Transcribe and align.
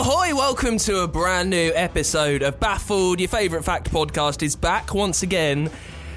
Ahoy! 0.00 0.34
Welcome 0.34 0.78
to 0.78 1.00
a 1.00 1.06
brand 1.06 1.50
new 1.50 1.72
episode 1.74 2.40
of 2.40 2.58
Baffled. 2.58 3.20
Your 3.20 3.28
favourite 3.28 3.66
fact 3.66 3.92
podcast 3.92 4.42
is 4.42 4.56
back 4.56 4.94
once 4.94 5.22
again. 5.22 5.70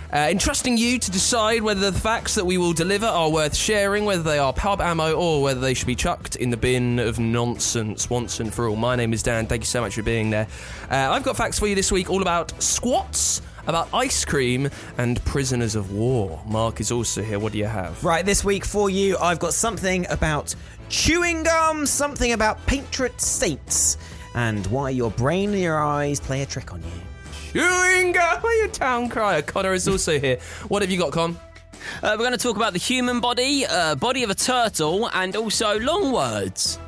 Uh, 0.09 0.29
entrusting 0.31 0.77
you 0.77 0.97
to 0.97 1.11
decide 1.11 1.61
whether 1.63 1.91
the 1.91 1.99
facts 1.99 2.35
that 2.35 2.45
we 2.45 2.57
will 2.57 2.71
deliver 2.71 3.05
are 3.05 3.29
worth 3.29 3.53
sharing, 3.53 4.05
whether 4.05 4.23
they 4.23 4.39
are 4.39 4.53
pub 4.53 4.79
ammo, 4.79 5.11
or 5.11 5.41
whether 5.41 5.59
they 5.59 5.73
should 5.73 5.87
be 5.87 5.95
chucked 5.95 6.37
in 6.37 6.49
the 6.49 6.55
bin 6.55 6.97
of 6.97 7.19
nonsense 7.19 8.09
once 8.09 8.39
and 8.39 8.53
for 8.53 8.69
all. 8.69 8.77
My 8.77 8.95
name 8.95 9.11
is 9.11 9.21
Dan. 9.21 9.47
Thank 9.47 9.63
you 9.63 9.67
so 9.67 9.81
much 9.81 9.95
for 9.95 10.01
being 10.01 10.29
there. 10.29 10.47
Uh, 10.89 11.11
I've 11.11 11.23
got 11.23 11.35
facts 11.35 11.59
for 11.59 11.67
you 11.67 11.75
this 11.75 11.91
week 11.91 12.09
all 12.09 12.21
about 12.21 12.53
squats, 12.63 13.41
about 13.67 13.87
ice 13.93 14.25
cream, 14.25 14.69
and 14.97 15.23
prisoners 15.25 15.75
of 15.75 15.93
war. 15.93 16.41
Mark 16.47 16.79
is 16.79 16.91
also 16.91 17.21
here. 17.21 17.39
What 17.39 17.53
do 17.53 17.57
you 17.57 17.65
have? 17.65 18.03
Right, 18.03 18.25
this 18.25 18.43
week 18.43 18.65
for 18.65 18.89
you, 18.89 19.17
I've 19.17 19.39
got 19.39 19.53
something 19.53 20.05
about 20.09 20.55
chewing 20.89 21.43
gum, 21.43 21.85
something 21.85 22.31
about 22.31 22.63
patriot 22.65 23.19
saints, 23.19 23.97
and 24.35 24.65
why 24.67 24.89
your 24.89 25.11
brain 25.11 25.51
and 25.51 25.61
your 25.61 25.81
eyes 25.81 26.19
play 26.19 26.41
a 26.41 26.45
trick 26.45 26.73
on 26.73 26.81
you. 26.81 26.89
Chewing 27.53 28.11
gum, 28.11 28.41
your 28.43 28.67
town 28.69 29.09
crier. 29.09 29.41
Connor 29.41 29.73
is 29.73 29.87
also 29.87 30.19
here. 30.19 30.39
What 30.67 30.81
have 30.81 30.91
you 30.91 30.97
got, 30.97 31.11
Con? 31.11 31.37
Uh, 32.01 32.11
we're 32.11 32.17
going 32.17 32.31
to 32.31 32.37
talk 32.37 32.55
about 32.55 32.73
the 32.73 32.79
human 32.79 33.19
body, 33.19 33.65
uh, 33.65 33.95
body 33.95 34.23
of 34.23 34.29
a 34.29 34.35
turtle, 34.35 35.09
and 35.13 35.35
also 35.35 35.79
long 35.79 36.11
words. 36.11 36.79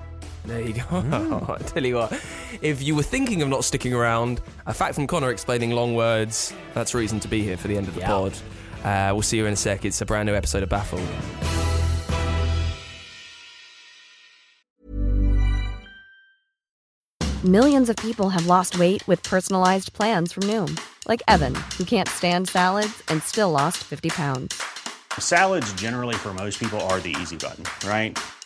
There 0.46 0.62
you 0.62 0.74
go. 0.74 0.84
I 0.92 1.58
tell 1.66 1.84
you 1.86 1.96
what, 1.96 2.14
if 2.62 2.82
you 2.84 2.96
were 2.96 3.04
thinking 3.04 3.42
of 3.42 3.50
not 3.50 3.64
sticking 3.64 3.94
around, 3.94 4.42
a 4.66 4.74
fact 4.74 4.96
from 4.96 5.08
Connor 5.08 5.32
explaining 5.32 5.72
long 5.72 5.96
words, 5.96 6.54
that's 6.74 6.94
reason 6.94 7.20
to 7.22 7.28
be 7.28 7.42
here 7.44 7.58
for 7.58 7.68
the 7.68 7.78
end 7.78 7.88
of 7.88 7.96
the 7.96 8.02
Yeah. 8.02 8.08
pod. 8.08 8.34
Uh, 8.84 9.10
we'll 9.14 9.24
see 9.24 9.38
you 9.38 9.46
in 9.48 9.54
a 9.54 9.56
sec. 9.56 9.84
It's 9.86 10.00
a 10.02 10.06
brand 10.06 10.28
new 10.28 10.36
episode 10.36 10.62
of 10.62 10.70
Baffled. 10.70 11.02
Millions 17.44 17.90
of 17.90 17.96
people 17.98 18.30
have 18.30 18.48
lost 18.48 18.80
weight 18.80 19.08
with 19.08 19.22
personalized 19.22 19.94
plans 19.94 20.32
from 20.34 20.44
Noom, 20.44 20.80
like 21.08 21.22
Evan, 21.28 21.54
who 21.78 21.86
can't 21.86 22.10
stand 22.10 22.50
salads 22.50 23.04
and 23.10 23.22
still 23.22 23.52
lost 23.52 23.78
50 23.84 24.10
pounds. 24.10 24.60
Salads, 25.20 25.72
generally, 25.74 26.16
for 26.16 26.34
most 26.34 26.60
people, 26.60 26.80
are 26.82 27.00
the 27.00 27.16
easy 27.22 27.38
button, 27.38 27.64
right? 27.88 28.18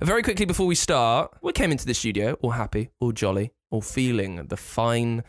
Very 0.00 0.22
quickly 0.22 0.46
before 0.46 0.66
we 0.66 0.76
start, 0.76 1.36
we 1.42 1.52
came 1.52 1.72
into 1.72 1.84
the 1.84 1.94
studio 1.94 2.34
all 2.40 2.52
happy, 2.52 2.90
all 3.00 3.10
jolly, 3.10 3.52
all 3.70 3.80
feeling 3.80 4.46
the 4.46 4.56
fine 4.56 5.24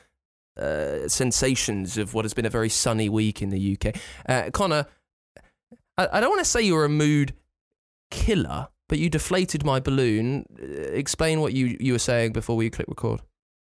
uh, 0.59 1.07
sensations 1.07 1.97
of 1.97 2.13
what 2.13 2.23
has 2.25 2.33
been 2.35 2.45
a 2.45 2.49
very 2.49 2.69
sunny 2.69 3.09
week 3.09 3.41
in 3.41 3.49
the 3.49 3.77
UK. 3.77 3.95
Uh, 4.27 4.51
Connor, 4.51 4.85
I, 5.97 6.07
I 6.13 6.19
don't 6.19 6.29
want 6.29 6.41
to 6.41 6.45
say 6.45 6.61
you 6.61 6.75
were 6.75 6.85
a 6.85 6.89
mood 6.89 7.33
killer, 8.11 8.67
but 8.87 8.99
you 8.99 9.09
deflated 9.09 9.65
my 9.65 9.79
balloon. 9.79 10.45
Uh, 10.61 10.65
explain 10.65 11.41
what 11.41 11.53
you, 11.53 11.75
you 11.79 11.93
were 11.93 11.99
saying 11.99 12.33
before 12.33 12.55
we 12.55 12.69
click 12.69 12.87
record. 12.87 13.21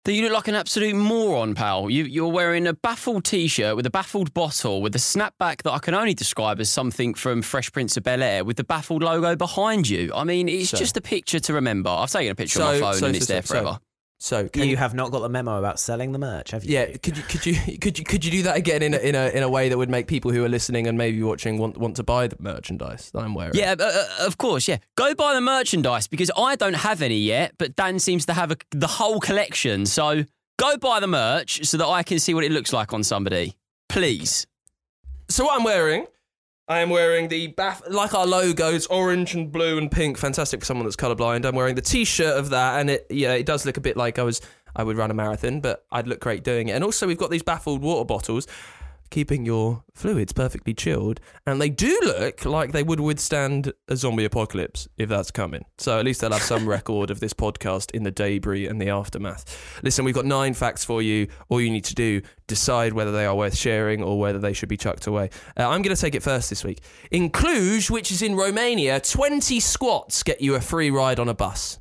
That 0.04 0.14
you 0.14 0.22
look 0.22 0.32
like 0.32 0.48
an 0.48 0.56
absolute 0.56 0.96
moron, 0.96 1.54
pal. 1.54 1.88
You, 1.88 2.02
you're 2.02 2.26
wearing 2.26 2.66
a 2.66 2.72
baffled 2.72 3.24
t-shirt 3.24 3.76
with 3.76 3.86
a 3.86 3.90
baffled 3.90 4.34
bottle 4.34 4.82
with 4.82 4.96
a 4.96 4.98
snapback 4.98 5.62
that 5.62 5.70
I 5.70 5.78
can 5.78 5.94
only 5.94 6.12
describe 6.12 6.58
as 6.58 6.68
something 6.70 7.14
from 7.14 7.40
Fresh 7.40 7.70
Prince 7.70 7.96
of 7.96 8.02
Bel 8.02 8.20
Air 8.20 8.44
with 8.44 8.56
the 8.56 8.64
baffled 8.64 9.04
logo 9.04 9.36
behind 9.36 9.88
you. 9.88 10.10
I 10.12 10.24
mean, 10.24 10.48
it's 10.48 10.70
So- 10.70 10.76
just 10.76 10.96
a 10.96 11.00
picture 11.00 11.38
to 11.38 11.52
remember. 11.52 11.88
I've 11.88 12.10
taken 12.10 12.32
a 12.32 12.34
picture 12.34 12.58
So- 12.58 12.66
on 12.66 12.80
my 12.80 12.90
phone 12.90 12.98
so- 12.98 13.06
and 13.06 13.14
it's 13.16 13.26
there 13.26 13.42
forever. 13.42 13.78
So, 14.22 14.48
can 14.48 14.68
You 14.68 14.76
have 14.76 14.94
not 14.94 15.10
got 15.10 15.18
the 15.18 15.28
memo 15.28 15.58
about 15.58 15.80
selling 15.80 16.12
the 16.12 16.18
merch, 16.18 16.52
have 16.52 16.62
you? 16.62 16.74
Yeah, 16.74 16.96
could 16.96 17.16
you 17.16 17.24
could 17.24 17.44
you 17.44 17.78
could 17.80 17.98
you 17.98 18.04
could 18.04 18.24
you 18.24 18.30
do 18.30 18.42
that 18.44 18.56
again 18.56 18.80
in 18.80 18.94
a, 18.94 18.98
in 18.98 19.16
a 19.16 19.26
in 19.30 19.42
a 19.42 19.48
way 19.48 19.68
that 19.68 19.76
would 19.76 19.90
make 19.90 20.06
people 20.06 20.30
who 20.30 20.44
are 20.44 20.48
listening 20.48 20.86
and 20.86 20.96
maybe 20.96 21.20
watching 21.24 21.58
want 21.58 21.76
want 21.76 21.96
to 21.96 22.04
buy 22.04 22.28
the 22.28 22.36
merchandise 22.38 23.10
that 23.10 23.18
I'm 23.18 23.34
wearing? 23.34 23.54
Yeah, 23.54 23.74
uh, 23.76 23.82
uh, 23.82 24.26
of 24.26 24.38
course, 24.38 24.68
yeah. 24.68 24.76
Go 24.94 25.12
buy 25.16 25.34
the 25.34 25.40
merchandise 25.40 26.06
because 26.06 26.30
I 26.36 26.54
don't 26.54 26.76
have 26.76 27.02
any 27.02 27.18
yet, 27.18 27.54
but 27.58 27.74
Dan 27.74 27.98
seems 27.98 28.24
to 28.26 28.32
have 28.32 28.52
a, 28.52 28.56
the 28.70 28.86
whole 28.86 29.18
collection. 29.18 29.86
So 29.86 30.24
go 30.56 30.76
buy 30.76 31.00
the 31.00 31.08
merch 31.08 31.64
so 31.64 31.76
that 31.78 31.88
I 31.88 32.04
can 32.04 32.20
see 32.20 32.32
what 32.32 32.44
it 32.44 32.52
looks 32.52 32.72
like 32.72 32.92
on 32.92 33.02
somebody. 33.02 33.56
Please. 33.88 34.46
So 35.30 35.46
what 35.46 35.58
I'm 35.58 35.64
wearing, 35.64 36.06
I 36.68 36.78
am 36.78 36.90
wearing 36.90 37.28
the 37.28 37.52
baff 37.52 37.82
like 37.90 38.14
our 38.14 38.26
logos, 38.26 38.86
orange 38.86 39.34
and 39.34 39.50
blue 39.50 39.78
and 39.78 39.90
pink. 39.90 40.16
Fantastic 40.16 40.60
for 40.60 40.66
someone 40.66 40.86
that's 40.86 40.96
colorblind. 40.96 41.44
I'm 41.44 41.56
wearing 41.56 41.74
the 41.74 41.82
t-shirt 41.82 42.38
of 42.38 42.50
that, 42.50 42.80
and 42.80 42.90
it 42.90 43.06
yeah, 43.10 43.32
it 43.32 43.46
does 43.46 43.66
look 43.66 43.76
a 43.76 43.80
bit 43.80 43.96
like 43.96 44.18
I 44.18 44.22
was 44.22 44.40
I 44.76 44.84
would 44.84 44.96
run 44.96 45.10
a 45.10 45.14
marathon, 45.14 45.60
but 45.60 45.84
I'd 45.90 46.06
look 46.06 46.20
great 46.20 46.44
doing 46.44 46.68
it. 46.68 46.72
And 46.72 46.84
also 46.84 47.06
we've 47.06 47.18
got 47.18 47.30
these 47.30 47.42
baffled 47.42 47.82
water 47.82 48.04
bottles. 48.04 48.46
Keeping 49.12 49.44
your 49.44 49.84
fluids 49.94 50.32
perfectly 50.32 50.72
chilled, 50.72 51.20
and 51.46 51.60
they 51.60 51.68
do 51.68 52.00
look 52.02 52.46
like 52.46 52.72
they 52.72 52.82
would 52.82 52.98
withstand 52.98 53.74
a 53.86 53.94
zombie 53.94 54.24
apocalypse 54.24 54.88
if 54.96 55.10
that's 55.10 55.30
coming. 55.30 55.66
So 55.76 55.98
at 55.98 56.06
least 56.06 56.22
they'll 56.22 56.32
have 56.32 56.40
some 56.40 56.66
record 56.76 57.10
of 57.10 57.20
this 57.20 57.34
podcast 57.34 57.90
in 57.90 58.04
the 58.04 58.10
debris 58.10 58.66
and 58.66 58.80
the 58.80 58.88
aftermath. 58.88 59.80
Listen, 59.82 60.06
we've 60.06 60.14
got 60.14 60.24
nine 60.24 60.54
facts 60.54 60.82
for 60.82 61.02
you. 61.02 61.28
All 61.50 61.60
you 61.60 61.68
need 61.68 61.84
to 61.84 61.94
do 61.94 62.22
decide 62.46 62.94
whether 62.94 63.12
they 63.12 63.26
are 63.26 63.34
worth 63.36 63.54
sharing 63.54 64.02
or 64.02 64.18
whether 64.18 64.38
they 64.38 64.54
should 64.54 64.70
be 64.70 64.78
chucked 64.78 65.06
away. 65.06 65.28
Uh, 65.58 65.68
I'm 65.68 65.82
going 65.82 65.94
to 65.94 66.00
take 66.00 66.14
it 66.14 66.22
first 66.22 66.48
this 66.48 66.64
week. 66.64 66.80
In 67.10 67.28
Cluj, 67.28 67.90
which 67.90 68.10
is 68.10 68.22
in 68.22 68.34
Romania, 68.34 68.98
20 68.98 69.60
squats 69.60 70.22
get 70.22 70.40
you 70.40 70.54
a 70.54 70.60
free 70.62 70.90
ride 70.90 71.20
on 71.20 71.28
a 71.28 71.34
bus. 71.34 71.78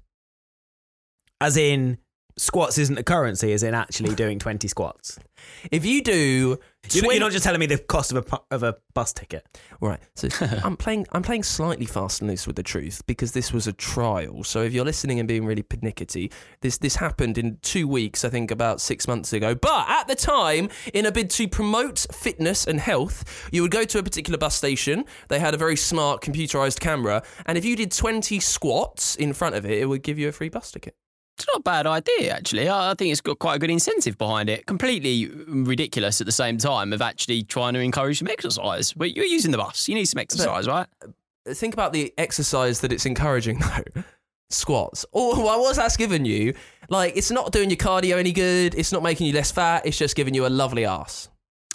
As 1.40 1.56
in, 1.56 1.98
squats 2.38 2.78
isn't 2.78 2.98
a 2.98 3.04
currency, 3.04 3.54
as 3.54 3.64
in 3.64 3.74
actually 3.74 4.16
doing 4.16 4.38
20 4.38 4.68
squats. 4.68 5.18
If 5.72 5.86
you 5.86 6.02
do, 6.02 6.60
You're, 6.90 7.04
twen- 7.04 7.16
you're 7.16 7.22
not 7.22 7.32
just 7.32 7.44
telling 7.44 7.60
me 7.60 7.68
the 7.68 7.78
cost 7.78 8.12
of 8.12 8.26
a, 8.32 8.40
of 8.50 8.64
a 8.64 8.76
bus 8.94 9.14
ticket. 9.14 9.46
Right. 9.80 10.00
So 10.16 10.28
I'm 10.64 10.76
playing 10.76 11.06
I'm 11.12 11.22
playing 11.22 11.44
slightly 11.44 11.86
fast 11.86 12.22
and 12.22 12.30
loose 12.30 12.48
with 12.48 12.56
the 12.56 12.64
truth 12.64 13.02
because 13.06 13.32
this 13.32 13.54
was 13.54 13.68
a 13.68 13.74
trial. 13.74 14.44
So 14.44 14.62
if 14.64 14.74
you're 14.74 14.86
listening 14.86 15.20
and 15.20 15.28
being 15.28 15.46
really 15.46 15.64
panickety, 15.64 16.32
this 16.62 16.78
this 16.78 16.96
happened 16.96 17.38
in 17.38 17.58
two 17.62 17.88
weeks, 17.88 18.26
I 18.26 18.30
think 18.30 18.52
about 18.52 18.82
six 18.82 19.08
months 19.08 19.32
ago. 19.32 19.56
But 19.56 19.90
at 19.90 20.08
the 20.08 20.16
time, 20.16 20.70
in 20.94 21.06
a 21.06 21.12
bid 21.12 21.30
to 21.32 21.48
promote 21.48 22.06
fitness 22.12 22.66
and 22.66 22.80
health, 22.80 23.50
you 23.52 23.62
would 23.62 23.72
go 23.72 23.84
to 23.86 24.00
a 24.00 24.04
particular 24.04 24.38
bus 24.38 24.56
station. 24.56 25.06
They 25.30 25.40
had 25.40 25.54
a 25.54 25.58
very 25.58 25.76
smart 25.76 26.22
computerized 26.22 26.80
camera, 26.80 27.24
and 27.46 27.58
if 27.58 27.66
you 27.66 27.76
did 27.76 27.92
20 27.92 28.40
squats 28.40 29.16
in 29.16 29.34
front 29.34 29.56
of 29.56 29.66
it, 29.66 29.78
it 29.78 29.86
would 29.86 30.04
give 30.04 30.18
you 30.18 30.28
a 30.28 30.32
free 30.32 30.50
bus 30.50 30.72
ticket. 30.72 30.96
It's 31.42 31.48
not 31.48 31.62
a 31.62 31.64
bad 31.64 31.88
idea, 31.88 32.36
actually. 32.36 32.70
I 32.70 32.94
think 32.96 33.12
it's 33.12 33.20
got 33.20 33.40
quite 33.40 33.56
a 33.56 33.60
good 33.60 33.72
incentive 33.72 34.16
behind 34.16 34.48
it. 34.48 34.68
Completely 34.68 35.26
ridiculous 35.48 36.22
at 36.22 36.28
the 36.28 36.32
same 36.32 36.60
time 36.60 36.94
of 36.94 37.02
actually 37.02 37.42
trying 37.42 37.74
to 37.74 37.80
encourage 37.80 38.20
some 38.20 38.28
exercise. 38.28 38.94
But 38.94 39.16
you're 39.16 39.26
using 39.26 39.50
the 39.50 39.58
bus. 39.58 39.90
You 39.90 39.96
need 39.96 40.06
some 40.06 40.20
exercise, 40.20 40.68
right? 40.68 40.86
Uh, 41.04 41.54
think 41.56 41.74
about 41.74 41.94
the 41.94 42.14
exercise 42.20 42.82
that 42.82 42.94
it's 42.94 43.08
encouraging 43.08 43.58
though. 43.96 44.04
Squats. 44.52 45.04
Oh, 45.16 45.36
or 45.36 45.44
what 45.44 45.60
was 45.62 45.78
that's 45.78 45.98
given 45.98 46.26
you? 46.26 46.54
Like 46.90 47.18
it's 47.18 47.32
not 47.32 47.52
doing 47.52 47.72
your 47.72 47.78
cardio 47.78 48.18
any 48.20 48.34
good. 48.34 48.76
It's 48.76 48.92
not 48.92 49.02
making 49.02 49.26
you 49.26 49.34
less 49.34 49.52
fat. 49.52 49.88
It's 49.88 49.98
just 49.98 50.16
giving 50.16 50.36
you 50.36 50.46
a 50.46 50.50
lovely 50.50 50.86
ass. 50.86 51.28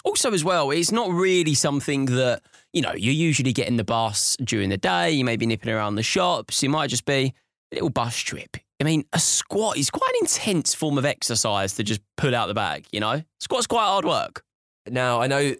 Also, 0.05 0.31
as 0.31 0.45
well, 0.45 0.71
it's 0.71 0.93
not 0.93 1.11
really 1.11 1.55
something 1.55 2.05
that, 2.05 2.41
you 2.71 2.81
know, 2.81 2.93
you're 2.93 3.13
usually 3.13 3.51
getting 3.51 3.75
the 3.75 3.83
bus 3.83 4.37
during 4.41 4.69
the 4.69 4.77
day. 4.77 5.11
You 5.11 5.25
may 5.25 5.35
be 5.35 5.45
nipping 5.45 5.73
around 5.73 5.95
the 5.95 6.03
shops. 6.03 6.63
It 6.63 6.69
might 6.69 6.89
just 6.89 7.03
be 7.03 7.33
a 7.73 7.75
little 7.75 7.89
bus 7.89 8.15
trip. 8.17 8.55
I 8.79 8.83
mean, 8.83 9.05
a 9.13 9.19
squat 9.19 9.77
is 9.77 9.89
quite 9.89 10.09
an 10.09 10.19
intense 10.21 10.75
form 10.75 10.97
of 10.97 11.05
exercise 11.05 11.73
to 11.75 11.83
just 11.83 12.01
pull 12.15 12.35
out 12.35 12.47
the 12.47 12.53
bag, 12.53 12.85
you 12.91 12.99
know? 12.99 13.23
Squat's 13.39 13.67
quite 13.67 13.85
hard 13.85 14.05
work. 14.05 14.43
Now 14.87 15.19
I 15.21 15.27
know, 15.27 15.55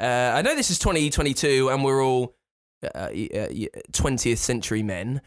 uh, 0.00 0.32
I 0.34 0.42
know 0.42 0.56
this 0.56 0.70
is 0.70 0.78
2022 0.78 1.70
and 1.70 1.84
we're 1.84 2.04
all 2.04 2.34
uh, 2.82 2.88
uh, 2.94 3.36
uh, 3.38 3.46
twentieth 3.92 4.38
century 4.38 4.82
men. 4.82 5.20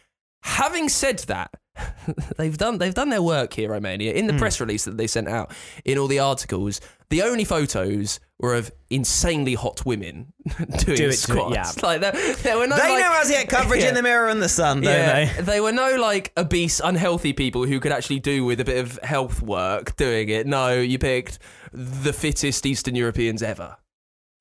Having 0.44 0.90
said 0.90 1.19
that, 1.19 1.51
they've 2.38 2.57
done 2.57 2.78
they've 2.78 2.94
done 2.94 3.10
their 3.10 3.22
work 3.22 3.54
here, 3.54 3.69
Romania. 3.72 4.13
In 4.13 4.28
the 4.28 4.34
press 4.34 4.60
release 4.60 4.84
that 4.86 4.98
they 4.98 5.07
sent 5.07 5.28
out, 5.28 5.51
in 5.86 5.98
all 5.98 6.07
the 6.07 6.19
articles, 6.19 6.81
the 7.10 7.22
only 7.24 7.45
photos 7.45 8.19
were 8.40 8.54
of 8.56 8.69
insanely 8.90 9.54
hot 9.54 9.86
women 9.86 10.34
doing 10.80 10.98
Do 10.98 11.07
it 11.07 11.13
squats. 11.13 11.56
yeah. 11.56 11.72
Like 11.81 12.01
there, 12.01 12.12
there 12.12 12.57
were 12.57 12.68
no. 12.68 12.75
They 12.75 12.90
like- 12.90 13.00
know 13.00 13.12
how 13.12 13.24
to 13.24 13.30
get 13.30 13.48
coverage 13.50 13.81
Yeah. 13.84 13.90
in 13.90 13.95
the 13.95 14.04
mirror 14.04 14.28
and 14.28 14.42
the 14.42 14.50
sun, 14.50 14.81
don't 14.81 14.94
Yeah, 14.94 15.34
they? 15.34 15.42
they 15.44 15.60
were 15.62 15.72
no 15.72 15.95
like 15.95 16.34
obese, 16.38 16.81
unhealthy 16.81 17.31
people 17.34 17.66
who 17.66 17.80
could 17.80 17.92
actually 17.94 18.19
do 18.19 18.44
with 18.44 18.60
a 18.60 18.66
bit 18.66 18.78
of 18.84 19.00
health 19.01 19.42
work 19.42 19.95
doing 19.95 20.28
it. 20.30 20.45
No, 20.45 20.80
you 20.80 21.00
picked 21.00 21.40
the 21.72 22.12
fittest 22.13 22.66
Eastern 22.66 22.95
Europeans 22.95 23.42
ever. 23.42 23.78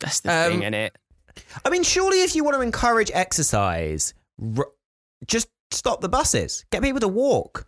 That's 0.01 0.21
the 0.21 0.33
Um, 0.33 0.51
thing, 0.61 0.63
is 0.65 0.91
it? 0.91 0.99
I 1.65 1.71
mean, 1.71 1.85
surely 1.85 2.23
if 2.23 2.35
you 2.35 2.43
want 2.45 2.57
to 2.57 2.61
encourage 2.61 3.11
exercise, 3.15 4.13
r- 4.59 4.67
just 5.27 5.49
stop 5.73 6.01
the 6.01 6.09
buses. 6.09 6.65
Get 6.71 6.83
people 6.83 7.01
to 7.01 7.09
walk. 7.09 7.67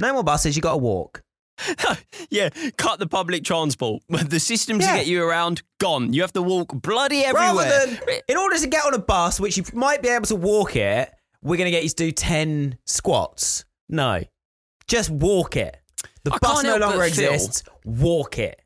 No 0.00 0.12
more 0.12 0.24
buses, 0.24 0.56
you 0.56 0.62
got 0.62 0.72
to 0.72 0.78
walk. 0.78 1.22
yeah, 2.30 2.48
cut 2.76 2.98
the 2.98 3.06
public 3.06 3.44
transport. 3.44 4.02
The 4.08 4.40
systems 4.40 4.84
Yeah. 4.84 4.92
to 4.92 4.98
get 4.98 5.06
you 5.06 5.22
around 5.22 5.62
gone. 5.78 6.12
You 6.12 6.22
have 6.22 6.32
to 6.32 6.42
walk 6.42 6.72
bloody 6.72 7.20
everywhere. 7.24 7.54
Rather 7.54 7.86
than, 7.86 7.98
in 8.28 8.36
order 8.36 8.58
to 8.58 8.66
get 8.66 8.84
on 8.86 8.94
a 8.94 8.98
bus, 8.98 9.38
which 9.38 9.56
you 9.56 9.64
might 9.74 10.02
be 10.02 10.08
able 10.08 10.26
to 10.26 10.36
walk 10.36 10.76
it, 10.76 11.12
we're 11.42 11.56
going 11.56 11.66
to 11.66 11.70
get 11.70 11.82
you 11.82 11.88
to 11.90 11.94
do 11.96 12.10
10 12.12 12.78
squats. 12.86 13.64
No. 13.88 14.22
Just 14.86 15.10
walk 15.10 15.56
it. 15.56 15.76
The 16.24 16.32
I 16.32 16.38
bus 16.38 16.62
no 16.62 16.76
longer 16.76 17.02
exists. 17.04 17.64
Walk 17.84 18.38
it. 18.38 18.61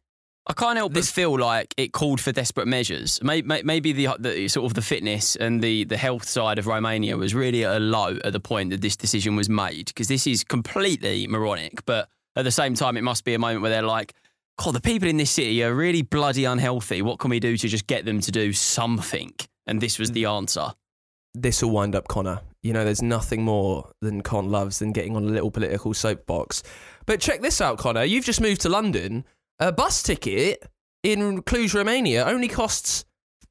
I 0.48 0.52
can't 0.52 0.76
help 0.76 0.92
but 0.92 1.04
feel 1.04 1.36
like 1.38 1.74
it 1.76 1.92
called 1.92 2.20
for 2.20 2.30
desperate 2.30 2.68
measures. 2.68 3.20
Maybe, 3.22 3.62
maybe 3.64 3.92
the, 3.92 4.16
the 4.18 4.46
sort 4.46 4.66
of 4.66 4.74
the 4.74 4.82
fitness 4.82 5.34
and 5.34 5.60
the, 5.60 5.84
the 5.84 5.96
health 5.96 6.28
side 6.28 6.60
of 6.60 6.68
Romania 6.68 7.16
was 7.16 7.34
really 7.34 7.64
at 7.64 7.76
a 7.76 7.80
low 7.80 8.16
at 8.24 8.32
the 8.32 8.38
point 8.38 8.70
that 8.70 8.80
this 8.80 8.96
decision 8.96 9.34
was 9.34 9.48
made 9.48 9.86
because 9.86 10.06
this 10.06 10.24
is 10.26 10.44
completely 10.44 11.26
moronic. 11.26 11.84
But 11.84 12.08
at 12.36 12.44
the 12.44 12.52
same 12.52 12.74
time, 12.74 12.96
it 12.96 13.02
must 13.02 13.24
be 13.24 13.34
a 13.34 13.40
moment 13.40 13.62
where 13.62 13.72
they're 13.72 13.82
like, 13.82 14.14
God, 14.58 14.74
the 14.74 14.80
people 14.80 15.08
in 15.08 15.16
this 15.16 15.32
city 15.32 15.64
are 15.64 15.74
really 15.74 16.02
bloody 16.02 16.44
unhealthy. 16.44 17.02
What 17.02 17.18
can 17.18 17.30
we 17.30 17.40
do 17.40 17.56
to 17.56 17.68
just 17.68 17.88
get 17.88 18.04
them 18.04 18.20
to 18.20 18.30
do 18.30 18.52
something? 18.52 19.34
And 19.66 19.80
this 19.80 19.98
was 19.98 20.12
the 20.12 20.24
mm. 20.24 20.36
answer. 20.36 20.68
This 21.34 21.60
will 21.60 21.70
wind 21.70 21.96
up 21.96 22.08
Connor. 22.08 22.40
You 22.62 22.72
know, 22.72 22.84
there's 22.84 23.02
nothing 23.02 23.42
more 23.42 23.90
than 24.00 24.22
Con 24.22 24.50
loves 24.50 24.78
than 24.78 24.92
getting 24.92 25.16
on 25.16 25.24
a 25.24 25.28
little 25.28 25.50
political 25.50 25.92
soapbox. 25.92 26.62
But 27.04 27.20
check 27.20 27.42
this 27.42 27.60
out, 27.60 27.78
Connor. 27.78 28.04
You've 28.04 28.24
just 28.24 28.40
moved 28.40 28.62
to 28.62 28.68
London. 28.68 29.24
A 29.58 29.72
bus 29.72 30.02
ticket 30.02 30.62
in 31.02 31.42
Cluj, 31.42 31.72
Romania 31.74 32.24
only 32.26 32.48
costs 32.48 33.04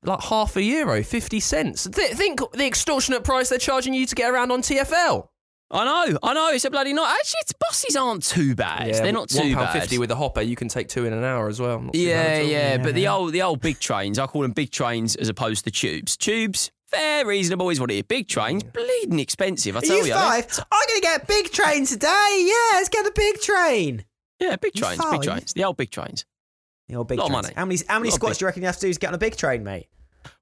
like 0.04 0.22
half 0.22 0.56
a 0.56 0.62
euro, 0.62 1.02
50 1.04 1.40
cents. 1.40 1.88
Th- 1.88 2.12
think 2.12 2.40
the 2.54 2.66
extortionate 2.66 3.24
price 3.24 3.50
they're 3.50 3.58
charging 3.58 3.94
you 3.94 4.06
to 4.06 4.14
get 4.16 4.30
around 4.32 4.52
on 4.52 4.62
TFL. 4.62 5.28
I 5.72 5.84
know, 5.84 6.20
I 6.22 6.34
know. 6.36 6.52
It's 6.52 6.64
a 6.64 6.70
bloody 6.70 6.94
not. 6.94 7.10
Actually, 7.10 7.40
it's, 7.42 7.54
buses 7.54 7.96
aren't 7.96 8.22
too 8.22 8.54
bad. 8.54 8.94
They're 8.94 9.12
not 9.12 9.30
too 9.30 9.56
bad. 9.56 9.74
fifty 9.74 9.98
with 9.98 10.12
a 10.12 10.16
hopper. 10.16 10.42
You 10.42 10.56
can 10.56 10.68
take 10.68 10.90
two 10.90 11.06
in 11.06 11.14
an 11.14 11.24
hour 11.24 11.48
as 11.48 11.60
well. 11.60 11.82
Not 11.82 11.94
too 11.94 12.00
Yeah, 12.02 12.40
yeah, 12.40 12.78
but 12.78 12.94
the 12.94 13.08
old 13.08 13.34
the 13.34 13.42
old 13.42 13.62
big 13.62 13.80
trains, 13.80 14.20
I 14.20 14.28
call 14.28 14.44
them 14.44 14.52
big 14.52 14.70
trains 14.70 15.16
as 15.16 15.28
opposed 15.28 15.66
to 15.66 15.72
tubes. 15.72 16.16
Tubes, 16.18 16.70
fair 16.88 17.26
reasonable 17.26 17.72
is 17.72 17.80
what 17.80 17.90
it 17.90 17.96
is. 17.96 18.04
Big 18.04 18.28
trains, 18.28 18.62
bleeding 18.62 19.20
expensive. 19.20 19.76
I 19.76 19.80
Are 19.80 19.82
tell 19.82 19.98
you 19.98 20.06
you. 20.06 20.14
five? 20.14 20.46
I'm 20.72 20.88
going 20.88 21.00
to 21.00 21.02
get 21.02 21.24
a 21.24 21.26
big 21.26 21.52
train 21.52 21.88
today. 21.88 22.46
Yeah, 22.48 22.78
let's 22.78 22.90
get 22.90 23.08
a 23.08 23.12
big 23.16 23.42
train. 23.42 24.06
Yeah, 24.40 24.56
big 24.58 24.74
trains, 24.74 24.98
five? 25.02 25.12
big 25.14 25.22
trains. 25.24 25.54
The 25.54 25.64
old 25.64 25.78
big 25.78 25.92
trains. 25.92 26.26
The 26.88 26.96
old 26.96 27.08
big 27.08 27.18
Lot 27.20 27.26
of 27.28 27.32
money. 27.32 27.50
How 27.56 27.66
many, 27.66 27.80
how 27.88 28.00
many 28.00 28.12
squats 28.12 28.36
big- 28.36 28.40
do 28.40 28.44
you 28.44 28.48
reckon 28.48 28.62
you 28.64 28.68
have 28.68 28.76
to 28.78 28.88
do 28.88 28.94
to 28.94 29.00
get 29.00 29.08
on 29.08 29.14
a 29.14 29.18
big 29.20 29.36
train, 29.38 29.64
mate? 29.64 29.88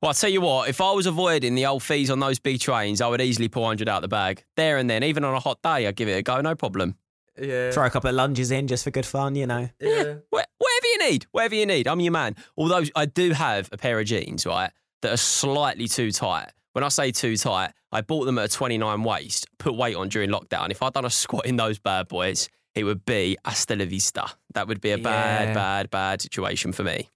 Well, 0.01 0.10
I 0.12 0.13
tell 0.13 0.30
you 0.30 0.42
what, 0.42 0.69
if 0.69 0.80
I 0.81 0.92
was 0.94 1.06
avoiding 1.06 1.56
the 1.56 1.66
old 1.66 1.84
fees 1.84 2.10
on 2.10 2.19
those 2.19 2.40
big 2.40 2.60
trains, 2.62 3.01
I 3.01 3.07
would 3.07 3.22
easily 3.22 3.50
pull 3.50 3.63
100 3.63 3.88
out 3.90 4.01
the 4.01 4.07
bag. 4.07 4.44
There 4.56 4.78
and 4.78 4.90
then, 4.90 5.04
even 5.04 5.24
on 5.25 5.34
a 5.36 5.40
hot 5.40 5.62
day, 5.62 5.88
I'd 5.88 5.95
give 5.95 6.07
it 6.07 6.13
a 6.18 6.22
go, 6.22 6.40
no 6.42 6.56
problem. 6.56 6.95
yeah. 7.38 7.72
Throw 7.72 7.86
a 7.86 7.90
couple 7.90 8.10
of 8.10 8.16
lunges 8.16 8.50
in 8.51 8.68
just 8.68 8.84
for 8.86 8.92
good 8.92 9.06
fun, 9.06 9.36
you 9.36 9.45
know. 9.48 9.69
yeah. 9.80 10.16
Wh- 10.34 10.44
Whatever 10.57 10.88
you 10.94 11.12
need, 11.12 11.25
whatever 11.31 11.56
you 11.56 11.66
need. 11.66 11.88
I'm 11.88 12.00
your 12.00 12.12
man. 12.13 12.36
Although 12.57 12.84
I 12.96 13.06
do 13.06 13.31
have 13.31 13.69
a 13.72 13.78
pair 13.78 14.00
of 14.00 14.06
jeans, 14.06 14.46
right, 14.46 14.72
that 15.01 15.12
are 15.13 15.18
slightly 15.18 15.88
too 15.88 16.12
tight. 16.12 16.50
When 16.74 16.84
I 16.84 16.88
say 16.89 17.12
too 17.12 17.36
tight, 17.38 17.72
I 17.92 18.01
bought 18.01 18.25
them 18.25 18.38
at 18.39 18.46
a 18.46 18.48
29 18.48 19.04
waist, 19.04 19.48
put 19.60 19.75
weight 19.75 19.96
on 19.96 20.10
during 20.10 20.30
lockdown. 20.30 20.72
If 20.72 20.81
I'd 20.81 20.94
done 20.94 21.06
a 21.06 21.10
squat 21.10 21.46
in 21.46 21.57
those 21.57 21.78
bad 21.80 22.07
boys, 22.07 22.50
it 22.75 22.84
would 22.84 23.06
be 23.06 23.38
hasta 23.46 23.75
la 23.75 23.86
vista. 23.86 24.25
That 24.54 24.68
would 24.68 24.81
be 24.81 24.92
a 24.92 24.98
bad, 24.98 25.50
Yeah. 25.50 25.54
bad, 25.54 25.90
bad 25.90 26.22
situation 26.22 26.72
for 26.74 26.84
me. 26.84 27.10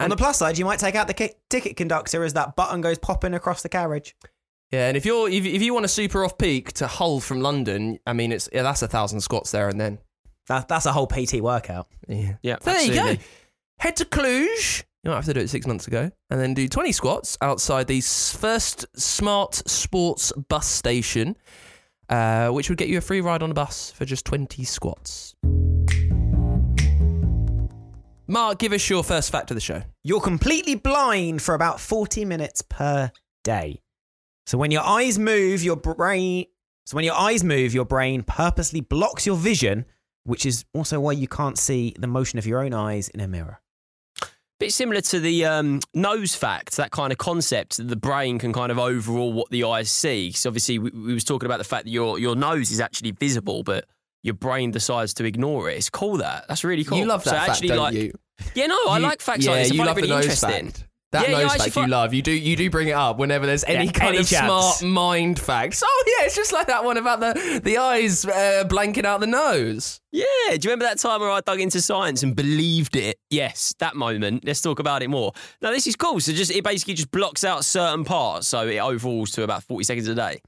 On 0.00 0.10
the 0.10 0.16
plus 0.16 0.38
side, 0.38 0.58
you 0.58 0.64
might 0.64 0.78
take 0.80 0.94
out 0.94 1.06
the 1.06 1.14
ki- 1.14 1.34
ticket 1.48 1.76
conductor 1.76 2.24
as 2.24 2.32
that 2.32 2.56
button 2.56 2.80
goes 2.80 2.98
popping 2.98 3.34
across 3.34 3.62
the 3.62 3.68
carriage. 3.68 4.16
Yeah, 4.72 4.88
and 4.88 4.96
if 4.96 5.04
you're 5.04 5.28
if, 5.28 5.44
if 5.44 5.60
you 5.62 5.74
want 5.74 5.84
a 5.84 5.88
super 5.88 6.24
off 6.24 6.38
peak 6.38 6.72
to 6.74 6.86
Hull 6.86 7.20
from 7.20 7.40
London, 7.42 7.98
I 8.06 8.14
mean 8.14 8.32
it's 8.32 8.48
yeah, 8.52 8.62
that's 8.62 8.82
a 8.82 8.88
thousand 8.88 9.20
squats 9.20 9.50
there 9.50 9.68
and 9.68 9.80
then. 9.80 9.98
That, 10.48 10.66
that's 10.66 10.86
a 10.86 10.92
whole 10.92 11.06
PT 11.06 11.34
workout. 11.40 11.86
Yeah. 12.08 12.34
Yeah, 12.42 12.56
So 12.62 12.72
there 12.72 12.82
you 12.82 12.94
go. 12.94 13.16
Head 13.78 13.96
to 13.96 14.04
Cluj. 14.04 14.82
You 15.04 15.10
might 15.10 15.16
have 15.16 15.24
to 15.26 15.34
do 15.34 15.40
it 15.40 15.50
six 15.50 15.66
months 15.66 15.86
ago, 15.86 16.10
and 16.30 16.40
then 16.40 16.54
do 16.54 16.66
twenty 16.68 16.90
squats 16.92 17.36
outside 17.40 17.86
the 17.86 18.00
first 18.00 18.86
smart 18.98 19.54
sports 19.68 20.32
bus 20.48 20.66
station, 20.66 21.36
uh, 22.08 22.48
which 22.48 22.68
would 22.68 22.78
get 22.78 22.88
you 22.88 22.98
a 22.98 23.00
free 23.00 23.20
ride 23.20 23.42
on 23.42 23.50
a 23.50 23.54
bus 23.54 23.90
for 23.92 24.04
just 24.04 24.24
twenty 24.24 24.64
squats. 24.64 25.34
Mark, 28.28 28.58
give 28.58 28.72
us 28.72 28.88
your 28.88 29.04
first 29.04 29.30
fact 29.30 29.50
of 29.50 29.56
the 29.56 29.60
show. 29.60 29.82
You're 30.04 30.20
completely 30.20 30.74
blind 30.74 31.42
for 31.42 31.54
about 31.54 31.80
40 31.80 32.24
minutes 32.24 32.62
per 32.62 33.12
day. 33.44 33.82
So 34.46 34.56
when 34.56 34.70
your 34.70 34.82
eyes 34.82 35.18
move, 35.18 35.62
your 35.62 35.76
brain 35.76 36.46
so 36.84 36.96
when 36.96 37.04
your 37.04 37.14
eyes 37.14 37.44
move, 37.44 37.74
your 37.74 37.84
brain 37.84 38.22
purposely 38.22 38.80
blocks 38.80 39.24
your 39.24 39.36
vision, 39.36 39.86
which 40.24 40.44
is 40.44 40.66
also 40.74 41.00
why 41.00 41.12
you 41.12 41.28
can't 41.28 41.56
see 41.56 41.94
the 41.98 42.06
motion 42.06 42.38
of 42.38 42.46
your 42.46 42.62
own 42.62 42.74
eyes 42.74 43.08
in 43.08 43.20
a 43.20 43.28
mirror. 43.28 43.61
Bit 44.62 44.72
similar 44.72 45.00
to 45.00 45.18
the 45.18 45.44
um, 45.44 45.80
nose 45.92 46.36
fact, 46.36 46.76
that 46.76 46.92
kind 46.92 47.10
of 47.10 47.18
concept 47.18 47.78
that 47.78 47.88
the 47.88 47.96
brain 47.96 48.38
can 48.38 48.52
kind 48.52 48.70
of 48.70 48.78
overrule 48.78 49.32
what 49.32 49.50
the 49.50 49.64
eyes 49.64 49.90
see. 49.90 50.30
So 50.30 50.50
obviously, 50.50 50.78
we, 50.78 50.90
we 50.90 51.14
was 51.14 51.24
talking 51.24 51.46
about 51.46 51.58
the 51.58 51.64
fact 51.64 51.86
that 51.86 51.90
your 51.90 52.16
your 52.16 52.36
nose 52.36 52.70
is 52.70 52.78
actually 52.78 53.10
visible, 53.10 53.64
but 53.64 53.86
your 54.22 54.34
brain 54.34 54.70
decides 54.70 55.14
to 55.14 55.24
ignore 55.24 55.68
it. 55.68 55.78
It's 55.78 55.90
cool 55.90 56.18
that. 56.18 56.46
That's 56.46 56.62
really 56.62 56.84
cool. 56.84 56.98
You 56.98 57.06
love 57.06 57.24
that 57.24 57.30
so 57.30 57.36
fact, 57.36 57.50
actually, 57.50 57.68
don't 57.70 57.78
like, 57.78 57.94
you? 57.94 58.12
Yeah, 58.54 58.66
no, 58.66 58.78
I 58.86 58.98
like 58.98 59.20
facts 59.20 59.44
yeah, 59.44 59.50
like 59.50 59.62
this. 59.62 59.72
I 59.72 59.74
you 59.74 59.78
find 59.78 59.88
love 59.88 59.98
it 59.98 60.02
really 60.02 60.08
the 60.10 60.14
nose 60.14 60.24
interesting. 60.26 60.70
fact. 60.70 60.88
That 61.12 61.28
Yeah, 61.28 61.42
nose 61.42 61.52
fact 61.56 61.66
you 61.66 61.70
fi- 61.72 61.86
love. 61.86 62.14
You 62.14 62.22
do 62.22 62.32
you 62.32 62.56
do 62.56 62.70
bring 62.70 62.88
it 62.88 62.92
up 62.92 63.18
whenever 63.18 63.44
there's 63.46 63.64
any 63.64 63.84
Yeah, 63.86 63.92
kind 63.92 64.08
any 64.10 64.18
of 64.18 64.28
chance. 64.28 64.78
smart 64.78 64.82
mind 64.82 65.38
facts. 65.38 65.82
Oh 65.84 66.04
yeah, 66.06 66.24
it's 66.26 66.34
just 66.34 66.52
like 66.52 66.66
that 66.68 66.84
one 66.84 66.96
about 66.96 67.20
the 67.20 67.60
the 67.62 67.76
eyes 67.78 68.24
uh, 68.24 68.64
blanking 68.66 69.04
out 69.04 69.20
the 69.20 69.26
nose. 69.26 70.00
Yeah, 70.10 70.24
do 70.48 70.54
you 70.54 70.58
remember 70.70 70.84
that 70.86 70.98
time 70.98 71.20
where 71.20 71.30
I 71.30 71.40
dug 71.40 71.60
into 71.60 71.80
science 71.82 72.22
and 72.22 72.34
believed 72.34 72.96
it? 72.96 73.18
Yes, 73.30 73.74
that 73.78 73.94
moment. 73.94 74.44
Let's 74.44 74.60
talk 74.60 74.78
about 74.78 75.02
it 75.02 75.08
more. 75.08 75.32
Now, 75.60 75.70
this 75.70 75.86
is 75.86 75.96
cool. 75.96 76.18
So 76.20 76.32
just 76.32 76.50
it 76.50 76.64
basically 76.64 76.94
just 76.94 77.10
blocks 77.10 77.44
out 77.44 77.64
certain 77.64 78.04
parts, 78.04 78.48
so 78.48 78.66
it 78.66 78.78
overalls 78.78 79.30
to 79.32 79.42
about 79.42 79.62
forty 79.64 79.84
seconds 79.84 80.08
a 80.08 80.14
day. 80.14 80.40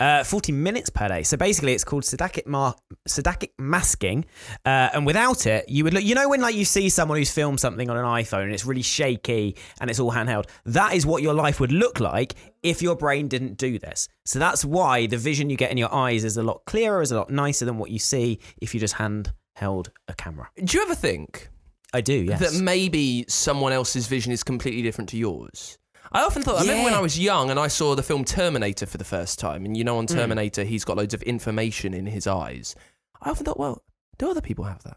Uh, 0.00 0.22
40 0.22 0.52
minutes 0.52 0.90
per 0.90 1.08
day. 1.08 1.24
So 1.24 1.36
basically, 1.36 1.72
it's 1.72 1.82
called 1.82 2.04
saccadic, 2.04 2.46
mar- 2.46 2.76
saccadic 3.08 3.50
masking. 3.58 4.24
Uh, 4.64 4.90
and 4.92 5.04
without 5.04 5.46
it, 5.46 5.68
you 5.68 5.82
would 5.84 5.92
look. 5.94 6.04
You 6.04 6.14
know 6.14 6.28
when 6.28 6.40
like 6.40 6.54
you 6.54 6.64
see 6.64 6.88
someone 6.88 7.18
who's 7.18 7.32
filmed 7.32 7.58
something 7.58 7.90
on 7.90 7.96
an 7.96 8.04
iPhone 8.04 8.44
and 8.44 8.52
it's 8.52 8.64
really 8.64 8.82
shaky 8.82 9.56
and 9.80 9.90
it's 9.90 9.98
all 9.98 10.12
handheld. 10.12 10.46
That 10.66 10.94
is 10.94 11.04
what 11.04 11.22
your 11.22 11.34
life 11.34 11.58
would 11.58 11.72
look 11.72 11.98
like 11.98 12.34
if 12.62 12.80
your 12.80 12.94
brain 12.94 13.26
didn't 13.26 13.56
do 13.56 13.78
this. 13.78 14.08
So 14.24 14.38
that's 14.38 14.64
why 14.64 15.06
the 15.06 15.16
vision 15.18 15.50
you 15.50 15.56
get 15.56 15.72
in 15.72 15.78
your 15.78 15.92
eyes 15.92 16.22
is 16.24 16.36
a 16.36 16.42
lot 16.42 16.62
clearer, 16.66 17.02
is 17.02 17.10
a 17.10 17.16
lot 17.16 17.30
nicer 17.30 17.64
than 17.64 17.78
what 17.78 17.90
you 17.90 17.98
see 17.98 18.38
if 18.60 18.74
you 18.74 18.80
just 18.80 18.94
handheld 18.94 19.88
a 20.06 20.14
camera. 20.16 20.48
Do 20.62 20.76
you 20.76 20.84
ever 20.84 20.94
think 20.94 21.48
I 21.92 22.00
do. 22.00 22.14
Yes. 22.14 22.40
that 22.40 22.62
maybe 22.62 23.24
someone 23.28 23.72
else's 23.72 24.06
vision 24.06 24.32
is 24.32 24.44
completely 24.44 24.82
different 24.82 25.10
to 25.10 25.16
yours? 25.16 25.78
I 26.12 26.22
often 26.24 26.42
thought. 26.42 26.56
I 26.58 26.62
remember 26.62 26.84
when 26.84 26.94
I 26.94 27.00
was 27.00 27.18
young 27.18 27.50
and 27.50 27.58
I 27.60 27.68
saw 27.68 27.94
the 27.94 28.02
film 28.02 28.24
Terminator 28.24 28.86
for 28.86 28.98
the 28.98 29.04
first 29.04 29.38
time, 29.38 29.64
and 29.64 29.76
you 29.76 29.84
know, 29.84 29.98
on 29.98 30.06
Hmm. 30.06 30.14
Terminator, 30.16 30.64
he's 30.64 30.84
got 30.84 30.96
loads 30.96 31.14
of 31.14 31.22
information 31.22 31.92
in 31.94 32.06
his 32.06 32.26
eyes. 32.26 32.74
I 33.20 33.30
often 33.30 33.44
thought, 33.44 33.58
well, 33.58 33.82
do 34.18 34.30
other 34.30 34.40
people 34.40 34.64
have 34.64 34.82
that? 34.84 34.96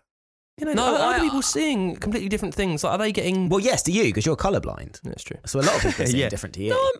You 0.57 0.65
know, 0.67 0.73
No, 0.73 0.95
are 0.95 0.99
I- 0.99 1.15
other 1.15 1.23
people 1.23 1.41
seeing 1.41 1.95
completely 1.95 2.29
different 2.29 2.53
things? 2.53 2.83
Like, 2.83 2.93
are 2.93 2.97
they 2.97 3.11
getting? 3.11 3.49
well, 3.49 3.59
yes, 3.59 3.81
to 3.83 3.91
you 3.91 4.03
because 4.03 4.25
you're 4.25 4.35
colorblind. 4.37 5.01
that's 5.01 5.23
true. 5.23 5.37
So 5.45 5.59
a 5.59 5.61
lot 5.61 5.75
of 5.75 5.81
people 5.81 6.03
are 6.03 6.07
seeing 6.07 6.19
Yeah. 6.21 6.29
different 6.29 6.55
to 6.55 6.63
you. 6.63 6.69
No, 6.71 6.91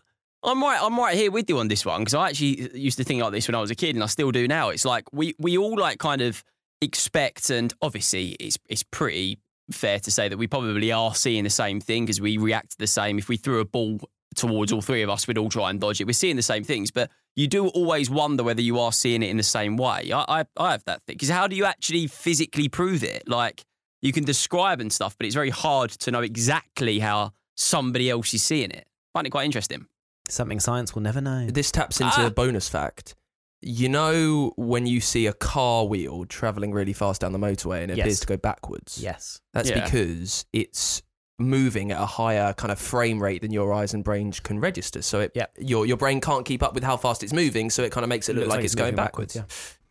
I'm, 0.44 0.58
I'm 0.58 0.64
right. 0.64 0.80
I'm 0.82 0.98
right 0.98 1.16
here 1.16 1.30
with 1.32 1.48
you 1.50 1.60
on 1.60 1.68
this 1.68 1.86
one 1.86 2.02
because 2.02 2.14
I 2.16 2.30
actually 2.30 2.76
used 2.78 2.98
to 2.98 3.04
think 3.04 3.22
like 3.22 3.32
this 3.32 3.48
when 3.48 3.56
I 3.56 3.62
was 3.62 3.70
a 3.72 3.76
kid, 3.76 3.96
and 3.96 4.04
I 4.04 4.08
still 4.08 4.32
do 4.32 4.48
now. 4.48 4.70
It's 4.70 4.86
like 4.86 5.06
we 5.14 5.36
we 5.38 5.58
all 5.58 5.78
like 5.78 6.00
kind 6.00 6.22
of 6.22 6.44
expect, 6.82 7.50
and 7.52 7.74
obviously 7.82 8.30
it's 8.40 8.58
it's 8.68 8.84
pretty 8.84 9.38
fair 9.72 10.00
to 10.00 10.12
say 10.12 10.30
that 10.30 10.38
we 10.38 10.48
probably 10.48 10.92
are 10.92 11.14
seeing 11.16 11.44
the 11.44 11.50
same 11.50 11.80
thing 11.80 12.06
because 12.06 12.22
we 12.22 12.38
react 12.38 12.78
the 12.78 12.88
same. 12.88 13.18
If 13.18 13.28
we 13.30 13.38
threw 13.38 13.60
a 13.60 13.66
ball 13.66 14.00
towards 14.36 14.72
all 14.72 14.82
three 14.82 15.02
of 15.02 15.10
us, 15.10 15.28
we'd 15.28 15.38
all 15.38 15.50
try 15.50 15.70
and 15.70 15.80
dodge 15.80 16.00
it. 16.02 16.06
We're 16.06 16.14
seeing 16.14 16.36
the 16.38 16.42
same 16.42 16.64
things, 16.64 16.92
but 16.92 17.10
you 17.36 17.48
do 17.48 17.68
always 17.70 18.10
wonder 18.10 18.44
whether 18.44 18.62
you 18.62 18.80
are 18.80 18.92
seeing 18.94 19.24
it 19.24 19.30
in 19.30 19.38
the 19.38 19.44
same 19.44 19.78
way. 19.78 20.12
I 20.14 20.42
I, 20.42 20.46
I 20.58 20.72
have 20.72 20.84
that 20.86 21.02
thing 21.04 21.16
because 21.16 21.30
how 21.30 21.48
do 21.48 21.56
you 21.56 21.66
actually 21.66 22.08
physically 22.08 22.70
prove 22.70 23.04
it? 23.04 23.24
Like 23.28 23.64
you 24.02 24.12
can 24.14 24.24
describe 24.24 24.80
and 24.82 24.92
stuff, 24.92 25.18
but 25.18 25.26
it's 25.26 25.36
very 25.36 25.50
hard 25.50 25.92
to 25.92 26.12
know 26.12 26.22
exactly 26.22 27.00
how 27.00 27.34
somebody 27.56 28.10
else 28.10 28.34
is 28.34 28.42
seeing 28.44 28.72
it. 28.72 28.86
I 29.14 29.20
find 29.20 29.28
it 29.28 29.32
quite 29.32 29.46
interesting. 29.46 29.86
Something 30.30 30.60
science 30.60 30.96
will 30.96 31.02
never 31.02 31.20
know. 31.22 31.48
This 31.48 31.72
taps 31.72 32.00
into 32.00 32.22
Ah. 32.22 32.28
a 32.28 32.32
bonus 32.32 32.70
fact. 32.70 33.16
You 33.62 33.90
know 33.90 34.54
when 34.58 34.86
you 34.86 35.00
see 35.02 35.28
a 35.28 35.34
car 35.34 35.86
wheel 35.86 36.26
traveling 36.26 36.72
really 36.72 36.94
fast 36.94 37.22
down 37.22 37.32
the 37.32 37.40
motorway 37.40 37.82
and 37.84 37.92
it 37.92 37.98
Yes. 37.98 38.06
appears 38.06 38.20
to 38.22 38.28
go 38.28 38.38
backwards? 38.38 38.98
Yes. 39.02 39.40
That's 39.54 39.70
Yeah. 39.70 39.84
because 39.84 40.46
it's 40.54 41.04
moving 41.40 41.92
at 41.92 42.00
a 42.00 42.06
higher 42.06 42.54
kind 42.54 42.72
of 42.72 42.78
frame 42.80 43.22
rate 43.22 43.42
than 43.42 43.52
your 43.52 43.74
eyes 43.74 43.94
and 43.94 44.04
brain 44.04 44.32
can 44.32 44.60
register. 44.60 45.02
So 45.02 45.22
it, 45.22 45.32
Yep. 45.36 45.58
your 45.60 45.86
your 45.86 45.98
brain 45.98 46.22
can't 46.22 46.46
keep 46.46 46.62
up 46.64 46.74
with 46.76 46.84
how 46.84 46.98
fast 46.98 47.24
it's 47.24 47.34
moving, 47.34 47.70
so 47.70 47.84
it 47.84 47.92
kind 47.92 48.04
of 48.04 48.10
makes 48.10 48.30
it 48.30 48.34
look 48.36 48.44
Looks 48.46 48.56
like, 48.56 48.66
it's 48.66 48.76
going 48.76 48.88
moving 48.94 48.96
backwards. 49.06 49.36
yeah. 49.36 49.44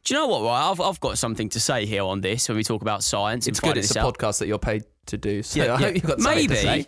Do 0.04 0.14
you 0.14 0.20
know 0.20 0.28
what? 0.28 0.42
Right, 0.44 0.70
I've, 0.70 0.80
I've 0.80 0.98
got 1.00 1.18
something 1.18 1.48
to 1.50 1.60
say 1.60 1.84
here 1.86 2.02
on 2.04 2.20
this 2.22 2.48
when 2.48 2.56
we 2.56 2.64
talk 2.64 2.82
about 2.82 3.04
science. 3.04 3.46
It's 3.46 3.60
good. 3.60 3.76
It's 3.76 3.94
a 3.94 4.00
out. 4.00 4.16
podcast 4.16 4.38
that 4.38 4.46
you're 4.46 4.58
paid 4.58 4.84
to 5.06 5.18
do. 5.18 5.42
So 5.42 5.58
Yeah, 5.62 5.64
I 5.64 5.66
yeah. 5.66 5.76
hope 5.86 5.94
you've 5.94 6.04
got 6.04 6.20
something 6.20 6.48
to 6.48 6.54
Maybe, 6.54 6.54
say. 6.84 6.86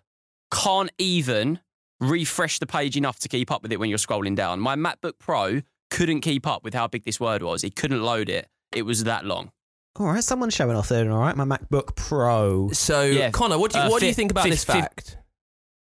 can't 0.52 0.90
even 0.98 1.60
refresh 2.00 2.58
the 2.58 2.66
page 2.66 2.96
enough 2.96 3.18
to 3.20 3.28
keep 3.28 3.50
up 3.50 3.62
with 3.62 3.72
it 3.72 3.80
when 3.80 3.88
you're 3.88 3.98
scrolling 3.98 4.36
down. 4.36 4.60
My 4.60 4.76
MacBook 4.76 5.14
Pro 5.18 5.62
couldn't 5.90 6.20
keep 6.20 6.46
up 6.46 6.64
with 6.64 6.74
how 6.74 6.86
big 6.86 7.04
this 7.04 7.18
word 7.18 7.42
was. 7.42 7.64
It 7.64 7.76
couldn't 7.76 8.02
load 8.02 8.28
it. 8.28 8.48
It 8.72 8.82
was 8.82 9.04
that 9.04 9.24
long. 9.24 9.52
All 9.96 10.06
right, 10.06 10.22
someone's 10.24 10.54
showing 10.54 10.76
off 10.76 10.88
there. 10.88 11.10
All 11.10 11.18
right, 11.20 11.36
my 11.36 11.44
MacBook 11.44 11.94
Pro. 11.96 12.68
So, 12.72 13.02
Yeah. 13.02 13.30
Connor, 13.30 13.58
what 13.58 13.72
do 13.72 13.78
you, 13.78 13.84
Uh, 13.84 13.90
what 13.90 14.00
do 14.00 14.06
you 14.06 14.14
think 14.14 14.30
about 14.32 14.42
fif- 14.44 14.52
this 14.52 14.64
fif- 14.64 14.74
fact? 14.74 15.18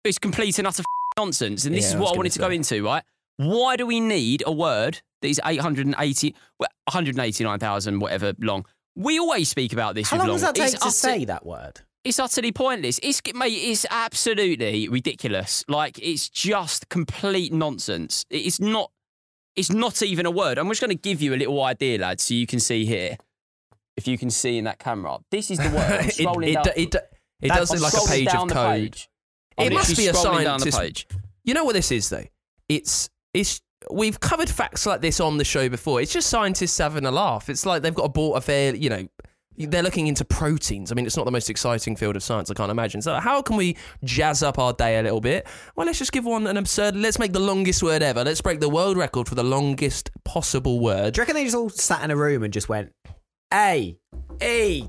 It's 0.04 0.18
complete 0.18 0.58
and 0.58 0.66
utter 0.68 0.82
nonsense. 1.16 1.64
And 1.64 1.74
this 1.74 1.84
Yeah, 1.84 1.88
is 1.90 1.94
what 1.96 2.00
was 2.00 2.08
I 2.08 2.10
gonna 2.10 2.18
wanted 2.18 2.32
to 2.32 2.38
go 2.40 2.48
say. 2.50 2.54
into, 2.56 2.84
right? 2.84 3.02
Why 3.38 3.76
do 3.76 3.86
we 3.86 4.00
need 4.00 4.42
a 4.46 4.52
word 4.52 5.00
that 5.22 5.28
is 5.28 5.40
880, 5.44 6.34
well, 6.58 6.68
189,000, 6.88 8.00
whatever 8.00 8.34
long? 8.38 8.66
We 8.94 9.18
always 9.18 9.48
speak 9.48 9.72
about 9.72 9.94
this 9.94 10.10
How 10.10 10.16
with 10.18 10.26
long 10.26 10.34
does 10.34 10.42
that 10.42 10.54
take 10.54 10.64
It's 10.66 10.74
to 10.74 10.82
utter- 10.82 10.90
say 10.90 11.24
that 11.24 11.46
word? 11.46 11.80
It's 12.04 12.18
utterly 12.18 12.50
pointless. 12.52 12.98
It's 13.02 13.22
mate, 13.34 13.52
it's 13.52 13.86
absolutely 13.90 14.88
ridiculous. 14.88 15.64
Like 15.68 15.98
it's 16.00 16.28
just 16.28 16.88
complete 16.88 17.52
nonsense. 17.52 18.24
It's 18.28 18.58
not. 18.60 18.90
It's 19.54 19.70
not 19.70 20.02
even 20.02 20.24
a 20.26 20.30
word. 20.30 20.58
I'm 20.58 20.66
just 20.68 20.80
going 20.80 20.90
to 20.90 20.96
give 20.96 21.20
you 21.20 21.34
a 21.34 21.36
little 21.36 21.62
idea, 21.62 21.98
lads, 21.98 22.22
so 22.24 22.34
you 22.34 22.46
can 22.46 22.58
see 22.58 22.86
here. 22.86 23.18
If 23.98 24.08
you 24.08 24.16
can 24.16 24.30
see 24.30 24.56
in 24.56 24.64
that 24.64 24.78
camera, 24.78 25.18
this 25.30 25.50
is 25.50 25.58
the 25.58 25.68
word. 25.68 26.06
It, 26.06 26.14
scrolling 26.14 26.48
it, 26.48 26.54
down. 26.54 26.66
it, 26.74 26.94
it, 26.94 27.12
it 27.42 27.48
does 27.48 27.70
look 27.70 27.82
like 27.82 27.92
a 27.92 28.08
page 28.08 28.28
of 28.28 28.48
code. 28.48 28.52
page. 28.52 29.08
It 29.58 29.72
must 29.72 29.96
be 29.96 30.06
a 30.08 30.12
scrolling 30.14 30.44
down 30.44 30.60
the 30.60 30.72
scientist. 30.72 31.08
page. 31.08 31.18
You 31.44 31.52
know 31.54 31.64
what 31.64 31.74
this 31.74 31.92
is, 31.92 32.08
though? 32.08 32.24
It's 32.68 33.10
it's 33.34 33.60
we've 33.90 34.18
covered 34.20 34.48
facts 34.48 34.86
like 34.86 35.00
this 35.00 35.20
on 35.20 35.38
the 35.38 35.44
show 35.44 35.68
before. 35.68 36.00
It's 36.00 36.12
just 36.12 36.28
scientists 36.28 36.78
having 36.78 37.04
a 37.04 37.10
laugh. 37.10 37.48
It's 37.48 37.66
like 37.66 37.82
they've 37.82 37.94
got 37.94 38.04
a 38.04 38.08
bought 38.08 38.36
a 38.36 38.40
fair, 38.40 38.74
you 38.74 38.90
know. 38.90 39.08
They're 39.58 39.82
looking 39.82 40.06
into 40.06 40.24
proteins. 40.24 40.90
I 40.90 40.94
mean, 40.94 41.04
it's 41.04 41.16
not 41.16 41.26
the 41.26 41.30
most 41.30 41.50
exciting 41.50 41.94
field 41.94 42.16
of 42.16 42.22
science, 42.22 42.50
I 42.50 42.54
can't 42.54 42.70
imagine. 42.70 43.02
So, 43.02 43.14
how 43.20 43.42
can 43.42 43.56
we 43.56 43.76
jazz 44.02 44.42
up 44.42 44.58
our 44.58 44.72
day 44.72 44.98
a 44.98 45.02
little 45.02 45.20
bit? 45.20 45.46
Well, 45.76 45.86
let's 45.86 45.98
just 45.98 46.10
give 46.10 46.24
one 46.24 46.46
an 46.46 46.56
absurd. 46.56 46.96
Let's 46.96 47.18
make 47.18 47.34
the 47.34 47.38
longest 47.38 47.82
word 47.82 48.02
ever. 48.02 48.24
Let's 48.24 48.40
break 48.40 48.60
the 48.60 48.70
world 48.70 48.96
record 48.96 49.28
for 49.28 49.34
the 49.34 49.44
longest 49.44 50.10
possible 50.24 50.80
word. 50.80 51.12
Do 51.12 51.18
you 51.18 51.22
reckon 51.22 51.34
they 51.34 51.44
just 51.44 51.54
all 51.54 51.68
sat 51.68 52.02
in 52.02 52.10
a 52.10 52.16
room 52.16 52.42
and 52.42 52.52
just 52.52 52.70
went 52.70 52.92
A, 53.52 53.98
E, 54.42 54.84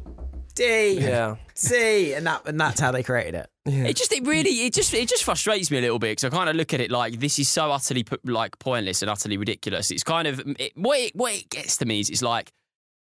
D, 0.55 0.99
Yeah. 0.99 1.35
C, 1.55 2.13
and 2.13 2.25
that 2.27 2.47
and 2.47 2.59
that's 2.59 2.79
how 2.79 2.91
they 2.91 3.03
created 3.03 3.35
it? 3.35 3.49
It 3.65 3.95
just, 3.95 4.11
it 4.11 4.25
really, 4.27 4.49
it 4.65 4.73
just, 4.73 4.93
it 4.93 5.07
just 5.07 5.23
frustrates 5.23 5.71
me 5.71 5.77
a 5.77 5.81
little 5.81 5.97
bit 5.99 6.11
because 6.17 6.25
I 6.25 6.29
kind 6.35 6.49
of 6.49 6.55
look 6.57 6.73
at 6.73 6.81
it 6.81 6.91
like 6.91 7.19
this 7.19 7.39
is 7.39 7.47
so 7.47 7.71
utterly 7.71 8.03
pu- 8.03 8.17
like 8.25 8.59
pointless 8.59 9.01
and 9.01 9.09
utterly 9.09 9.37
ridiculous. 9.37 9.89
It's 9.89 10.03
kind 10.03 10.27
of 10.27 10.41
it, 10.59 10.73
what 10.75 10.99
it, 10.99 11.15
what 11.15 11.33
it 11.33 11.49
gets 11.49 11.77
to 11.77 11.85
me 11.85 11.99
is 12.01 12.09
it's 12.09 12.21
like 12.21 12.51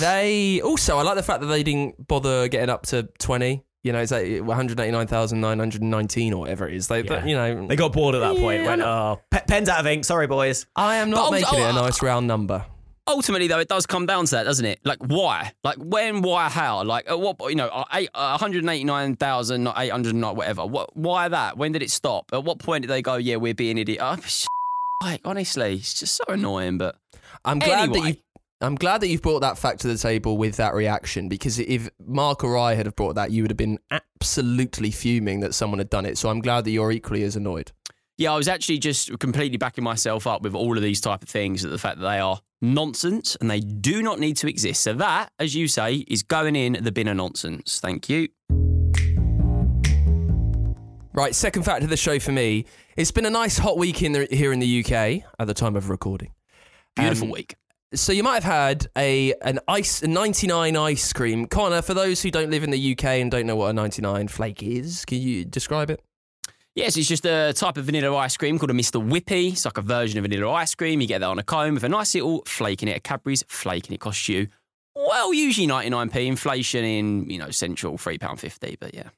they 0.00 0.60
also, 0.60 0.98
I 0.98 1.02
like 1.02 1.16
the 1.16 1.22
fact 1.24 1.40
that 1.40 1.48
they 1.48 1.64
didn't 1.64 2.06
bother 2.06 2.46
getting 2.48 2.70
up 2.70 2.86
to 2.86 3.08
twenty. 3.18 3.64
You 3.86 3.92
know, 3.92 4.00
it's 4.00 4.10
like 4.12 4.42
one 4.42 4.56
hundred 4.56 4.80
eighty 4.80 4.90
nine 4.90 5.06
thousand 5.06 5.40
nine 5.40 5.58
hundred 5.58 5.82
nineteen 5.82 6.32
or 6.32 6.40
whatever 6.40 6.66
it 6.68 6.74
is. 6.74 6.88
They, 6.88 7.02
Yeah. 7.04 7.24
you 7.24 7.36
know, 7.36 7.66
They 7.68 7.76
got 7.76 7.92
bored 7.92 8.14
at 8.16 8.18
that 8.20 8.36
point. 8.36 8.64
Went, 8.66 8.82
oh, 8.82 9.20
pe- 9.30 9.44
pens 9.46 9.68
out 9.68 9.78
of 9.80 9.86
ink. 9.86 10.04
Sorry, 10.04 10.26
boys. 10.26 10.66
I 10.74 10.96
am 10.96 11.10
not 11.10 11.26
But, 11.30 11.40
making 11.40 11.48
oh, 11.60 11.62
it 11.62 11.74
a 11.74 11.78
oh, 11.78 11.82
nice 11.84 12.02
round 12.02 12.26
number. 12.26 12.64
ultimately 13.08 13.46
though 13.46 13.60
it 13.60 13.68
does 13.68 13.86
come 13.86 14.04
down 14.04 14.24
to 14.26 14.32
that 14.32 14.42
doesn't 14.42 14.64
it 14.66 14.80
like 14.82 14.98
why 14.98 15.52
like 15.62 15.76
when 15.78 16.22
why 16.22 16.48
how 16.48 16.82
like 16.82 17.08
at 17.08 17.20
what 17.20 17.36
you 17.48 17.54
know 17.54 17.68
uh, 17.68 17.84
eight- 17.94 18.10
uh, 18.16 18.36
189,000 18.80 19.62
not 19.62 19.78
800 19.78 20.14
not 20.16 20.34
whatever 20.34 20.66
what 20.66 20.96
why 20.96 21.28
that 21.28 21.56
when 21.56 21.70
did 21.70 21.82
it 21.82 21.90
stop 21.92 22.24
at 22.32 22.42
what 22.42 22.58
point 22.58 22.82
did 22.82 22.88
they 22.88 23.02
go 23.02 23.14
yeah 23.14 23.36
we're 23.36 23.54
being 23.54 23.78
idiot 23.78 24.00
oh, 24.02 24.16
like 25.04 25.20
honestly 25.24 25.74
it's 25.74 25.94
just 25.94 26.16
so 26.16 26.24
annoying 26.28 26.78
but 26.78 26.96
I'm 27.44 27.60
glad 27.60 27.90
that 27.90 27.96
Anyway. 27.96 28.08
you. 28.08 28.16
I'm 28.62 28.74
glad 28.74 29.02
that 29.02 29.08
you've 29.08 29.20
brought 29.20 29.40
that 29.40 29.58
fact 29.58 29.80
to 29.80 29.88
the 29.88 29.98
table 29.98 30.38
with 30.38 30.56
that 30.56 30.72
reaction 30.72 31.28
because 31.28 31.58
if 31.58 31.90
Mark 32.02 32.42
or 32.42 32.56
I 32.56 32.72
had 32.72 32.86
have 32.86 32.96
brought 32.96 33.16
that, 33.16 33.30
you 33.30 33.42
would 33.42 33.50
have 33.50 33.58
been 33.58 33.78
absolutely 33.90 34.90
fuming 34.90 35.40
that 35.40 35.54
someone 35.54 35.78
had 35.78 35.90
done 35.90 36.06
it. 36.06 36.16
So 36.16 36.30
I'm 36.30 36.40
glad 36.40 36.64
that 36.64 36.70
you're 36.70 36.90
equally 36.90 37.22
as 37.22 37.36
annoyed. 37.36 37.72
yeah 38.16 38.32
I 38.32 38.36
was 38.36 38.48
actually 38.48 38.78
just 38.78 39.18
completely 39.18 39.58
backing 39.58 39.84
myself 39.84 40.26
up 40.26 40.40
with 40.40 40.54
all 40.54 40.74
of 40.74 40.82
these 40.82 41.02
type 41.02 41.22
of 41.22 41.28
things 41.28 41.66
at 41.66 41.70
the 41.70 41.76
fact 41.76 41.98
that 41.98 42.08
they 42.08 42.18
are 42.18 42.40
nonsense 42.62 43.36
and 43.42 43.50
they 43.50 43.60
do 43.60 44.02
not 44.02 44.18
need 44.18 44.38
to 44.38 44.48
exist 44.48 44.82
so 44.82 44.94
that 44.94 45.30
as 45.38 45.54
you 45.54 45.68
say 45.68 45.96
is 46.08 46.22
going 46.22 46.56
in 46.56 46.78
the 46.82 46.90
bin 46.90 47.06
of 47.08 47.16
nonsense 47.18 47.78
thank 47.80 48.08
you 48.08 48.28
Right, 51.12 51.34
second 51.34 51.62
fact 51.62 51.82
of 51.82 51.88
the 51.88 51.96
show 51.96 52.18
for 52.18 52.32
me. 52.32 52.66
It's 52.94 53.10
been 53.10 53.24
a 53.24 53.30
nice 53.30 53.56
hot 53.56 53.78
week 53.78 54.02
in 54.02 54.12
the, 54.12 54.26
here 54.30 54.52
in 54.52 54.58
the 54.58 54.84
UK 54.84 55.22
at 55.38 55.46
the 55.46 55.54
time 55.54 55.74
of 55.74 55.88
recording. 55.88 56.32
beautiful 56.94 57.28
Um, 57.28 57.30
week 57.32 57.54
So 57.94 58.12
you 58.12 58.22
might 58.22 58.42
have 58.42 58.44
had 58.44 58.86
a 58.96 59.32
an 59.42 59.60
ice 59.68 60.02
a 60.02 60.08
99 60.08 60.76
ice 60.76 61.12
cream. 61.12 61.46
Connor, 61.46 61.82
for 61.82 61.94
those 61.94 62.20
who 62.20 62.30
don't 62.30 62.50
live 62.50 62.64
in 62.64 62.70
the 62.70 62.92
UK 62.92 63.04
and 63.04 63.30
don't 63.30 63.46
know 63.46 63.56
what 63.56 63.70
a 63.70 63.72
99 63.72 64.28
flake 64.28 64.62
is, 64.62 65.04
can 65.04 65.18
you 65.18 65.44
describe 65.44 65.90
it? 65.90 66.00
Yes, 66.74 66.96
it's 66.96 67.08
just 67.08 67.24
a 67.24 67.54
type 67.54 67.78
of 67.78 67.86
vanilla 67.86 68.14
ice 68.16 68.36
cream 68.36 68.58
called 68.58 68.70
a 68.70 68.74
Mr. 68.74 69.02
Whippy. 69.02 69.52
It's 69.52 69.64
like 69.64 69.78
a 69.78 69.82
version 69.82 70.18
of 70.18 70.24
vanilla 70.24 70.50
ice 70.52 70.74
cream. 70.74 71.00
You 71.00 71.06
get 71.06 71.20
that 71.20 71.26
on 71.26 71.38
a 71.38 71.42
cone 71.42 71.74
with 71.74 71.84
a 71.84 71.88
nice 71.88 72.14
little 72.14 72.42
flake 72.44 72.82
in 72.82 72.88
it, 72.88 72.96
a 72.98 73.00
Cadbury's 73.00 73.44
flake, 73.48 73.86
and 73.86 73.94
it 73.94 74.00
costs 74.00 74.28
you, 74.28 74.48
well, 74.94 75.32
usually 75.32 75.66
99p. 75.66 76.26
Inflation 76.26 76.84
in, 76.84 77.30
you 77.30 77.38
know, 77.38 77.50
central, 77.50 77.96
£3.50, 77.96 78.76
but 78.80 78.94
yeah. 78.94 79.10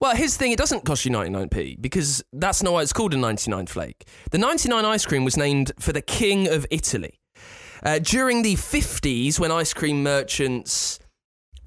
Well, 0.00 0.16
here's 0.16 0.36
the 0.36 0.38
thing: 0.38 0.52
it 0.52 0.58
doesn't 0.58 0.84
cost 0.84 1.04
you 1.04 1.10
99p 1.10 1.80
because 1.80 2.24
that's 2.32 2.62
not 2.62 2.72
why 2.72 2.82
it's 2.82 2.92
called 2.92 3.14
a 3.14 3.16
99 3.16 3.66
flake. 3.66 4.06
The 4.30 4.38
99 4.38 4.84
ice 4.84 5.06
cream 5.06 5.24
was 5.24 5.36
named 5.36 5.72
for 5.78 5.92
the 5.92 6.02
King 6.02 6.48
of 6.48 6.66
Italy. 6.70 7.20
Uh, 7.82 7.98
during 7.98 8.42
the 8.42 8.54
50s, 8.54 9.38
when 9.38 9.50
ice 9.52 9.74
cream 9.74 10.02
merchants 10.02 10.98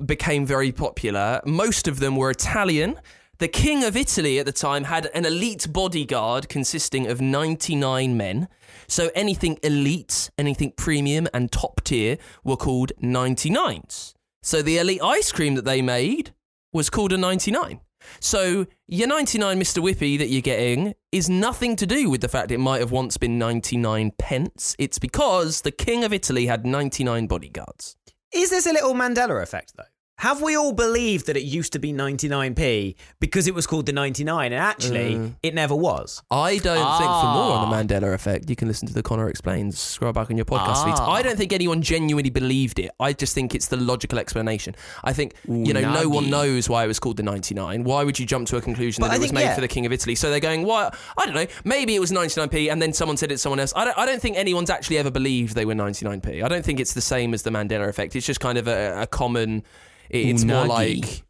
became 0.03 0.45
very 0.45 0.71
popular, 0.71 1.41
most 1.45 1.87
of 1.87 1.99
them 1.99 2.15
were 2.15 2.29
Italian. 2.29 2.99
The 3.39 3.47
King 3.47 3.83
of 3.83 3.95
Italy 3.95 4.37
at 4.39 4.45
the 4.45 4.51
time 4.51 4.85
had 4.85 5.05
an 5.13 5.25
elite 5.25 5.71
bodyguard 5.71 6.49
consisting 6.49 7.07
of 7.07 7.21
99 7.21 8.17
men. 8.17 8.47
So 8.87 9.11
anything 9.15 9.59
elite, 9.63 10.29
anything 10.37 10.73
premium, 10.75 11.27
and 11.33 11.51
top 11.51 11.81
tier 11.83 12.17
were 12.43 12.57
called 12.57 12.91
99s. 13.01 14.13
So 14.41 14.61
the 14.61 14.77
elite 14.77 15.01
ice 15.01 15.31
cream 15.31 15.55
that 15.55 15.65
they 15.65 15.81
made 15.81 16.33
was 16.73 16.89
called 16.89 17.13
a 17.13 17.17
99. 17.17 17.79
So 18.19 18.67
your 18.87 19.07
99 19.07 19.59
Mr. 19.59 19.81
Whippy 19.81 20.17
that 20.17 20.27
you're 20.27 20.41
getting 20.41 20.95
is 21.11 21.29
nothing 21.29 21.75
to 21.77 21.85
do 21.85 22.09
with 22.09 22.21
the 22.21 22.27
fact 22.27 22.51
it 22.51 22.57
might 22.57 22.79
have 22.79 22.91
once 22.91 23.17
been 23.17 23.37
99 23.37 24.11
pence. 24.17 24.75
It's 24.79 24.99
because 24.99 25.61
the 25.61 25.71
King 25.71 26.03
of 26.03 26.13
Italy 26.13 26.45
had 26.45 26.65
99 26.65 27.27
bodyguards. 27.27 27.95
Is 28.33 28.49
this 28.51 28.65
a 28.65 28.73
little 28.73 28.93
Mandela 28.93 29.41
effect, 29.41 29.73
though? 29.75 29.83
Have 30.19 30.41
we 30.41 30.57
all 30.57 30.73
believed 30.73 31.27
that 31.27 31.37
it 31.37 31.43
used 31.43 31.71
to 31.73 31.79
be 31.79 31.93
99p 31.93 32.95
because 33.21 33.47
it 33.47 33.55
was 33.55 33.65
called 33.65 33.85
the 33.85 33.93
99 33.93 34.51
and 34.51 34.61
actually 34.61 35.15
Mm. 35.15 35.35
it 35.41 35.53
never 35.53 35.73
was? 35.73 36.21
I 36.29 36.57
don't 36.57 36.75
think 36.99 37.09
for 37.21 37.31
more 37.37 37.53
on 37.53 37.69
the 37.69 37.75
Ah. 37.75 37.81
Mandela 37.83 38.13
effect, 38.13 38.49
you 38.49 38.55
can 38.57 38.67
listen 38.67 38.85
to 38.89 38.93
the 38.93 39.01
Connor 39.01 39.29
Explains, 39.29 39.79
scroll 39.79 40.11
back 40.11 40.29
on 40.29 40.35
your 40.35 40.45
podcast 40.45 40.83
feeds. 40.83 40.99
Ah. 40.99 41.11
I 41.11 41.21
don't 41.21 41.37
think 41.37 41.53
anyone 41.53 41.81
genuinely 41.81 42.29
believed 42.29 42.79
it. 42.79 42.91
I 42.99 43.13
just 43.13 43.33
think 43.33 43.55
it's 43.55 43.67
the 43.67 43.77
logical 43.77 44.19
explanation. 44.19 44.75
I 45.05 45.13
think, 45.13 45.35
you 45.47 45.73
know, 45.73 45.89
no 45.93 46.09
one 46.09 46.29
knows 46.29 46.67
why 46.67 46.83
it 46.83 46.87
was 46.87 46.99
called 46.99 47.15
the 47.15 47.23
99. 47.23 47.85
Why 47.85 48.03
would 48.03 48.19
you 48.19 48.25
jump 48.25 48.47
to 48.49 48.57
a 48.57 48.61
conclusion 48.61 49.01
But 49.01 49.07
that 49.07 49.13
I 49.13 49.17
it 49.17 49.21
was 49.21 49.31
made 49.33 49.43
yeah. 49.43 49.55
for 49.55 49.61
the 49.61 49.69
King 49.69 49.85
of 49.85 49.93
Italy? 49.93 50.15
So 50.15 50.29
they're 50.29 50.41
going, 50.41 50.63
why? 50.63 50.91
I 51.17 51.25
don't 51.25 51.35
know. 51.35 51.47
Maybe 51.63 51.95
it 51.95 51.99
was 51.99 52.11
99p 52.11 52.69
and 52.69 52.81
then 52.81 52.91
someone 52.91 53.15
said 53.15 53.31
it's 53.31 53.41
someone 53.41 53.61
else. 53.61 53.71
I 53.73 53.85
don't, 53.85 53.97
I 53.97 54.05
don't 54.05 54.21
think 54.21 54.35
anyone's 54.37 54.69
actually 54.69 54.97
ever 54.97 55.11
believed 55.11 55.55
they 55.55 55.65
were 55.65 55.75
99p. 55.75 56.43
I 56.43 56.47
don't 56.49 56.65
think 56.65 56.81
it's 56.81 56.93
the 56.93 57.01
same 57.01 57.33
as 57.33 57.43
the 57.43 57.51
Mandela 57.51 57.87
effect. 57.87 58.17
It's 58.17 58.25
just 58.27 58.41
kind 58.41 58.57
of 58.57 58.67
a, 58.67 59.03
a 59.03 59.07
common, 59.07 59.63
it- 60.09 60.27
it's 60.27 60.43
more 60.43 60.65
like, 60.67 61.23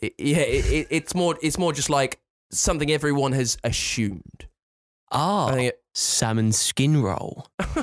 it, 0.00 0.14
yeah, 0.18 0.38
it, 0.38 0.66
it, 0.72 0.86
it's 0.90 1.14
more, 1.14 1.36
it's 1.42 1.58
more 1.58 1.72
just 1.72 1.90
like 1.90 2.20
something 2.50 2.90
everyone 2.90 3.32
has 3.32 3.56
assumed. 3.64 4.46
Ah, 5.10 5.48
I 5.52 5.58
it, 5.60 5.82
salmon 5.94 6.52
skin 6.52 7.02
roll. 7.02 7.46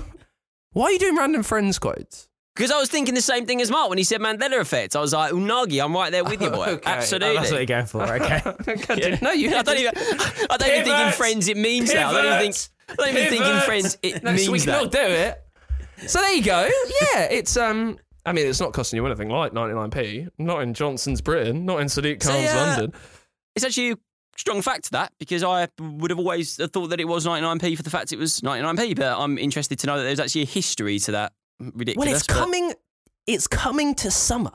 why 0.74 0.86
are 0.86 0.91
you 0.91 1.00
doing 1.00 1.15
random 1.15 1.44
friends 1.44 1.79
quotes? 1.79 2.27
Because 2.56 2.72
I 2.72 2.79
was 2.79 2.89
thinking 2.89 3.13
the 3.13 3.22
same 3.22 3.46
thing 3.46 3.62
as 3.62 3.72
Mark 3.72 3.88
when 3.88 3.98
he 3.98 4.03
said 4.03 4.20
Mandela 4.20 4.60
effect. 4.60 4.96
I 4.96 5.00
was 5.00 5.13
like, 5.13 5.32
Unagi, 5.32 5.82
I'm 5.84 5.94
right 5.94 6.12
there 6.12 6.24
with 6.25 6.41
you, 6.41 6.50
boy. 6.50 6.65
Okay. 6.68 6.89
Absolutely. 6.91 7.29
Oh, 7.29 7.34
that's 7.39 7.51
what 7.51 7.58
you're 7.58 7.65
going 7.68 7.86
for, 7.86 8.03
okay. 8.15 9.18
No, 9.22 9.32
you 9.32 9.56
I 9.56 9.62
don't 9.62 9.77
even. 9.77 9.94
I 9.96 10.58
don't 10.58 10.68
even 10.70 10.84
think 10.84 10.98
in 11.08 11.12
Friends 11.13 11.48
it 11.48 11.56
means 11.56 11.91
that. 11.94 12.06
I 12.08 12.12
don't 12.12 12.25
even 12.25 12.39
think. 12.51 12.56
I 12.89 12.96
don't 12.96 13.10
even 13.15 13.29
think 13.29 13.46
in 13.46 13.62
Friends 13.62 13.98
it 14.03 14.24
No, 14.24 14.36
so 14.36 14.51
we 14.51 14.53
means 14.53 14.65
can 14.65 14.74
all 14.75 14.88
do 14.88 14.98
it. 15.00 15.41
So 16.08 16.20
there 16.20 16.34
you 16.34 16.44
go. 16.44 16.68
Yeah, 17.13 17.22
it's 17.32 17.56
um. 17.56 17.98
I 18.29 18.31
mean, 18.31 18.45
it's 18.45 18.59
not 18.59 18.74
costing 18.74 18.98
you 18.98 19.05
anything 19.07 19.29
like 19.29 19.53
99p. 19.53 20.27
Not 20.38 20.62
in 20.62 20.75
Johnson's 20.75 21.19
Britain. 21.19 21.65
Not 21.65 21.79
in 21.79 21.88
Sadiq 21.88 22.19
Khan's 22.21 22.43
yeah. 22.43 22.55
London. 22.55 22.93
It's 23.55 23.65
actually 23.65 23.91
a 23.91 23.98
strong 24.38 24.62
fact 24.62 24.86
to 24.86 24.91
that 24.91 25.13
because 25.17 25.43
I 25.43 25.67
would 25.79 26.12
have 26.12 26.19
always 26.19 26.55
thought 26.55 26.88
that 26.88 27.00
it 27.00 27.07
was 27.07 27.25
99p 27.25 27.75
for 27.75 27.81
the 27.81 27.89
fact 27.89 28.13
it 28.13 28.19
was 28.19 28.41
99p. 28.41 28.95
But 28.95 29.19
I'm 29.19 29.39
interested 29.39 29.79
to 29.79 29.88
know 29.88 29.98
that 29.98 30.03
there's 30.03 30.19
actually 30.19 30.43
a 30.43 30.45
history 30.45 31.00
to 31.00 31.12
that. 31.13 31.33
Ridiculous. 31.59 32.05
Well, 32.05 32.15
it's 32.15 32.27
but- 32.27 32.36
coming. 32.36 32.74
It's 33.25 33.48
coming 33.48 33.95
to 33.95 34.12
summer. 34.12 34.51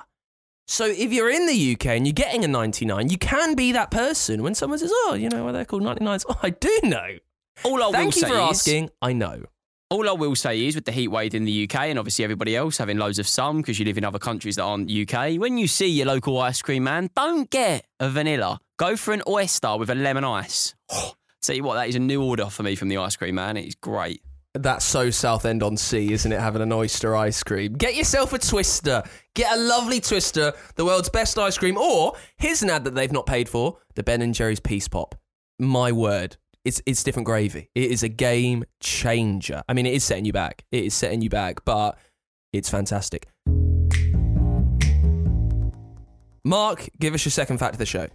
So 0.66 0.86
if 0.86 1.12
you're 1.12 1.30
in 1.30 1.46
the 1.46 1.72
UK 1.72 1.86
and 1.88 2.06
you're 2.06 2.14
getting 2.14 2.44
a 2.44 2.48
99, 2.48 3.10
you 3.10 3.18
can 3.18 3.54
be 3.54 3.72
that 3.72 3.90
person 3.90 4.42
when 4.42 4.54
someone 4.54 4.78
says, 4.78 4.92
"Oh, 4.94 5.14
you 5.18 5.28
know, 5.28 5.44
what 5.44 5.52
they're 5.52 5.64
called 5.64 5.82
99s." 5.82 6.24
Oh, 6.28 6.38
I 6.42 6.50
do 6.50 6.78
know. 6.84 7.18
All 7.64 7.82
I 7.82 7.86
will 7.86 7.92
Thank 7.92 8.16
you 8.16 8.22
say 8.22 8.28
for 8.28 8.34
is, 8.34 8.40
asking. 8.40 8.90
I 9.02 9.12
know. 9.12 9.44
All 9.90 10.08
I 10.08 10.12
will 10.12 10.34
say 10.34 10.66
is, 10.66 10.74
with 10.74 10.86
the 10.86 10.92
heat 10.92 11.08
wave 11.08 11.34
in 11.34 11.44
the 11.44 11.64
UK 11.64 11.82
and 11.82 11.98
obviously 11.98 12.24
everybody 12.24 12.56
else 12.56 12.78
having 12.78 12.96
loads 12.96 13.18
of 13.18 13.28
sun 13.28 13.58
because 13.58 13.78
you 13.78 13.84
live 13.84 13.98
in 13.98 14.04
other 14.04 14.18
countries 14.18 14.56
that 14.56 14.62
aren't 14.62 14.90
UK, 14.90 15.38
when 15.38 15.58
you 15.58 15.68
see 15.68 15.86
your 15.86 16.06
local 16.06 16.38
ice 16.40 16.62
cream 16.62 16.84
man, 16.84 17.10
don't 17.14 17.50
get 17.50 17.86
a 18.00 18.08
vanilla. 18.08 18.60
Go 18.78 18.96
for 18.96 19.12
an 19.12 19.22
oyster 19.28 19.76
with 19.76 19.90
a 19.90 19.94
lemon 19.94 20.24
ice. 20.24 20.74
You 21.46 21.62
what, 21.62 21.74
that 21.74 21.90
is 21.90 21.94
a 21.94 21.98
new 21.98 22.22
order 22.22 22.46
for 22.46 22.62
me 22.62 22.74
from 22.74 22.88
the 22.88 22.96
ice 22.96 23.16
cream 23.16 23.34
man. 23.34 23.58
It's 23.58 23.74
great. 23.74 24.22
That's 24.54 24.82
so 24.82 25.10
South 25.10 25.44
End 25.44 25.62
on 25.62 25.76
Sea, 25.76 26.10
isn't 26.10 26.32
it? 26.32 26.40
Having 26.40 26.62
an 26.62 26.72
oyster 26.72 27.14
ice 27.14 27.42
cream. 27.42 27.74
Get 27.74 27.96
yourself 27.96 28.32
a 28.32 28.38
twister. 28.38 29.02
Get 29.34 29.52
a 29.52 29.60
lovely 29.60 30.00
twister, 30.00 30.54
the 30.76 30.86
world's 30.86 31.10
best 31.10 31.36
ice 31.38 31.58
cream. 31.58 31.76
Or 31.76 32.14
here's 32.38 32.62
an 32.62 32.70
ad 32.70 32.84
that 32.84 32.94
they've 32.94 33.12
not 33.12 33.26
paid 33.26 33.48
for: 33.48 33.76
the 33.94 34.02
Ben 34.02 34.22
and 34.22 34.32
Jerry's 34.32 34.58
Peace 34.58 34.88
Pop. 34.88 35.16
My 35.58 35.92
word, 35.92 36.38
it's 36.64 36.80
it's 36.86 37.02
different 37.02 37.26
gravy. 37.26 37.70
It 37.74 37.90
is 37.90 38.02
a 38.02 38.08
game 38.08 38.64
changer. 38.80 39.62
I 39.68 39.74
mean, 39.74 39.86
it 39.86 39.94
is 39.94 40.04
setting 40.04 40.24
you 40.24 40.32
back. 40.32 40.64
It 40.72 40.84
is 40.84 40.94
setting 40.94 41.20
you 41.20 41.30
back, 41.30 41.64
but 41.64 41.98
it's 42.52 42.70
fantastic. 42.70 43.28
Mark, 46.44 46.88
give 47.00 47.14
us 47.14 47.24
your 47.24 47.30
second 47.30 47.58
fact 47.58 47.74
of 47.74 47.78
the 47.78 47.86
show. 47.86 48.08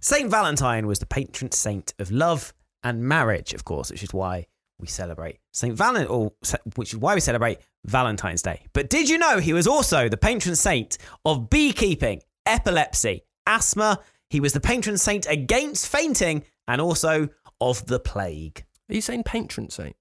Saint 0.00 0.30
Valentine 0.30 0.86
was 0.86 0.98
the 0.98 1.06
patron 1.06 1.50
saint 1.50 1.94
of 1.98 2.10
love 2.10 2.54
and 2.84 3.02
marriage, 3.02 3.54
of 3.54 3.64
course, 3.64 3.90
which 3.90 4.02
is 4.02 4.12
why 4.12 4.46
we 4.78 4.86
celebrate 4.86 5.38
Saint 5.52 5.74
Valentine, 5.74 6.06
or 6.06 6.32
which 6.76 6.92
is 6.92 6.98
why 6.98 7.14
we 7.14 7.20
celebrate 7.20 7.58
Valentine's 7.84 8.42
Day. 8.42 8.62
But 8.72 8.90
did 8.90 9.08
you 9.08 9.18
know 9.18 9.38
he 9.38 9.52
was 9.52 9.66
also 9.66 10.08
the 10.08 10.16
patron 10.16 10.54
saint 10.54 10.98
of 11.24 11.50
beekeeping, 11.50 12.22
epilepsy, 12.44 13.24
asthma? 13.46 14.00
He 14.30 14.40
was 14.40 14.52
the 14.52 14.60
patron 14.60 14.98
saint 14.98 15.26
against 15.28 15.88
fainting 15.88 16.44
and 16.68 16.80
also 16.80 17.28
of 17.60 17.86
the 17.86 17.98
plague. 18.00 18.64
Are 18.90 18.94
you 18.94 19.00
saying 19.00 19.24
patron 19.24 19.70
saint? 19.70 19.96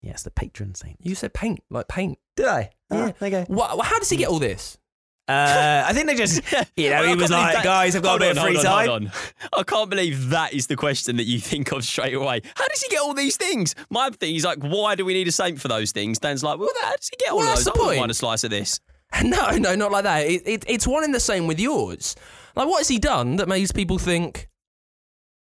Yes, 0.00 0.22
the 0.22 0.30
patron 0.30 0.74
saint. 0.74 0.96
You 1.00 1.14
said 1.14 1.34
paint, 1.34 1.60
like 1.70 1.88
paint. 1.88 2.18
Did 2.36 2.46
I? 2.46 2.70
Yeah. 2.90 3.12
there 3.18 3.28
you 3.28 3.44
go. 3.46 3.54
What, 3.54 3.84
how 3.84 3.98
does 3.98 4.08
he 4.10 4.16
get 4.16 4.28
all 4.28 4.38
this? 4.38 4.78
Uh, 5.26 5.84
I 5.86 5.92
think 5.92 6.06
they 6.06 6.14
just, 6.14 6.40
you 6.76 6.88
know, 6.88 7.02
he 7.06 7.14
was 7.14 7.30
like, 7.30 7.52
that- 7.52 7.64
guys, 7.64 7.94
I've 7.94 8.02
got 8.02 8.16
a 8.16 8.18
bit 8.20 8.30
on, 8.30 8.38
of 8.38 8.44
free 8.44 8.54
hold 8.54 8.66
on, 8.66 8.72
time. 8.72 8.88
hold 8.88 9.02
on. 9.02 9.12
I 9.60 9.62
can't 9.64 9.90
believe 9.90 10.30
that 10.30 10.54
is 10.54 10.68
the 10.68 10.76
question 10.76 11.16
that 11.16 11.24
you 11.24 11.38
think 11.38 11.70
of 11.72 11.84
straight 11.84 12.14
away. 12.14 12.40
How 12.54 12.66
does 12.68 12.80
he 12.80 12.88
get 12.88 13.02
all 13.02 13.12
these 13.12 13.36
things? 13.36 13.74
My 13.90 14.08
thing 14.08 14.36
is 14.36 14.44
like, 14.44 14.58
why 14.62 14.94
do 14.94 15.04
we 15.04 15.12
need 15.12 15.28
a 15.28 15.32
saint 15.32 15.60
for 15.60 15.68
those 15.68 15.92
things? 15.92 16.18
Dan's 16.18 16.42
like, 16.42 16.58
well, 16.58 16.70
how 16.80 16.96
does 16.96 17.08
he 17.10 17.16
get 17.18 17.32
all 17.32 17.38
Well, 17.38 17.48
of 17.50 17.56
those? 17.56 17.64
the 17.64 17.70
I 17.72 17.72
wouldn't 17.72 17.88
point. 17.88 17.98
mind 18.00 18.10
a 18.10 18.14
slice 18.14 18.44
of 18.44 18.50
this. 18.50 18.80
No, 19.24 19.50
no, 19.56 19.74
not 19.74 19.90
like 19.90 20.04
that. 20.04 20.26
It, 20.26 20.42
it, 20.46 20.64
it's 20.68 20.86
one 20.86 21.02
in 21.02 21.12
the 21.12 21.20
same 21.20 21.46
with 21.46 21.58
yours. 21.58 22.14
Like, 22.54 22.68
what 22.68 22.78
has 22.78 22.88
he 22.88 22.98
done 22.98 23.36
that 23.36 23.48
makes 23.48 23.72
people 23.72 23.96
think 23.98 24.48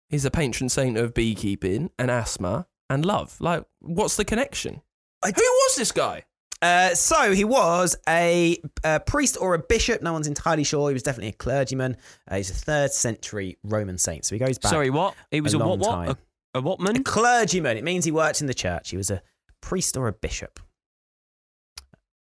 he's 0.09 0.25
a 0.25 0.31
patron 0.31 0.69
saint 0.69 0.97
of 0.97 1.15
beekeeping 1.15 1.91
and 1.99 2.11
asthma 2.11 2.67
and 2.91 3.05
love? 3.05 3.37
Like, 3.41 3.65
what's 3.81 4.17
the 4.17 4.25
connection? 4.25 4.83
Who 5.25 5.31
was 5.33 5.77
this 5.77 5.93
guy? 5.93 6.25
Uh, 6.63 6.95
so 6.95 7.33
he 7.33 7.45
was 7.45 7.97
a, 8.09 8.57
a 8.83 9.01
priest 9.01 9.37
or 9.41 9.55
a 9.55 9.59
bishop. 9.59 10.03
No 10.03 10.13
one's 10.13 10.27
entirely 10.27 10.65
sure. 10.65 10.89
He 10.89 10.95
was 10.95 11.03
definitely 11.03 11.29
a 11.31 11.33
clergyman. 11.33 11.97
Uh, 12.31 12.37
he's 12.37 12.51
a 12.51 12.55
third 12.55 12.93
century 12.93 13.59
Roman 13.63 13.99
saint. 13.99 14.25
So 14.25 14.35
he 14.35 14.39
goes 14.39 14.59
back. 14.59 14.71
Sorry, 14.71 14.89
what? 14.91 15.15
He 15.31 15.41
was 15.41 15.53
a 15.55 15.59
a, 15.59 15.61
what? 15.61 15.69
long 15.69 15.79
What? 15.81 15.91
time. 15.91 16.17
A, 16.55 16.59
a 16.59 16.63
what 16.63 16.81
man? 16.81 16.97
A 16.97 17.03
clergyman. 17.03 17.77
It 17.77 17.85
means 17.85 18.05
he 18.05 18.11
worked 18.11 18.41
in 18.41 18.47
the 18.47 18.55
church. 18.55 18.91
He 18.91 18.97
was 18.97 19.11
a 19.11 19.23
priest 19.61 19.97
or 19.97 20.09
a 20.09 20.13
bishop. 20.13 20.59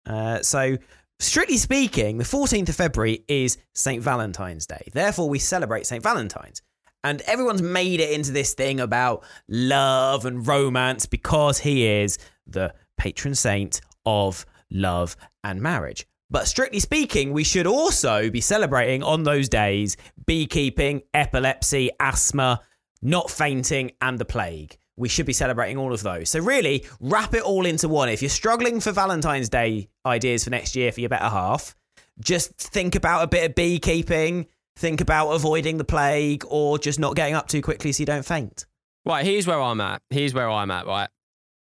Uh, 0.05 0.43
so, 0.43 0.77
strictly 1.19 1.57
speaking, 1.57 2.19
the 2.19 2.25
14th 2.25 2.69
of 2.69 2.77
February 2.77 3.25
is 3.29 3.59
St. 3.75 4.03
Valentine's 4.03 4.67
Day. 4.67 4.89
Therefore, 4.93 5.29
we 5.29 5.39
celebrate 5.39 5.87
St. 5.87 6.03
Valentine's. 6.03 6.63
And 7.07 7.21
everyone's 7.21 7.63
made 7.63 8.01
it 8.01 8.11
into 8.11 8.33
this 8.33 8.55
thing 8.55 8.81
about 8.81 9.23
love 9.49 10.27
and 10.27 10.45
romance 10.45 11.07
because 11.07 11.57
he 11.57 11.87
is 11.87 12.19
the 12.49 12.75
patron 12.99 13.37
saint 13.37 13.81
of 14.05 14.45
love 14.73 15.17
and 15.45 15.63
marriage. 15.63 16.05
But 16.31 16.49
strictly 16.49 16.81
speaking, 16.81 17.33
we 17.33 17.45
should 17.45 17.69
also 17.69 18.29
be 18.29 18.41
celebrating 18.41 19.05
on 19.05 19.23
those 19.23 19.49
days 19.49 19.97
beekeeping, 20.27 21.03
epilepsy, 21.15 21.91
asthma, 22.01 22.61
not 23.03 23.31
fainting, 23.31 23.93
and 24.01 24.19
the 24.19 24.25
plague. 24.25 24.77
We 24.97 25.09
should 25.09 25.27
be 25.27 25.33
celebrating 25.33 25.77
all 25.77 25.93
of 25.93 26.03
those. 26.03 26.29
So, 26.31 26.41
really, 26.41 26.87
wrap 26.99 27.35
it 27.35 27.43
all 27.43 27.67
into 27.67 27.87
one. 27.87 28.09
If 28.09 28.21
you're 28.21 28.29
struggling 28.31 28.81
for 28.81 28.91
Valentine's 28.91 29.49
Day 29.49 29.91
ideas 30.05 30.43
for 30.43 30.51
next 30.51 30.75
year 30.75 30.91
for 30.91 30.99
your 30.99 31.11
better 31.11 31.29
half, 31.29 31.77
just 32.19 32.57
think 32.57 32.97
about 32.97 33.23
a 33.23 33.29
bit 33.29 33.49
of 33.49 33.55
beekeeping, 33.55 34.47
think 34.77 35.01
about 35.01 35.31
avoiding 35.31 35.79
the 35.79 35.85
plague, 35.85 36.45
or 36.49 36.79
just 36.79 37.01
not 37.01 37.17
getting 37.17 37.35
up 37.35 37.49
too 37.49 37.63
quickly 37.63 37.93
so 37.93 38.01
you 38.03 38.07
don't 38.07 38.25
faint. 38.25 38.67
Right, 39.05 39.25
here's 39.25 39.47
where 39.47 39.61
I'm 39.61 39.81
at. 39.81 40.03
Here's 40.11 40.35
where 40.35 40.49
I'm 40.49 40.71
at, 40.71 40.87
right? 40.87 41.09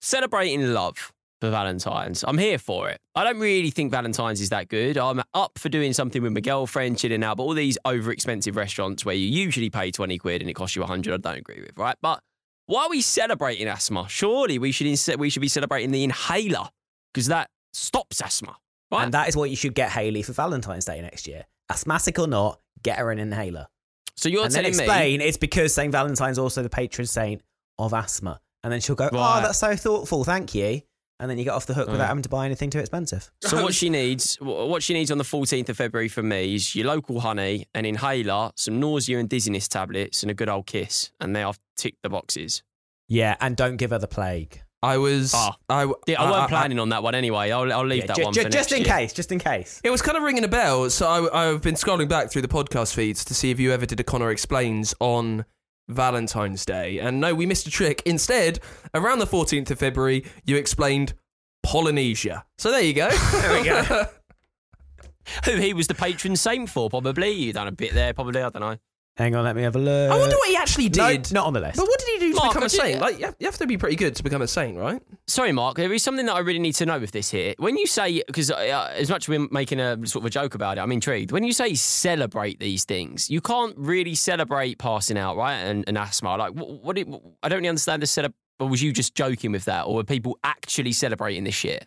Celebrating 0.00 0.72
love. 0.72 1.12
for 1.42 1.50
Valentine's. 1.50 2.22
I'm 2.22 2.38
here 2.38 2.56
for 2.56 2.88
it. 2.88 3.00
I 3.16 3.24
don't 3.24 3.40
really 3.40 3.70
think 3.70 3.90
Valentine's 3.90 4.40
is 4.40 4.50
that 4.50 4.68
good. 4.68 4.96
I'm 4.96 5.20
up 5.34 5.58
for 5.58 5.68
doing 5.68 5.92
something 5.92 6.22
with 6.22 6.32
my 6.32 6.38
girlfriend, 6.38 6.98
chilling 6.98 7.24
out, 7.24 7.38
but 7.38 7.42
all 7.42 7.52
these 7.52 7.76
over 7.84 8.12
expensive 8.12 8.54
restaurants 8.54 9.04
where 9.04 9.16
you 9.16 9.26
usually 9.26 9.68
pay 9.68 9.90
20 9.90 10.18
quid 10.18 10.40
and 10.40 10.48
it 10.48 10.54
costs 10.54 10.76
you 10.76 10.82
100, 10.82 11.14
I 11.14 11.16
don't 11.16 11.38
agree 11.38 11.60
with, 11.60 11.76
right? 11.76 11.96
But 12.00 12.20
why 12.66 12.84
are 12.84 12.90
we 12.90 13.00
celebrating 13.00 13.66
asthma? 13.66 14.06
Surely 14.08 14.60
we 14.60 14.70
should, 14.70 14.86
instead, 14.86 15.18
we 15.18 15.30
should 15.30 15.40
be 15.42 15.48
celebrating 15.48 15.90
the 15.90 16.04
inhaler 16.04 16.68
because 17.12 17.26
that 17.26 17.50
stops 17.72 18.22
asthma, 18.22 18.56
right? 18.92 19.02
And 19.02 19.12
that 19.12 19.28
is 19.28 19.34
what 19.36 19.50
you 19.50 19.56
should 19.56 19.74
get 19.74 19.90
Haley 19.90 20.22
for 20.22 20.34
Valentine's 20.34 20.84
Day 20.84 21.02
next 21.02 21.26
year. 21.26 21.46
Asthmatic 21.68 22.20
or 22.20 22.28
not, 22.28 22.60
get 22.82 22.98
her 22.98 23.10
an 23.10 23.18
inhaler. 23.18 23.66
so 24.16 24.28
you're 24.28 24.44
and 24.44 24.52
then 24.52 24.64
telling 24.64 24.76
me. 24.76 24.84
explain 24.84 25.20
it's 25.20 25.36
because 25.36 25.72
St. 25.74 25.90
Valentine's 25.92 26.38
also 26.38 26.62
the 26.62 26.68
patron 26.70 27.06
saint 27.06 27.42
of 27.78 27.92
asthma. 27.94 28.40
And 28.64 28.72
then 28.72 28.80
she'll 28.80 28.94
go, 28.94 29.08
oh, 29.12 29.16
Right. 29.16 29.38
Oh, 29.38 29.42
that's 29.42 29.58
so 29.58 29.74
thoughtful, 29.74 30.24
thank 30.24 30.54
you. 30.54 30.82
And 31.18 31.30
then 31.30 31.38
you 31.38 31.44
get 31.44 31.52
off 31.54 31.66
the 31.66 31.74
hook 31.74 31.88
without 31.88 32.08
having 32.08 32.22
to 32.24 32.28
buy 32.28 32.46
anything 32.46 32.70
too 32.70 32.78
expensive. 32.80 33.30
So 33.42 33.62
what 33.62 33.74
she 33.80 33.90
needs, 33.90 34.36
wh- 34.36 34.44
what 34.68 34.82
she 34.82 34.92
needs 34.94 35.10
on 35.10 35.18
the 35.18 35.24
14th 35.24 35.68
of 35.68 35.76
February 35.76 36.08
from 36.08 36.28
me 36.28 36.54
is 36.54 36.74
your 36.74 36.86
local 36.86 37.20
honey, 37.20 37.66
an 37.74 37.84
inhaler, 37.84 38.50
some 38.56 38.80
nausea 38.80 39.18
and 39.18 39.28
dizziness 39.28 39.68
tablets, 39.68 40.22
and 40.22 40.30
a 40.30 40.34
good 40.34 40.48
old 40.48 40.66
kiss. 40.66 41.10
And 41.20 41.34
there 41.34 41.46
I've 41.46 41.60
ticked 41.76 42.02
the 42.02 42.08
boxes. 42.08 42.62
Yeah, 43.08 43.36
and 43.40 43.56
don't 43.56 43.76
give 43.76 43.90
her 43.90 43.98
the 43.98 44.08
plague. 44.08 44.62
I 44.82 44.98
was. 44.98 45.32
Ah. 45.34 45.56
I, 45.68 45.84
Yeah, 46.06 46.20
I, 46.22 46.30
weren't 46.30 46.48
planning 46.48 46.78
on 46.80 46.88
that 46.88 47.02
one 47.02 47.14
anyway. 47.14 47.50
I'll, 47.52 47.72
I'll 47.72 47.86
leave 47.86 48.00
Yeah, 48.02 48.06
that 48.08 48.16
ju- 48.16 48.24
one 48.24 48.32
ju- 48.34 48.42
for 48.42 48.48
just 48.48 48.70
next 48.70 48.80
in 48.80 48.84
year. 48.86 48.96
case, 48.96 49.12
just 49.12 49.30
in 49.32 49.38
case. 49.38 49.80
It 49.84 49.90
was 49.90 50.02
kind 50.02 50.16
of 50.16 50.24
ringing 50.24 50.44
a 50.44 50.48
bell, 50.48 50.90
so 50.90 51.06
I, 51.28 51.50
I've 51.50 51.62
been 51.62 51.74
scrolling 51.76 52.08
back 52.08 52.30
through 52.30 52.42
the 52.42 52.48
podcast 52.48 52.94
feeds 52.94 53.24
to 53.26 53.34
see 53.34 53.50
if 53.50 53.60
you 53.60 53.72
ever 53.72 53.86
did 53.86 54.00
a 54.00 54.04
Connor 54.04 54.30
Explains 54.30 54.94
on 55.00 55.44
Valentine's 55.88 56.64
Day. 56.64 56.98
And 56.98 57.20
no, 57.20 57.34
we 57.34 57.46
missed 57.46 57.66
a 57.66 57.70
trick. 57.70 58.02
Instead, 58.06 58.58
around 58.94 59.18
the 59.20 59.26
14th 59.26 59.70
of 59.70 59.78
February, 59.78 60.24
you 60.44 60.56
explained 60.56 61.14
Polynesia. 61.62 62.44
So 62.58 62.70
there 62.70 62.82
you 62.82 62.94
go. 62.94 63.08
There 63.32 63.60
we 63.60 63.64
go. 63.68 64.06
Who 65.44 65.52
he 65.56 65.72
was 65.72 65.86
the 65.86 65.94
patron 65.94 66.34
saint 66.34 66.68
for, 66.68 66.90
probably. 66.90 67.30
You 67.30 67.52
done 67.52 67.68
a 67.68 67.72
bit 67.72 67.94
there, 67.94 68.12
probably. 68.12 68.42
I 68.42 68.48
don't 68.50 68.60
know. 68.60 68.76
Hang 69.16 69.34
on, 69.36 69.44
let 69.44 69.54
me 69.54 69.62
have 69.62 69.76
a 69.76 69.78
look. 69.78 70.10
I 70.10 70.18
wonder 70.18 70.34
what 70.36 70.48
he 70.48 70.56
actually 70.56 70.88
No, 70.88 71.10
did. 71.12 71.32
not 71.32 71.46
on 71.46 71.52
the 71.52 71.60
list. 71.60 71.76
But 71.76 71.86
what 71.86 71.98
did 72.00 72.08
he 72.08 72.18
do 72.18 72.21
to 72.42 72.48
become 72.48 72.62
I 72.62 72.66
a 72.66 72.68
did- 72.68 72.80
saint? 72.80 73.00
Like, 73.00 73.18
you 73.18 73.24
have, 73.26 73.36
you 73.38 73.46
have 73.46 73.58
to 73.58 73.66
be 73.66 73.76
pretty 73.78 73.96
good 73.96 74.16
to 74.16 74.22
become 74.22 74.42
a 74.42 74.48
saint, 74.48 74.76
right? 74.76 75.02
Sorry, 75.26 75.52
Mark. 75.52 75.76
There 75.76 75.92
is 75.92 76.02
something 76.02 76.26
that 76.26 76.34
I 76.34 76.40
really 76.40 76.58
need 76.58 76.74
to 76.74 76.86
know 76.86 76.98
with 76.98 77.10
this 77.12 77.30
here. 77.30 77.54
When 77.58 77.76
you 77.76 77.86
say, 77.86 78.22
because 78.26 78.50
uh, 78.50 78.90
as 78.94 79.08
much 79.10 79.24
as 79.24 79.28
we're 79.28 79.48
making 79.50 79.80
a 79.80 79.96
sort 80.06 80.22
of 80.22 80.26
a 80.26 80.30
joke 80.30 80.54
about 80.54 80.78
it, 80.78 80.80
I'm 80.80 80.92
intrigued. 80.92 81.32
When 81.32 81.44
you 81.44 81.52
say 81.52 81.74
celebrate 81.74 82.60
these 82.60 82.84
things, 82.84 83.30
you 83.30 83.40
can't 83.40 83.76
really 83.76 84.14
celebrate 84.14 84.78
passing 84.78 85.18
out, 85.18 85.36
right? 85.36 85.54
And, 85.56 85.84
and 85.86 85.96
asthma. 85.96 86.36
Like, 86.36 86.52
what? 86.54 86.82
what 86.82 86.98
it, 86.98 87.08
I 87.42 87.48
don't 87.48 87.58
really 87.58 87.68
understand 87.68 88.02
the 88.02 88.06
setup. 88.06 88.32
Or 88.60 88.68
was 88.68 88.80
you 88.82 88.92
just 88.92 89.14
joking 89.16 89.50
with 89.50 89.64
that, 89.64 89.86
or 89.86 89.96
were 89.96 90.04
people 90.04 90.38
actually 90.44 90.92
celebrating 90.92 91.42
this 91.42 91.54
shit? 91.54 91.86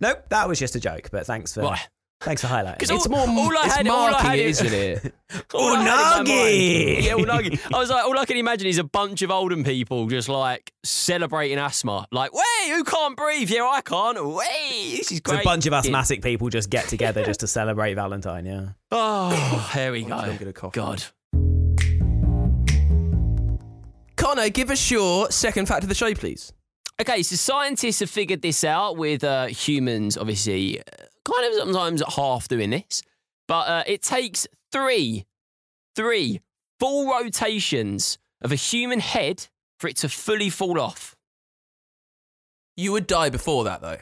Nope, 0.00 0.24
that 0.30 0.48
was 0.48 0.58
just 0.58 0.74
a 0.74 0.80
joke, 0.80 1.10
but 1.12 1.26
thanks 1.26 1.52
for 1.52 1.62
Right. 1.62 1.86
Thanks 2.24 2.42
for 2.42 2.48
highlighting. 2.48 2.74
Because 2.78 2.90
It's 2.90 3.06
all, 3.06 3.26
more 3.26 3.44
all 3.44 3.56
I 3.58 3.64
it's 3.66 3.76
had, 3.76 3.88
all 3.88 4.14
I 4.14 4.22
had 4.22 4.38
it, 4.38 4.46
is- 4.46 4.60
isn't 4.60 4.78
it? 4.78 5.14
all 5.54 5.74
I 5.74 5.78
in 5.78 5.84
my 5.84 5.90
Unagi! 5.92 6.94
mind- 6.94 7.04
Yeah, 7.04 7.12
unagi. 7.58 7.74
I 7.74 7.78
was 7.78 7.90
like, 7.90 8.04
all 8.04 8.18
I 8.18 8.24
can 8.24 8.36
imagine 8.36 8.66
is 8.66 8.78
a 8.78 8.84
bunch 8.84 9.22
of 9.22 9.30
olden 9.30 9.62
people 9.64 10.06
just 10.08 10.28
like 10.28 10.72
celebrating 10.84 11.58
asthma. 11.58 12.06
Like, 12.10 12.32
wait, 12.32 12.70
who 12.70 12.84
can't 12.84 13.16
breathe? 13.16 13.50
Yeah, 13.50 13.68
I 13.70 13.80
can't. 13.80 14.24
Wait, 14.24 14.96
this 14.98 15.12
is 15.12 15.18
It's 15.18 15.20
great. 15.20 15.40
a 15.40 15.44
bunch 15.44 15.66
of 15.66 15.72
asthmatic 15.72 16.22
people 16.22 16.48
just 16.48 16.70
get 16.70 16.88
together 16.88 17.24
just 17.24 17.40
to 17.40 17.46
celebrate 17.46 17.94
Valentine, 17.94 18.46
yeah. 18.46 18.68
Oh, 18.90 19.70
here 19.74 19.92
we 19.92 20.02
go. 20.04 20.14
I'm 20.14 20.36
gonna 20.36 20.52
cough. 20.52 20.72
God. 20.72 21.04
Connor, 24.16 24.48
give 24.48 24.70
us 24.70 24.90
your 24.90 25.30
second 25.30 25.66
fact 25.66 25.82
of 25.82 25.88
the 25.88 25.94
show, 25.94 26.14
please. 26.14 26.52
Okay, 27.00 27.22
so 27.24 27.34
scientists 27.34 28.00
have 28.00 28.08
figured 28.10 28.40
this 28.40 28.62
out 28.62 28.96
with 28.96 29.24
uh, 29.24 29.46
humans, 29.46 30.16
obviously, 30.16 30.80
kind 31.24 31.52
of 31.52 31.58
sometimes 31.58 32.02
half 32.16 32.48
doing 32.48 32.70
this, 32.70 33.02
but 33.48 33.68
uh, 33.68 33.84
it 33.86 34.02
takes 34.02 34.46
three, 34.72 35.24
three 35.96 36.40
full 36.78 37.10
rotations 37.10 38.18
of 38.42 38.52
a 38.52 38.56
human 38.56 39.00
head 39.00 39.48
for 39.78 39.88
it 39.88 39.96
to 39.96 40.08
fully 40.08 40.50
fall 40.50 40.80
off. 40.80 41.16
You 42.76 42.92
would 42.92 43.06
die 43.06 43.30
before 43.30 43.64
that, 43.64 43.80
though. 43.80 43.98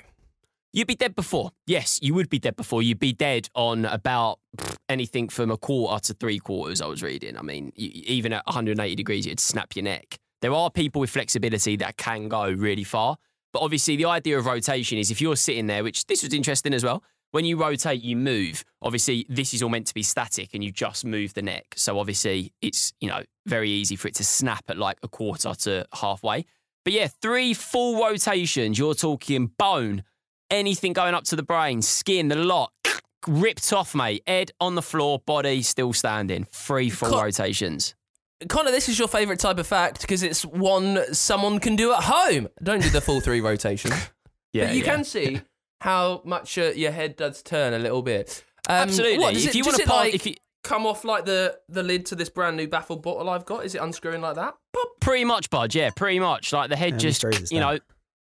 You'd 0.73 0.87
be 0.87 0.95
dead 0.95 1.15
before. 1.15 1.51
Yes, 1.67 1.99
you 2.03 2.15
would 2.15 2.31
be 2.31 2.39
dead 2.39 2.57
before. 2.57 2.83
You'd 2.83 2.99
be 2.99 3.13
dead 3.13 3.49
on 3.55 3.85
about 3.85 4.39
pff, 4.57 4.77
anything 4.89 5.29
from 5.29 5.51
a 5.51 5.59
quarter 5.59 6.03
to 6.07 6.15
three 6.15 6.39
quarters, 6.39 6.81
I 6.81 6.87
was 6.87 7.03
reading. 7.03 7.37
I 7.37 7.43
mean, 7.43 7.73
you, 7.77 7.91
even 7.93 8.33
at 8.33 8.47
180 8.47 8.95
degrees, 8.95 9.27
you'd 9.27 9.39
snap 9.39 9.77
your 9.77 9.83
neck. 9.83 10.19
There 10.41 10.55
are 10.55 10.71
people 10.71 11.01
with 11.01 11.11
flexibility 11.11 11.77
that 11.77 11.99
can 11.99 12.29
go 12.29 12.51
really 12.51 12.85
far. 12.85 13.17
But 13.53 13.61
obviously, 13.61 13.97
the 13.97 14.07
idea 14.07 14.39
of 14.39 14.47
rotation 14.47 14.99
is 14.99 15.11
if 15.11 15.21
you're 15.21 15.37
sitting 15.37 15.67
there, 15.67 15.85
which 15.85 16.07
this 16.07 16.23
was 16.23 16.33
interesting 16.33 16.73
as 16.75 16.85
well, 16.85 17.03
when 17.33 17.45
you 17.45 17.57
rotate, 17.57 18.03
you 18.03 18.17
move. 18.17 18.65
Obviously, 18.83 19.27
this 19.29 19.55
is 19.55 19.63
all 19.63 19.71
meant 19.71 19.87
to 19.87 19.95
be 19.95 20.03
static 20.03 20.51
and 20.53 20.63
you 20.63 20.71
just 20.71 21.05
move 21.05 21.35
the 21.35 21.43
neck. 21.43 21.65
So 21.77 21.99
obviously, 21.99 22.53
it's, 22.61 22.93
you 23.01 23.09
know, 23.09 23.23
very 23.47 23.71
easy 23.71 23.97
for 23.97 24.09
it 24.09 24.15
to 24.17 24.25
snap 24.25 24.65
at 24.69 24.77
like 24.77 24.99
a 25.03 25.09
quarter 25.09 25.55
to 25.55 25.87
halfway. 25.95 26.45
But 26.85 26.93
yeah, 26.93 27.09
three 27.09 27.55
full 27.55 28.03
rotations. 28.05 28.79
You're 28.79 28.95
talking 28.95 29.51
bone, 29.59 30.05
anything 30.51 30.93
going 30.93 31.15
up 31.15 31.25
to 31.25 31.37
the 31.37 31.43
brain, 31.43 31.81
skin, 31.81 32.29
the 32.29 32.37
lot, 32.37 32.73
ripped 33.27 33.73
off, 33.73 33.95
mate. 33.95 34.23
Head 34.27 34.51
on 34.61 34.75
the 34.75 34.83
floor, 34.83 35.19
body 35.25 35.63
still 35.63 35.93
standing. 35.93 36.47
Three 36.53 36.91
full 36.91 37.11
Co- 37.11 37.23
rotations. 37.23 37.95
Connor, 38.49 38.71
this 38.71 38.89
is 38.89 38.99
your 38.99 39.09
favourite 39.09 39.39
type 39.41 39.59
of 39.59 39.67
fact 39.67 40.01
because 40.03 40.23
it's 40.23 40.43
one 40.45 41.15
someone 41.15 41.59
can 41.59 41.77
do 41.77 41.93
at 41.93 42.03
home. 42.05 42.49
Don't 42.63 42.83
do 42.83 42.91
the 42.91 43.01
full 43.01 43.21
three 43.21 43.41
rotation. 43.51 43.91
Yeah, 44.53 44.67
but 44.67 44.75
you 44.75 44.81
yeah. 44.83 44.95
can 44.95 45.05
see 45.05 45.41
how 45.81 46.23
much 46.25 46.59
uh, 46.59 46.73
your 46.75 46.93
head 46.93 47.17
does 47.17 47.43
turn 47.43 47.73
a 47.75 47.79
little 47.79 48.03
bit. 48.03 48.45
Um, 48.69 48.77
Absolutely. 48.77 49.19
What, 49.19 49.35
does 49.35 49.45
If 49.47 49.51
it, 49.51 49.55
you 49.57 49.65
wanna 49.65 49.79
part- 49.79 49.89
like, 50.07 50.15
if 50.15 50.27
you- 50.27 50.35
come 50.63 50.87
off 50.87 51.05
like 51.05 51.25
the, 51.25 51.59
the 51.69 51.83
lid 51.83 52.07
to 52.07 52.15
this 52.15 52.29
brand 52.29 52.57
new 52.57 52.69
baffled 52.69 53.03
bottle 53.03 53.29
I've 53.29 53.45
got? 53.45 53.65
Is 53.65 53.75
it 53.75 53.79
unscrewing 53.83 54.21
like 54.21 54.37
that? 54.37 54.55
Pretty 55.01 55.25
much, 55.25 55.51
bud. 55.51 55.75
Yeah, 55.75 55.91
pretty 55.91 56.21
much. 56.21 56.53
Like 56.53 56.71
the 56.71 56.77
head 56.77 56.93
Yeah, 57.03 57.11
just, 57.11 57.51
you 57.51 57.59
know, 57.59 57.79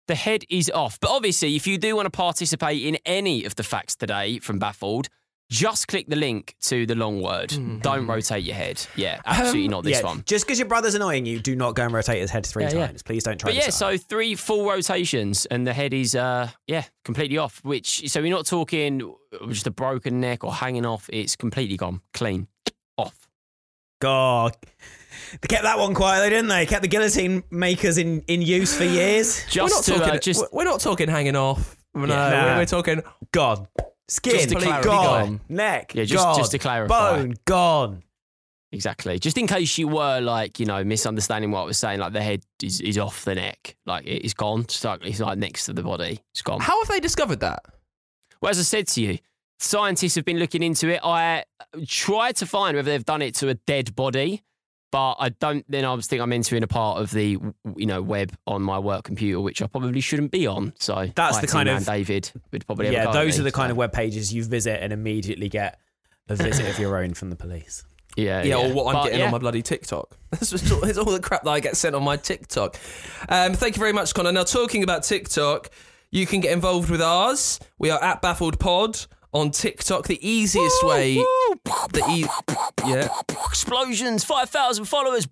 the 0.10 0.15
head 0.15 0.43
is 0.50 0.70
off. 0.70 1.00
But 1.00 1.10
obviously, 1.12 1.56
if 1.56 1.65
you 1.65 1.78
do 1.78 1.96
want 1.96 2.06
to 2.06 2.10
participate 2.10 2.84
in 2.84 2.98
any 3.06 3.46
of 3.46 3.56
the 3.56 3.63
facts 3.63 3.96
today 3.96 4.39
from 4.39 4.60
Baffled, 4.60 5.08
just 5.49 5.88
click 5.88 6.07
the 6.07 6.15
link 6.15 6.55
to 6.63 6.86
the 6.86 6.95
long 6.95 7.21
word. 7.21 7.53
Don't 7.81 8.05
rotate 8.07 8.43
your 8.43 8.55
head. 8.55 8.86
Yeah, 8.95 9.21
absolutely 9.25 9.67
not 9.69 9.83
this 9.83 9.99
yeah, 9.99 10.05
one. 10.05 10.23
Just 10.25 10.45
because 10.45 10.60
your 10.60 10.67
brother's 10.67 10.95
annoying 10.95 11.25
you, 11.25 11.39
do 11.39 11.55
not 11.55 11.75
go 11.75 11.83
and 11.83 11.93
rotate 11.93 12.19
his 12.21 12.29
head 12.31 12.45
three 12.45 12.63
Yeah, 12.65 12.73
yeah. 12.73 12.88
times. 12.88 13.03
Please 13.03 13.23
don't 13.23 13.39
try 13.39 13.49
But 13.51 13.55
yeah, 13.55 13.69
so 13.69 13.97
three 13.97 14.36
full 14.36 14.69
rotations 14.69 15.45
and 15.45 15.65
the 15.65 15.73
head 15.73 15.93
is 15.93 16.15
uh 16.15 16.49
yeah, 16.67 16.83
completely 17.05 17.38
off. 17.38 17.63
Which 17.63 18.10
so 18.10 18.21
we're 18.21 18.31
not 18.33 18.45
talking 18.45 19.13
just 19.49 19.67
a 19.67 19.71
broken 19.71 20.19
neck 20.19 20.43
or 20.43 20.53
hanging 20.53 20.86
off, 20.86 21.10
it's 21.13 21.36
completely 21.36 21.77
gone. 21.77 22.01
Clean. 22.13 22.47
Off. 22.97 23.27
God. 24.01 24.55
They 25.41 25.47
kept 25.47 25.63
that 25.63 25.77
one 25.79 25.93
quiet, 25.93 26.21
though, 26.21 26.29
didn't 26.29 26.47
they? 26.47 26.65
Kept 26.65 26.81
the 26.83 26.88
guillotine 26.88 27.43
makers 27.51 27.97
in, 27.97 28.21
in 28.27 28.41
use 28.41 28.75
for 28.77 28.83
years. 28.86 29.43
Just 29.49 29.57
we're 29.57 29.75
not 29.75 29.83
to 29.86 29.91
talking. 29.91 30.15
uh, 30.15 30.19
just 30.19 30.39
we're- 30.39 30.49
we're 30.53 30.63
not 30.63 30.79
talking 30.79 31.10
hanging 31.10 31.36
off. 31.36 31.75
No, 31.93 32.05
nah. 32.05 32.29
we're, 32.53 32.57
we're 32.60 32.65
talking. 32.65 33.01
Gone. 33.31 33.67
Skin, 34.10 34.50
clarify. 34.50 34.82
gone. 34.82 35.26
Gone. 35.28 35.41
Neck, 35.50 35.93
Yeah, 35.96 36.06
just- 36.06 36.24
gone. 36.24 36.38
just 36.38 36.52
to 36.52 36.60
clarify. 36.60 37.17
Bone, 37.17 37.34
gone. 37.46 38.04
Exactly. 38.72 39.17
Just 39.17 39.38
in 39.38 39.48
case 39.48 39.78
you 39.78 39.88
were 39.88 40.20
like, 40.20 40.60
you 40.60 40.65
know, 40.65 40.84
misunderstanding 40.84 41.52
what 41.52 41.62
I 41.62 41.65
was 41.65 41.78
saying, 41.78 42.00
like 42.00 42.12
the 42.13 42.22
head 42.22 42.43
is, 42.62 42.82
is 42.82 42.98
off 42.98 43.24
the 43.24 43.36
neck. 43.36 43.78
Like 43.86 44.06
it 44.06 44.26
is 44.26 44.34
gone. 44.34 44.62
It's 44.62 44.84
like, 44.84 45.06
it's 45.06 45.20
like 45.22 45.38
next 45.38 45.65
to 45.65 45.74
the 45.74 45.84
body. 45.84 46.20
It's 46.34 46.41
gone. 46.41 46.60
How 46.60 46.78
have 46.82 46.89
they 46.89 47.00
discovered 47.00 47.39
that? 47.39 47.63
Well, 48.41 48.50
as 48.52 48.60
I 48.60 48.63
said 48.63 48.88
to 48.89 49.02
you, 49.02 49.20
scientists 49.60 50.15
have 50.15 50.26
been 50.26 50.38
looking 50.38 50.63
into 50.63 50.89
it. 50.89 51.00
I 51.04 51.46
tried 51.88 52.36
to 52.38 52.46
find 52.46 52.76
whether 52.76 52.91
they've 52.91 53.06
done 53.06 53.22
it 53.22 53.36
to 53.36 53.50
a 53.50 53.54
dead 53.54 53.96
body, 53.96 54.43
but 54.91 55.15
I 55.19 55.30
don't. 55.30 55.65
Then 55.69 55.86
I 55.86 55.93
was 55.93 56.08
thinking 56.08 56.21
I'm 56.23 56.34
entering 56.34 56.63
a 56.63 56.67
part 56.67 57.02
of 57.02 57.12
the 57.12 57.38
you 57.76 57.86
know 57.86 58.02
web 58.02 58.32
on 58.47 58.62
my 58.62 58.80
work 58.80 59.04
computer, 59.04 59.39
which 59.41 59.62
I 59.62 59.67
probably 59.67 60.02
shouldn't 60.02 60.32
be 60.32 60.47
on. 60.47 60.73
So 60.80 61.08
That's 61.15 61.38
the 61.38 61.43
IT 61.43 61.50
kind 61.50 61.67
man 61.67 61.78
of- 61.78 61.86
David 61.86 62.32
would 62.52 62.65
probably 62.65 62.86
have 62.88 62.93
a 62.93 62.97
Yeah, 62.97 63.12
those 63.12 63.38
me, 63.38 63.41
are 63.41 63.43
the 63.43 63.52
kind 63.52 63.71
of 63.71 63.78
web 63.78 63.91
pages 63.91 64.34
you 64.34 64.43
visit 64.43 64.82
and 64.82 64.93
immediately 64.93 65.50
get 65.50 65.80
a 66.30 66.36
visit 66.36 66.67
of 66.69 66.78
your 66.80 66.97
own 66.97 67.13
from 67.13 67.30
the 67.30 67.36
police. 67.36 67.84
yeah 68.15 68.43
Yeah, 68.43 68.56
or 68.58 68.73
what 68.73 68.88
I'm 68.88 68.93
But, 69.02 69.04
getting 69.06 69.19
yeah. 69.19 69.26
on 69.28 69.32
my 69.32 69.38
bloody 69.38 69.62
TikTok. 69.62 70.17
This 70.39 70.52
is 70.54 70.71
all, 70.71 70.84
it's 70.84 70.97
all 70.97 71.06
the 71.12 71.19
crap 71.21 71.43
that 71.43 71.50
I 71.52 71.60
get 71.62 71.78
sent 71.78 71.95
on 71.95 72.04
my 72.04 72.17
TikTok. 72.17 72.76
Um, 73.30 73.54
thank 73.54 73.76
you 73.76 73.80
very 73.80 73.93
much, 73.93 74.13
Connor. 74.13 74.32
Now, 74.34 74.43
talking 74.43 74.84
about 74.84 75.04
TikTok, 75.04 75.69
you 76.12 76.26
can 76.26 76.41
get 76.41 76.52
involved 76.52 76.89
with 76.89 77.02
ours. 77.02 77.60
We 77.80 77.89
are 77.91 78.02
at 78.04 78.21
Baffled 78.21 78.60
Pod 78.60 78.97
on 79.33 79.51
TikTok. 79.51 80.07
The 80.07 80.27
easiest 80.27 80.83
way. 80.83 81.15
The 81.65 82.03
e- 82.09 82.25
yeah. 82.85 83.09
explosions, 83.45 84.23
five 84.23 84.49
thousand 84.49 84.85
followers. 84.85 85.27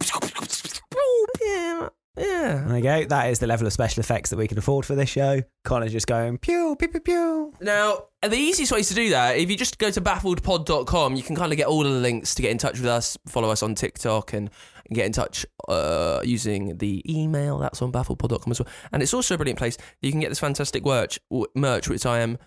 Yeah. 1.41 1.89
Yeah. 2.17 2.63
There 2.65 2.77
you 2.77 2.83
go. 2.83 3.05
That 3.05 3.29
is 3.29 3.39
the 3.39 3.47
level 3.47 3.67
of 3.67 3.73
special 3.73 3.99
effects 3.99 4.29
that 4.29 4.37
we 4.37 4.47
can 4.47 4.57
afford 4.57 4.85
for 4.85 4.95
this 4.95 5.09
show. 5.09 5.41
Connor's 5.65 5.91
just 5.91 6.07
going 6.07 6.37
pew, 6.37 6.75
pew, 6.79 6.87
pew, 6.87 6.99
pew. 7.01 7.53
Now, 7.59 8.05
the 8.21 8.37
easiest 8.37 8.71
ways 8.71 8.87
to 8.89 8.93
do 8.93 9.09
that, 9.09 9.37
if 9.37 9.49
you 9.49 9.57
just 9.57 9.77
go 9.77 9.91
to 9.91 9.99
baffledpod.com, 9.99 11.15
you 11.15 11.23
can 11.23 11.35
kind 11.35 11.51
of 11.51 11.57
get 11.57 11.67
all 11.67 11.85
of 11.85 11.91
the 11.91 11.99
links 11.99 12.33
to 12.35 12.41
get 12.41 12.51
in 12.51 12.57
touch 12.57 12.77
with 12.79 12.87
us, 12.87 13.17
follow 13.27 13.49
us 13.49 13.61
on 13.61 13.75
TikTok 13.75 14.33
and, 14.33 14.49
get 14.93 15.07
in 15.07 15.11
touch 15.11 15.47
uh, 15.67 16.21
using 16.23 16.77
the 16.77 17.01
email 17.11 17.57
that's 17.57 17.81
on 17.81 17.91
baffledpod.com 17.91 18.51
as 18.51 18.59
well. 18.59 18.69
And 18.91 19.01
it's 19.01 19.15
also 19.15 19.33
a 19.33 19.37
brilliant 19.37 19.57
place. 19.57 19.77
You 20.03 20.11
can 20.11 20.19
get 20.19 20.29
this 20.29 20.37
fantastic 20.37 20.85
merch, 20.85 21.19
merch 21.55 21.89
which 21.89 22.05
I 22.05 22.19
am 22.19 22.37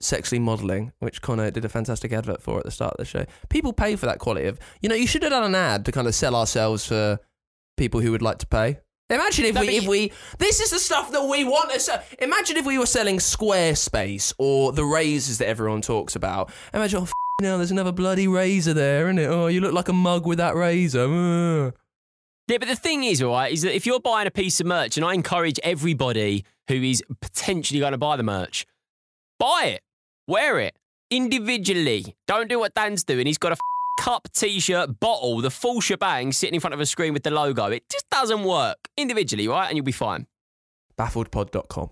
sexually 0.00 0.38
modelling, 0.38 0.92
which 0.98 1.22
Connor 1.22 1.50
did 1.50 1.64
a 1.64 1.68
fantastic 1.68 2.12
advert 2.12 2.42
for 2.42 2.58
at 2.58 2.64
the 2.64 2.70
start 2.70 2.94
of 2.94 2.98
the 2.98 3.04
show. 3.04 3.24
People 3.48 3.72
pay 3.72 3.96
for 3.96 4.06
that 4.06 4.18
quality 4.18 4.46
of, 4.46 4.58
you 4.80 4.88
know, 4.88 4.94
you 4.94 5.06
should 5.06 5.22
have 5.22 5.32
done 5.32 5.44
an 5.44 5.54
ad 5.54 5.84
to 5.86 5.92
kind 5.92 6.06
of 6.06 6.14
sell 6.14 6.34
ourselves 6.34 6.84
for 6.84 7.18
people 7.76 8.00
who 8.00 8.10
would 8.12 8.22
like 8.22 8.38
to 8.38 8.46
pay. 8.46 8.78
Imagine 9.10 9.44
if 9.44 9.54
No, 9.54 9.60
we, 9.60 9.68
if 9.76 9.86
we, 9.86 10.12
this 10.38 10.60
is 10.60 10.70
the 10.70 10.78
stuff 10.78 11.12
that 11.12 11.24
we 11.26 11.44
want 11.44 11.70
to 11.72 11.78
sell. 11.80 12.02
Imagine 12.20 12.56
if 12.56 12.64
we 12.66 12.78
were 12.78 12.86
selling 12.86 13.18
Squarespace 13.18 14.32
or 14.38 14.72
the 14.72 14.84
razors 14.84 15.38
that 15.38 15.48
everyone 15.48 15.82
talks 15.82 16.16
about. 16.16 16.50
Imagine, 16.72 17.00
oh, 17.00 17.02
f- 17.02 17.12
now 17.42 17.56
there's 17.58 17.70
another 17.70 17.92
bloody 17.92 18.26
razor 18.28 18.72
there, 18.72 19.06
isn't 19.06 19.18
it? 19.18 19.26
Oh, 19.26 19.46
you 19.46 19.60
look 19.60 19.74
like 19.74 19.88
a 19.88 19.92
mug 19.92 20.26
with 20.26 20.38
that 20.38 20.54
razor. 20.56 21.72
Yeah, 22.48 22.58
but 22.58 22.68
the 22.68 22.76
thing 22.76 23.04
is, 23.04 23.22
all 23.22 23.32
right, 23.32 23.52
is 23.52 23.62
that 23.62 23.74
if 23.74 23.86
you're 23.86 24.00
buying 24.00 24.26
a 24.26 24.30
piece 24.30 24.60
of 24.60 24.66
merch, 24.66 24.96
and 24.96 25.04
I 25.04 25.14
encourage 25.14 25.58
everybody 25.62 26.44
who 26.68 26.74
is 26.74 27.02
potentially 27.20 27.80
going 27.80 27.92
to 27.92 27.98
buy 27.98 28.16
the 28.16 28.22
merch, 28.22 28.66
buy 29.38 29.64
it, 29.76 29.82
wear 30.26 30.58
it 30.58 30.74
individually. 31.10 32.14
Don't 32.26 32.48
do 32.48 32.58
what 32.58 32.74
Dan's 32.74 33.04
doing. 33.04 33.26
He's 33.26 33.38
got 33.38 33.52
a 33.52 33.56
f- 33.56 34.04
cup, 34.04 34.28
t-shirt, 34.32 34.98
bottle, 35.00 35.40
the 35.40 35.50
full 35.50 35.80
shebang 35.80 36.32
sitting 36.32 36.54
in 36.54 36.60
front 36.60 36.74
of 36.74 36.80
a 36.80 36.86
screen 36.86 37.12
with 37.12 37.22
the 37.22 37.30
logo. 37.30 37.66
It 37.66 37.84
just 37.90 38.08
doesn't 38.10 38.44
work 38.44 38.88
individually, 38.96 39.48
right? 39.48 39.68
And 39.68 39.76
you'll 39.76 39.84
be 39.84 39.92
fine. 39.92 40.26
Baffledpod.com. 40.98 41.90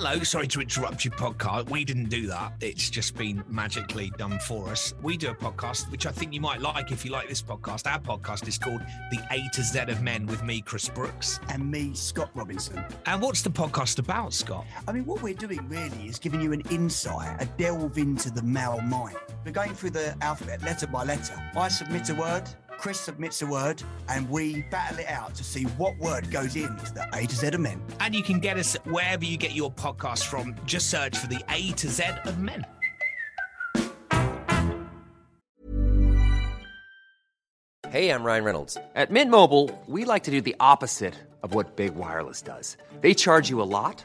Hello, 0.00 0.22
sorry 0.22 0.46
to 0.46 0.60
interrupt 0.60 1.04
your 1.04 1.12
podcast. 1.14 1.68
We 1.70 1.84
didn't 1.84 2.08
do 2.08 2.28
that. 2.28 2.52
It's 2.60 2.88
just 2.88 3.16
been 3.16 3.42
magically 3.48 4.12
done 4.16 4.38
for 4.38 4.68
us. 4.68 4.94
We 5.02 5.16
do 5.16 5.30
a 5.30 5.34
podcast, 5.34 5.90
which 5.90 6.06
I 6.06 6.12
think 6.12 6.32
you 6.32 6.40
might 6.40 6.60
like 6.60 6.92
if 6.92 7.04
you 7.04 7.10
like 7.10 7.28
this 7.28 7.42
podcast. 7.42 7.90
Our 7.90 7.98
podcast 7.98 8.46
is 8.46 8.58
called 8.58 8.80
The 9.10 9.18
A 9.32 9.48
to 9.54 9.60
Z 9.60 9.76
of 9.88 10.00
Men 10.00 10.26
with 10.26 10.44
me, 10.44 10.60
Chris 10.60 10.88
Brooks. 10.88 11.40
and 11.48 11.68
me, 11.68 11.96
Scott 11.96 12.30
Robinson. 12.36 12.84
And 13.06 13.20
what's 13.20 13.42
the 13.42 13.50
podcast 13.50 13.98
about, 13.98 14.32
Scott? 14.32 14.66
I 14.86 14.92
mean, 14.92 15.04
what 15.04 15.20
we're 15.20 15.34
doing 15.34 15.68
really 15.68 16.06
is 16.06 16.20
giving 16.20 16.40
you 16.42 16.52
an 16.52 16.60
insight, 16.70 17.42
a 17.42 17.46
delve 17.46 17.98
into 17.98 18.30
the 18.30 18.42
male 18.42 18.80
mind. 18.82 19.16
We're 19.44 19.50
going 19.50 19.74
through 19.74 19.90
the 19.90 20.16
alphabet 20.20 20.62
letter 20.62 20.86
by 20.86 21.02
letter. 21.02 21.34
I 21.56 21.66
submit 21.66 22.08
a 22.10 22.14
word, 22.14 22.44
Chris 22.78 23.00
submits 23.00 23.42
a 23.42 23.46
word, 23.46 23.82
and 24.08 24.30
we 24.30 24.62
battle 24.70 25.00
it 25.00 25.08
out 25.08 25.34
to 25.34 25.44
see 25.44 25.64
what 25.64 25.98
word 25.98 26.30
goes 26.30 26.54
into 26.54 26.92
the 26.94 27.06
A 27.12 27.26
to 27.26 27.34
Z 27.34 27.48
of 27.48 27.60
men. 27.60 27.82
And 28.00 28.14
you 28.14 28.22
can 28.22 28.38
get 28.38 28.56
us 28.56 28.76
wherever 28.84 29.24
you 29.24 29.36
get 29.36 29.54
your 29.54 29.72
podcast 29.72 30.24
from. 30.24 30.54
Just 30.64 30.88
search 30.88 31.18
for 31.18 31.26
The 31.26 31.42
A 31.48 31.72
to 31.72 31.88
Z 31.88 32.04
of 32.24 32.38
Men. 32.38 32.64
Hey, 37.90 38.10
I'm 38.10 38.22
Ryan 38.22 38.44
Reynolds. 38.44 38.76
At 38.94 39.10
Mint 39.10 39.30
Mobile, 39.30 39.70
we 39.86 40.04
like 40.04 40.24
to 40.24 40.30
do 40.30 40.40
the 40.40 40.54
opposite 40.60 41.14
of 41.42 41.54
what 41.54 41.76
Big 41.76 41.94
Wireless 41.94 42.42
does. 42.42 42.76
They 43.00 43.14
charge 43.14 43.48
you 43.48 43.62
a 43.62 43.64
lot, 43.64 44.04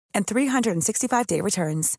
and 0.13 0.25
365-day 0.25 1.41
returns. 1.41 1.97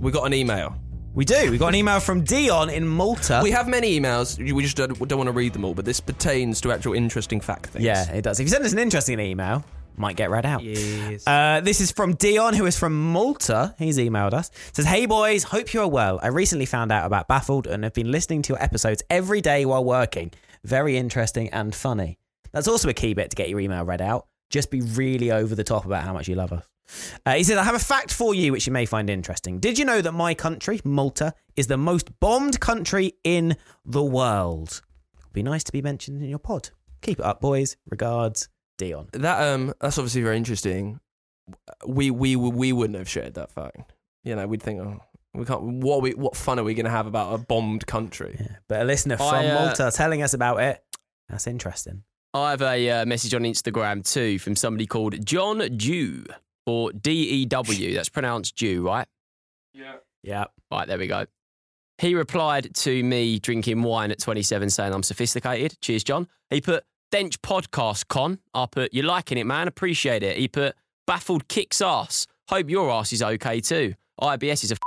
We 0.00 0.12
got 0.12 0.26
an 0.26 0.34
email. 0.34 0.76
We 1.14 1.24
do. 1.24 1.50
We 1.50 1.58
got 1.58 1.68
an 1.68 1.76
email 1.76 2.00
from 2.00 2.24
Dion 2.24 2.68
in 2.68 2.86
Malta. 2.86 3.40
We 3.42 3.52
have 3.52 3.68
many 3.68 3.98
emails. 3.98 4.36
We 4.52 4.62
just 4.62 4.76
don't, 4.76 4.98
don't 5.08 5.16
want 5.16 5.28
to 5.28 5.32
read 5.32 5.52
them 5.52 5.64
all, 5.64 5.72
but 5.72 5.84
this 5.84 6.00
pertains 6.00 6.60
to 6.62 6.72
actual 6.72 6.92
interesting 6.92 7.40
fact 7.40 7.66
things. 7.66 7.84
Yeah, 7.84 8.10
it 8.12 8.22
does. 8.22 8.40
If 8.40 8.44
you 8.44 8.50
send 8.50 8.64
us 8.64 8.72
an 8.72 8.80
interesting 8.80 9.20
email, 9.20 9.64
might 9.96 10.16
get 10.16 10.28
read 10.28 10.44
out. 10.44 10.62
Yes. 10.62 11.26
Uh, 11.26 11.60
this 11.62 11.80
is 11.80 11.92
from 11.92 12.14
Dion, 12.16 12.54
who 12.54 12.66
is 12.66 12.76
from 12.76 13.12
Malta. 13.12 13.74
He's 13.78 13.96
emailed 13.96 14.34
us. 14.34 14.50
Says, 14.72 14.86
Hey 14.86 15.06
boys, 15.06 15.44
hope 15.44 15.72
you're 15.72 15.88
well. 15.88 16.18
I 16.22 16.28
recently 16.28 16.66
found 16.66 16.90
out 16.90 17.06
about 17.06 17.28
Baffled 17.28 17.66
and 17.66 17.84
have 17.84 17.94
been 17.94 18.10
listening 18.10 18.42
to 18.42 18.54
your 18.54 18.62
episodes 18.62 19.02
every 19.08 19.40
day 19.40 19.64
while 19.64 19.84
working. 19.84 20.32
Very 20.64 20.96
interesting 20.96 21.48
and 21.50 21.74
funny. 21.74 22.18
That's 22.54 22.68
also 22.68 22.88
a 22.88 22.94
key 22.94 23.14
bit 23.14 23.30
to 23.30 23.36
get 23.36 23.48
your 23.48 23.60
email 23.60 23.84
read 23.84 24.00
out. 24.00 24.26
Just 24.48 24.70
be 24.70 24.80
really 24.80 25.32
over 25.32 25.54
the 25.54 25.64
top 25.64 25.84
about 25.84 26.04
how 26.04 26.12
much 26.12 26.28
you 26.28 26.36
love 26.36 26.52
us. 26.52 26.64
Uh, 27.26 27.34
he 27.34 27.42
said, 27.42 27.58
I 27.58 27.64
have 27.64 27.74
a 27.74 27.80
fact 27.80 28.12
for 28.12 28.34
you 28.34 28.52
which 28.52 28.66
you 28.66 28.72
may 28.72 28.86
find 28.86 29.10
interesting. 29.10 29.58
Did 29.58 29.78
you 29.78 29.84
know 29.84 30.00
that 30.00 30.12
my 30.12 30.34
country, 30.34 30.80
Malta, 30.84 31.34
is 31.56 31.66
the 31.66 31.76
most 31.76 32.20
bombed 32.20 32.60
country 32.60 33.14
in 33.24 33.56
the 33.84 34.02
world? 34.02 34.82
It'd 35.18 35.32
be 35.32 35.42
nice 35.42 35.64
to 35.64 35.72
be 35.72 35.82
mentioned 35.82 36.22
in 36.22 36.28
your 36.28 36.38
pod. 36.38 36.70
Keep 37.02 37.18
it 37.18 37.24
up, 37.24 37.40
boys. 37.40 37.76
Regards, 37.90 38.48
Dion. 38.78 39.08
that 39.12 39.52
um, 39.52 39.74
that's 39.80 39.98
obviously 39.98 40.22
very 40.22 40.36
interesting. 40.36 41.00
We 41.86 42.10
we 42.10 42.36
we 42.36 42.72
wouldn't 42.72 42.98
have 42.98 43.08
shared 43.08 43.34
that 43.34 43.50
fact. 43.50 43.92
You 44.22 44.36
know, 44.36 44.46
we'd 44.46 44.62
think, 44.62 44.80
oh, 44.80 45.00
we 45.34 45.44
can't. 45.44 45.62
What 45.62 46.00
we? 46.00 46.12
What 46.12 46.36
fun 46.36 46.58
are 46.58 46.64
we 46.64 46.74
going 46.74 46.86
to 46.86 46.90
have 46.90 47.06
about 47.06 47.34
a 47.34 47.38
bombed 47.38 47.86
country? 47.86 48.36
Yeah, 48.40 48.56
but 48.68 48.80
a 48.80 48.84
listener 48.84 49.16
from 49.16 49.34
I, 49.34 49.50
uh, 49.50 49.54
Malta 49.54 49.90
telling 49.94 50.22
us 50.22 50.32
about 50.32 50.60
it. 50.60 50.82
That's 51.28 51.46
interesting. 51.46 52.04
I 52.34 52.50
have 52.50 52.62
a 52.62 52.90
uh, 52.90 53.06
message 53.06 53.32
on 53.32 53.42
Instagram 53.42 54.04
too 54.04 54.40
from 54.40 54.56
somebody 54.56 54.86
called 54.86 55.24
John 55.24 55.58
Dew 55.76 56.24
or 56.66 56.90
D 56.92 57.10
E 57.12 57.46
W. 57.46 57.94
That's 57.94 58.08
pronounced 58.08 58.56
Dew, 58.56 58.84
right? 58.84 59.06
Yeah. 59.72 59.96
Yeah. 60.24 60.46
Right, 60.70 60.88
there 60.88 60.98
we 60.98 61.06
go. 61.06 61.26
He 61.98 62.16
replied 62.16 62.74
to 62.74 63.04
me 63.04 63.38
drinking 63.38 63.82
wine 63.84 64.10
at 64.10 64.18
27 64.18 64.68
saying 64.70 64.92
I'm 64.92 65.04
sophisticated. 65.04 65.80
Cheers, 65.80 66.02
John. 66.02 66.26
He 66.50 66.60
put 66.60 66.82
Dench 67.12 67.38
podcast 67.38 68.08
con. 68.08 68.40
I 68.52 68.66
put 68.66 68.92
you're 68.92 69.04
liking 69.04 69.38
it, 69.38 69.46
man. 69.46 69.68
Appreciate 69.68 70.24
it. 70.24 70.36
He 70.36 70.48
put 70.48 70.74
baffled 71.06 71.46
kicks 71.46 71.80
ass. 71.80 72.26
Hope 72.48 72.68
your 72.68 72.90
ass 72.90 73.12
is 73.12 73.22
okay 73.22 73.60
too. 73.60 73.94
IBS 74.20 74.64
is 74.64 74.72
a 74.72 74.74
f- 74.74 74.80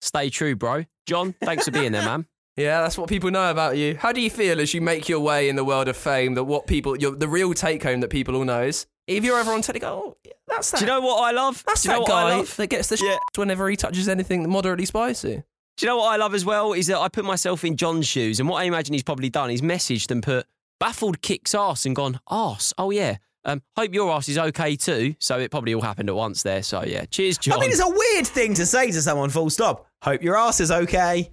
stay 0.00 0.28
true, 0.28 0.56
bro. 0.56 0.84
John, 1.06 1.34
thanks 1.40 1.66
for 1.66 1.70
being 1.70 1.92
there, 1.92 2.04
man. 2.04 2.26
Yeah, 2.56 2.82
that's 2.82 2.98
what 2.98 3.08
people 3.08 3.30
know 3.30 3.50
about 3.50 3.76
you. 3.76 3.96
How 3.96 4.12
do 4.12 4.20
you 4.20 4.28
feel 4.30 4.60
as 4.60 4.74
you 4.74 4.80
make 4.80 5.08
your 5.08 5.20
way 5.20 5.48
in 5.48 5.56
the 5.56 5.64
world 5.64 5.88
of 5.88 5.96
fame? 5.96 6.34
That 6.34 6.44
what 6.44 6.66
people, 6.66 6.96
your, 6.98 7.14
the 7.14 7.28
real 7.28 7.54
take 7.54 7.82
home 7.82 8.00
that 8.00 8.10
people 8.10 8.36
all 8.36 8.44
know 8.44 8.62
is 8.62 8.86
if 9.06 9.24
you're 9.24 9.38
ever 9.38 9.52
on 9.52 9.62
telly, 9.62 9.78
go, 9.80 9.88
oh, 9.88 10.16
yeah, 10.24 10.32
that's 10.46 10.70
that. 10.72 10.78
Do 10.80 10.84
you 10.84 10.90
know 10.90 11.00
what 11.00 11.22
I 11.22 11.30
love? 11.30 11.62
that's 11.66 11.82
Do 11.82 11.88
you 11.90 11.94
know 11.98 12.04
that 12.04 12.08
guy 12.08 12.42
that 12.42 12.66
gets 12.66 12.88
the 12.88 12.96
Yeah. 13.02 13.12
shit 13.12 13.20
whenever 13.36 13.68
he 13.70 13.76
touches 13.76 14.08
anything 14.08 14.48
moderately 14.50 14.84
spicy. 14.84 15.42
Do 15.76 15.86
you 15.86 15.88
know 15.88 15.96
what 15.98 16.12
I 16.12 16.16
love 16.16 16.34
as 16.34 16.44
well? 16.44 16.74
Is 16.74 16.88
that 16.88 16.98
I 16.98 17.08
put 17.08 17.24
myself 17.24 17.64
in 17.64 17.76
John's 17.76 18.06
shoes, 18.06 18.38
and 18.40 18.48
what 18.48 18.58
I 18.60 18.64
imagine 18.64 18.92
he's 18.92 19.02
probably 19.02 19.30
done 19.30 19.50
is 19.50 19.62
messaged 19.62 20.10
and 20.10 20.22
put 20.22 20.46
baffled 20.78 21.22
kicks 21.22 21.54
ass 21.54 21.86
and 21.86 21.96
gone 21.96 22.20
ass. 22.30 22.74
Oh 22.76 22.90
yeah. 22.90 23.16
Um, 23.46 23.62
hope 23.74 23.94
your 23.94 24.10
ass 24.12 24.28
is 24.28 24.36
okay 24.36 24.76
too. 24.76 25.14
So 25.18 25.38
it 25.38 25.50
probably 25.50 25.72
all 25.72 25.80
happened 25.80 26.10
at 26.10 26.14
once 26.14 26.42
there. 26.42 26.62
So 26.62 26.84
yeah, 26.84 27.06
cheers, 27.06 27.38
John. 27.38 27.56
I 27.56 27.60
mean, 27.62 27.70
it's 27.70 27.80
a 27.80 27.88
weird 27.88 28.26
thing 28.26 28.52
to 28.54 28.66
say 28.66 28.90
to 28.90 29.00
someone, 29.00 29.30
full 29.30 29.48
stop. 29.48 29.86
Hope 30.02 30.22
your 30.22 30.36
ass 30.36 30.60
is 30.60 30.70
okay. 30.70 31.30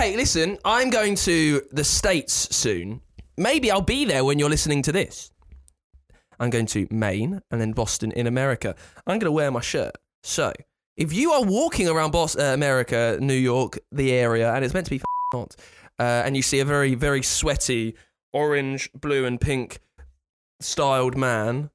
Hey, 0.00 0.16
listen, 0.16 0.56
I'm 0.64 0.88
going 0.88 1.14
to 1.16 1.60
the 1.72 1.84
States 1.84 2.32
soon. 2.56 3.02
Maybe 3.36 3.70
I'll 3.70 3.82
be 3.82 4.06
there 4.06 4.24
when 4.24 4.38
you're 4.38 4.48
listening 4.48 4.80
to 4.84 4.92
this. 4.92 5.30
I'm 6.38 6.48
going 6.48 6.64
to 6.68 6.88
Maine 6.90 7.42
and 7.50 7.60
then 7.60 7.72
Boston 7.72 8.10
in 8.12 8.26
America. 8.26 8.74
I'm 9.06 9.18
going 9.18 9.26
to 9.28 9.32
wear 9.32 9.50
my 9.50 9.60
shirt. 9.60 9.92
So, 10.22 10.54
if 10.96 11.12
you 11.12 11.32
are 11.32 11.42
walking 11.42 11.86
around 11.86 12.12
Boston, 12.12 12.40
uh, 12.40 12.54
America, 12.54 13.18
New 13.20 13.34
York, 13.34 13.78
the 13.92 14.12
area, 14.12 14.50
and 14.54 14.64
it's 14.64 14.72
meant 14.72 14.86
to 14.86 14.90
be 14.90 14.96
f- 14.96 15.04
hot, 15.34 15.54
uh, 15.98 16.22
and 16.24 16.34
you 16.34 16.40
see 16.40 16.60
a 16.60 16.64
very, 16.64 16.94
very 16.94 17.22
sweaty 17.22 17.94
orange, 18.32 18.90
blue, 18.94 19.26
and 19.26 19.38
pink 19.38 19.80
styled 20.60 21.14
man, 21.14 21.68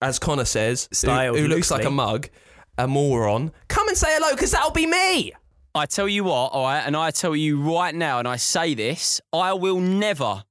as 0.00 0.18
Connor 0.18 0.46
says, 0.46 0.88
who- 0.88 0.94
Styled 0.94 1.38
who, 1.38 1.48
looks 1.48 1.70
like 1.70 1.84
a 1.84 1.90
mug, 1.90 2.30
a 2.78 2.88
moron, 2.88 3.52
come 3.68 3.88
and 3.88 3.96
say 3.98 4.08
hello 4.14 4.34
because 4.34 4.52
that'll 4.52 4.70
be 4.70 4.86
me. 4.86 5.34
I 5.76 5.84
tell 5.84 6.08
you 6.08 6.24
what, 6.24 6.52
all 6.52 6.64
right, 6.64 6.80
and 6.80 6.96
I 6.96 7.10
tell 7.10 7.36
you 7.36 7.60
right 7.60 7.94
now, 7.94 8.18
and 8.18 8.26
I 8.26 8.36
say 8.36 8.72
this, 8.72 9.20
I 9.30 9.52
will 9.52 9.78
never, 9.78 10.44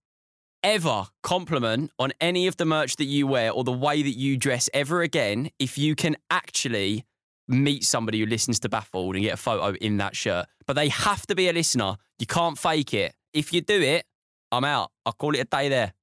ever 0.62 1.08
compliment 1.24 1.90
on 1.98 2.14
any 2.22 2.46
of 2.46 2.58
the 2.58 2.66
merch 2.66 2.98
that 2.98 3.06
you 3.06 3.26
wear 3.26 3.50
or 3.50 3.64
the 3.64 3.72
way 3.72 4.04
that 4.04 4.12
you 4.12 4.38
dress 4.38 4.70
ever 4.72 5.02
again 5.02 5.50
if 5.58 5.80
you 5.80 5.96
can 5.96 6.16
actually 6.30 7.06
meet 7.48 7.86
somebody 7.86 8.20
who 8.20 8.28
listens 8.28 8.60
to 8.60 8.70
Baffled 8.70 9.16
and 9.16 9.24
get 9.24 9.34
a 9.34 9.38
photo 9.38 9.76
in 9.78 9.98
that 9.98 10.16
shirt. 10.16 10.46
But 10.68 10.74
they 10.74 10.90
have 10.90 11.26
to 11.26 11.34
be 11.34 11.50
a 11.50 11.54
listener. 11.54 11.96
You 12.20 12.28
can't 12.28 12.56
fake 12.56 12.94
it. 12.94 13.16
If 13.34 13.52
you 13.52 13.62
do 13.62 13.82
it, 13.82 14.06
I'm 14.52 14.64
out. 14.64 14.92
I'll 15.08 15.14
call 15.14 15.34
it 15.34 15.40
a 15.40 15.46
day 15.46 15.70
there. 15.70 15.94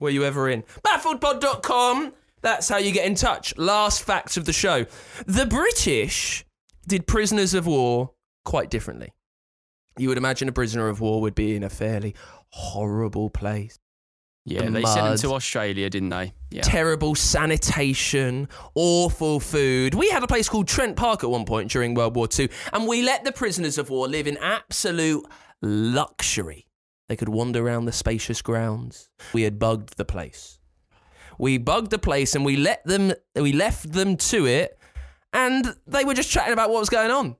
Were 0.00 0.10
you 0.10 0.24
ever 0.24 0.48
in? 0.48 0.64
Baffledpod.com. 0.84 2.12
That's 2.42 2.68
how 2.68 2.78
you 2.78 2.90
get 2.90 3.06
in 3.06 3.14
touch. 3.14 3.56
Last 3.56 4.02
facts 4.02 4.36
of 4.36 4.46
the 4.46 4.52
show. 4.52 4.86
The 5.26 5.46
British 5.46 6.44
did 6.86 7.06
prisoners 7.06 7.54
of 7.54 7.66
war 7.66 8.12
quite 8.44 8.70
differently. 8.70 9.12
You 9.98 10.08
would 10.08 10.18
imagine 10.18 10.48
a 10.48 10.52
prisoner 10.52 10.88
of 10.88 11.00
war 11.00 11.20
would 11.20 11.34
be 11.34 11.54
in 11.54 11.62
a 11.62 11.68
fairly 11.70 12.14
horrible 12.48 13.30
place. 13.30 13.78
Yeah, 14.46 14.64
The 14.64 14.70
they 14.70 14.82
sent 14.82 15.06
them 15.06 15.18
to 15.18 15.34
Australia, 15.34 15.90
didn't 15.90 16.08
they? 16.08 16.32
Yeah. 16.50 16.62
Terrible 16.62 17.14
sanitation, 17.14 18.48
awful 18.74 19.38
food. 19.38 19.94
We 19.94 20.10
had 20.10 20.22
a 20.22 20.26
place 20.26 20.48
called 20.48 20.66
Trent 20.66 20.96
Park 20.96 21.22
at 21.22 21.30
one 21.30 21.44
point 21.44 21.70
during 21.70 21.94
World 21.94 22.16
War 22.16 22.26
II, 22.36 22.48
and 22.72 22.88
we 22.88 23.02
let 23.02 23.24
the 23.24 23.32
prisoners 23.32 23.76
of 23.76 23.90
war 23.90 24.08
live 24.08 24.26
in 24.26 24.38
absolute 24.38 25.26
luxury. 25.60 26.66
They 27.08 27.16
could 27.16 27.28
wander 27.28 27.66
around 27.66 27.84
the 27.84 27.92
spacious 27.92 28.40
grounds. 28.40 29.10
We 29.32 29.42
had 29.42 29.58
bugged 29.58 29.96
the 29.96 30.04
place. 30.04 30.58
We 31.38 31.58
bugged 31.58 31.90
the 31.90 31.98
place 31.98 32.34
and 32.34 32.44
we 32.44 32.56
let 32.56 32.84
them 32.84 33.12
we 33.34 33.52
left 33.52 33.92
them 33.92 34.16
to 34.16 34.46
it 34.46 34.78
and 35.32 35.74
they 35.86 36.04
were 36.04 36.14
just 36.14 36.30
chatting 36.30 36.52
about 36.52 36.70
what 36.70 36.80
was 36.80 36.90
going 36.90 37.10
on. 37.10 37.36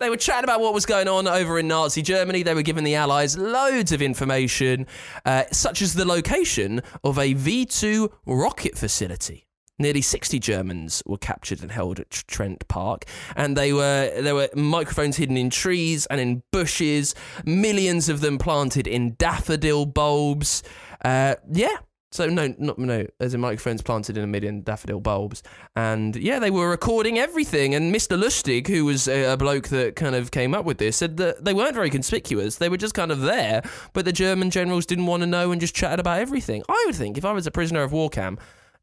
They 0.00 0.10
were 0.10 0.16
chatting 0.16 0.44
about 0.44 0.60
what 0.60 0.74
was 0.74 0.86
going 0.86 1.08
on 1.08 1.26
over 1.26 1.58
in 1.58 1.66
Nazi 1.66 2.02
Germany. 2.02 2.44
They 2.44 2.54
were 2.54 2.62
giving 2.62 2.84
the 2.84 2.94
Allies 2.94 3.36
loads 3.36 3.90
of 3.90 4.00
information, 4.00 4.86
uh, 5.24 5.44
such 5.50 5.82
as 5.82 5.94
the 5.94 6.04
location 6.04 6.82
of 7.02 7.18
a 7.18 7.32
V 7.32 7.66
2 7.66 8.08
rocket 8.24 8.78
facility. 8.78 9.48
Nearly 9.80 10.02
60 10.02 10.38
Germans 10.38 11.02
were 11.06 11.18
captured 11.18 11.62
and 11.62 11.70
held 11.70 11.98
at 12.00 12.10
Trent 12.10 12.66
Park, 12.68 13.04
and 13.36 13.56
they 13.56 13.72
were 13.72 14.12
there 14.20 14.34
were 14.34 14.48
microphones 14.54 15.16
hidden 15.16 15.36
in 15.36 15.50
trees 15.50 16.06
and 16.06 16.20
in 16.20 16.42
bushes, 16.52 17.14
millions 17.44 18.08
of 18.08 18.20
them 18.20 18.38
planted 18.38 18.86
in 18.86 19.14
daffodil 19.18 19.86
bulbs. 19.86 20.62
Uh, 21.04 21.36
yeah, 21.52 21.76
so 22.10 22.26
no, 22.26 22.54
not 22.58 22.78
no. 22.78 23.06
There's 23.18 23.34
a 23.34 23.38
microphones 23.38 23.82
planted 23.82 24.16
in 24.16 24.24
a 24.24 24.26
million 24.26 24.62
daffodil 24.62 25.00
bulbs, 25.00 25.42
and 25.76 26.16
yeah, 26.16 26.38
they 26.38 26.50
were 26.50 26.70
recording 26.70 27.18
everything. 27.18 27.74
And 27.74 27.94
Mr. 27.94 28.18
Lustig, 28.18 28.66
who 28.66 28.86
was 28.86 29.08
a, 29.08 29.32
a 29.32 29.36
bloke 29.36 29.68
that 29.68 29.94
kind 29.96 30.14
of 30.14 30.30
came 30.30 30.54
up 30.54 30.64
with 30.64 30.78
this, 30.78 30.96
said 30.96 31.18
that 31.18 31.44
they 31.44 31.52
weren't 31.52 31.74
very 31.74 31.90
conspicuous. 31.90 32.56
They 32.56 32.70
were 32.70 32.78
just 32.78 32.94
kind 32.94 33.12
of 33.12 33.20
there, 33.20 33.62
but 33.92 34.06
the 34.06 34.12
German 34.12 34.50
generals 34.50 34.86
didn't 34.86 35.06
want 35.06 35.22
to 35.22 35.26
know 35.26 35.52
and 35.52 35.60
just 35.60 35.74
chatted 35.74 36.00
about 36.00 36.20
everything. 36.20 36.62
I 36.68 36.82
would 36.86 36.94
think 36.94 37.18
if 37.18 37.24
I 37.24 37.32
was 37.32 37.46
a 37.46 37.50
prisoner 37.50 37.82
of 37.82 37.92
war 37.92 38.08
camp, 38.08 38.40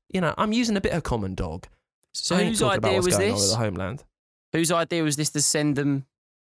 you 0.10 0.22
know, 0.22 0.36
I'm 0.38 0.54
using 0.54 0.78
a 0.78 0.82
bit 0.82 0.94
of 0.94 1.02
common 1.04 1.34
dog. 1.34 1.68
So 2.14 2.36
whose 2.36 2.62
idea 2.62 3.02
was 3.02 3.18
this? 3.18 3.52
the 3.52 3.58
homeland. 3.58 4.04
Whose 4.54 4.72
idea 4.72 5.04
was 5.04 5.18
this 5.18 5.32
to 5.32 5.42
send 5.42 5.76
them 5.76 6.06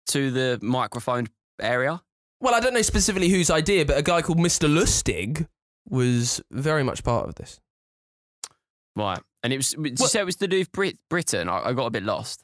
to 0.09 0.31
the 0.31 0.59
microphone 0.61 1.29
area? 1.61 2.03
Well, 2.41 2.55
I 2.55 2.61
don't 2.61 2.75
know 2.75 2.83
specifically 2.83 3.31
whose 3.31 3.49
idea, 3.49 3.87
but 3.87 3.97
a 3.97 4.03
guy 4.03 4.21
called 4.21 4.39
Mr. 4.39 4.69
Lustig 4.69 5.47
was 5.89 6.41
very 6.51 6.83
much 6.83 7.03
part 7.05 7.29
of 7.29 7.35
this. 7.37 7.61
Right. 8.97 9.21
And 9.43 9.53
it 9.53 9.57
was, 9.59 9.71
did 9.73 9.99
you 9.99 10.07
say 10.07 10.21
it 10.21 10.25
was 10.27 10.37
to 10.37 10.49
do 10.49 10.59
with 10.59 10.73
Brit- 10.73 10.99
Britain? 11.11 11.49
I, 11.49 11.69
I 11.69 11.73
got 11.73 11.87
a 11.87 11.91
bit 11.91 12.03
lost. 12.05 12.43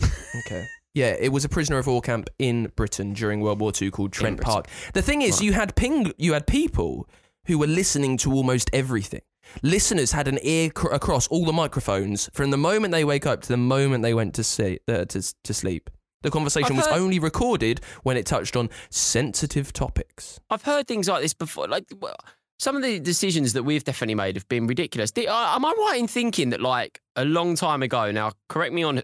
Okay. 0.00 0.66
Yeah, 0.94 1.16
it 1.18 1.32
was 1.32 1.44
a 1.44 1.48
prisoner 1.48 1.78
of 1.78 1.86
war 1.86 2.00
camp 2.00 2.28
in 2.38 2.70
Britain 2.76 3.12
during 3.12 3.40
World 3.40 3.60
War 3.60 3.72
II 3.80 3.90
called 3.90 4.12
Trent 4.12 4.36
Britain. 4.36 4.52
Park. 4.52 4.66
The 4.94 5.02
thing 5.02 5.22
is, 5.22 5.36
Right. 5.36 5.42
you 5.44 5.52
had 5.52 5.74
ping, 5.76 6.12
you 6.18 6.32
had 6.34 6.46
people 6.46 7.08
who 7.46 7.58
were 7.58 7.66
listening 7.66 8.16
to 8.18 8.32
almost 8.32 8.68
everything. 8.72 9.22
Listeners 9.62 10.12
had 10.12 10.28
an 10.28 10.38
ear 10.42 10.70
cr- 10.70 10.88
across 10.88 11.26
all 11.28 11.44
the 11.46 11.52
microphones 11.52 12.28
from 12.34 12.50
the 12.50 12.56
moment 12.58 12.92
they 12.92 13.04
wake 13.04 13.26
up 13.26 13.40
to 13.42 13.48
the 13.48 13.56
moment 13.56 14.02
they 14.02 14.12
went 14.14 14.34
to 14.34 14.44
see, 14.44 14.78
uh, 14.88 15.04
to 15.06 15.34
to 15.44 15.54
sleep. 15.54 15.88
The 16.22 16.30
conversation 16.30 16.72
I've 16.72 16.78
was 16.78 16.86
heard- 16.86 16.98
only 17.00 17.18
recorded 17.18 17.80
when 18.02 18.16
it 18.16 18.26
touched 18.26 18.56
on 18.56 18.68
sensitive 18.90 19.72
topics. 19.72 20.38
I've 20.50 20.62
heard 20.62 20.86
things 20.86 21.08
like 21.08 21.22
this 21.22 21.32
before. 21.34 21.66
Like 21.68 21.84
well, 22.00 22.16
some 22.58 22.76
of 22.76 22.82
the 22.82 22.98
decisions 22.98 23.52
that 23.52 23.62
we've 23.62 23.84
definitely 23.84 24.14
made 24.16 24.36
have 24.36 24.48
been 24.48 24.66
ridiculous. 24.66 25.10
Did, 25.10 25.28
uh, 25.28 25.52
am 25.54 25.64
I 25.64 25.72
right 25.78 25.98
in 26.00 26.08
thinking 26.08 26.50
that, 26.50 26.60
like, 26.60 27.00
a 27.16 27.24
long 27.24 27.54
time 27.54 27.82
ago? 27.82 28.10
Now, 28.10 28.32
correct 28.48 28.72
me 28.74 28.82
on 28.82 29.02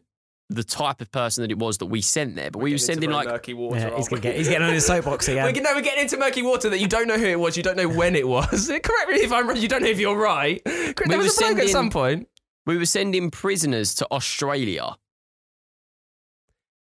the 0.50 0.62
type 0.64 1.00
of 1.00 1.10
person 1.10 1.42
that 1.42 1.50
it 1.50 1.58
was 1.58 1.78
that 1.78 1.86
we 1.86 2.00
sent 2.02 2.36
there, 2.36 2.50
but 2.50 2.60
we 2.60 2.70
were 2.72 2.78
sending 2.78 3.10
like 3.10 3.26
murky 3.26 3.54
water. 3.54 3.78
Yeah, 3.78 3.96
he's, 3.96 4.08
get, 4.08 4.36
he's 4.36 4.46
getting 4.48 4.66
on 4.66 4.74
his 4.74 4.84
soapbox 4.84 5.26
again. 5.28 5.44
We're, 5.52 5.62
no, 5.62 5.72
we're 5.74 5.80
getting 5.80 6.02
into 6.02 6.18
murky 6.18 6.42
water 6.42 6.68
that 6.68 6.78
you 6.78 6.86
don't 6.86 7.08
know 7.08 7.16
who 7.16 7.24
it 7.26 7.38
was, 7.40 7.56
you 7.56 7.62
don't 7.62 7.76
know 7.78 7.88
when 7.88 8.14
it 8.14 8.28
was. 8.28 8.66
Correct 8.82 9.10
me 9.10 9.16
if 9.20 9.32
I'm 9.32 9.48
wrong, 9.48 9.56
you 9.56 9.68
don't 9.68 9.82
know 9.82 9.88
if 9.88 9.98
you're 9.98 10.18
right. 10.18 10.60
There 10.64 10.94
We 11.06 11.16
was 11.16 11.26
were 11.40 11.46
a 11.46 11.50
bloke 11.54 11.58
at 11.62 11.68
sending- 11.68 11.68
some 11.68 11.90
point. 11.90 12.28
we 12.66 12.76
were 12.76 12.84
sending 12.86 13.30
prisoners 13.30 13.94
to 13.96 14.06
Australia. 14.10 14.96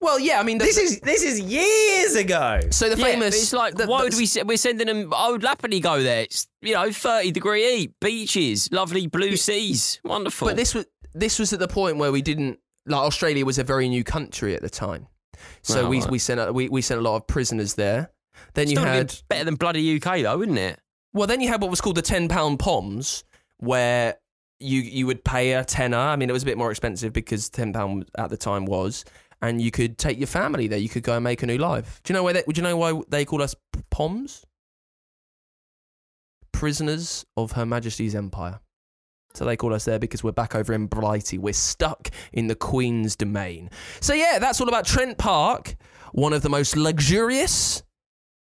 Well, 0.04 0.20
yeah, 0.20 0.40
I 0.40 0.44
mean, 0.44 0.58
the- 0.58 0.66
this 0.66 0.78
is 0.78 1.00
this 1.00 1.24
is 1.24 1.40
years 1.40 2.16
ago. 2.16 2.60
so 2.72 2.90
the 2.90 2.98
famous. 2.98 3.36
but 3.36 3.42
it's 3.42 3.54
like, 3.54 3.76
the- 3.76 3.88
why 3.88 4.00
the- 4.00 4.04
would 4.06 4.16
we? 4.16 4.44
We're 4.44 4.58
sending 4.58 4.88
them. 4.88 5.14
I 5.16 5.32
would 5.32 5.44
happily 5.44 5.80
go 5.80 6.04
there. 6.04 6.24
It's 6.24 6.48
you 6.62 6.74
know, 6.74 6.92
thirty 6.92 7.32
degree 7.32 7.64
heat, 7.78 7.92
beaches, 8.02 8.70
lovely 8.72 9.08
blue 9.08 9.38
seas, 9.38 10.00
wonderful. 10.04 10.48
But 10.50 10.58
this 10.58 10.76
was 10.76 10.86
this 11.14 11.40
was 11.40 11.54
at 11.54 11.60
the 11.60 11.68
point 11.68 11.98
where 11.98 12.12
we 12.12 12.22
didn't 12.22 12.60
like 12.86 13.00
Australia 13.02 13.46
was 13.46 13.58
a 13.60 13.64
very 13.64 13.88
new 13.88 14.04
country 14.04 14.56
at 14.56 14.62
the 14.62 14.70
time, 14.70 15.08
so 15.62 15.86
Oh, 15.86 15.90
we 15.90 16.02
right. 16.02 16.12
we 16.12 16.20
sent 16.20 16.40
a, 16.40 16.52
we 16.52 16.68
we 16.70 16.82
sent 16.82 17.00
a 17.00 17.04
lot 17.04 17.16
of 17.16 17.28
prisoners 17.28 17.76
there. 17.76 18.12
Then 18.56 18.70
you 18.70 18.80
had 18.80 19.16
better 19.30 19.46
than 19.46 19.56
bloody 19.56 19.96
UK 20.02 20.22
though, 20.24 20.38
wouldn't 20.38 20.58
it? 20.58 20.80
well, 21.14 21.28
then 21.28 21.40
you 21.40 21.48
had 21.48 21.62
what 21.62 21.70
was 21.70 21.80
called 21.80 21.96
the 21.96 22.02
ten 22.02 22.28
pound 22.28 22.60
poms, 22.60 23.24
where 23.58 24.16
you 24.60 24.80
you 24.82 25.06
would 25.06 25.24
pay 25.24 25.54
a 25.54 25.64
tenner. 25.64 25.98
I 25.98 26.16
mean, 26.16 26.30
it 26.30 26.34
was 26.34 26.44
a 26.44 26.46
bit 26.46 26.58
more 26.58 26.72
expensive 26.72 27.14
because 27.14 27.50
ten 27.50 27.74
pound 27.74 28.10
at 28.18 28.30
the 28.30 28.38
time 28.38 28.66
was, 28.66 29.06
and 29.44 29.62
you 29.62 29.72
could 29.72 29.98
take 29.98 30.18
your 30.18 30.28
family 30.28 30.68
there. 30.68 30.80
You 30.80 30.90
could 30.90 31.04
go 31.04 31.16
and 31.16 31.24
make 31.24 31.44
a 31.44 31.46
new 31.46 31.58
life. 31.58 32.00
Do 32.04 32.14
you 32.14 32.18
know 32.18 32.24
where? 32.24 32.34
Do 32.34 32.44
you 32.56 32.64
know 32.64 32.78
why 32.78 33.00
they 33.10 33.26
call 33.26 33.44
us 33.44 33.54
poms? 33.92 34.46
Prisoners 36.54 37.26
of 37.36 37.52
Her 37.52 37.66
Majesty's 37.66 38.16
Empire. 38.16 38.62
So 39.34 39.44
they 39.44 39.58
call 39.58 39.74
us 39.74 39.84
there 39.84 40.00
because 40.00 40.24
we're 40.24 40.32
back 40.32 40.56
over 40.56 40.74
in 40.74 40.88
Blighty. 40.88 41.38
We're 41.38 41.54
stuck 41.54 42.10
in 42.32 42.48
the 42.48 42.56
Queen's 42.56 43.16
domain. 43.16 43.70
So 44.00 44.14
yeah, 44.14 44.40
that's 44.40 44.62
all 44.62 44.70
about 44.70 44.86
Trent 44.86 45.18
Park, 45.18 45.76
one 46.14 46.32
of 46.32 46.42
the 46.42 46.50
most 46.50 46.78
luxurious 46.78 47.84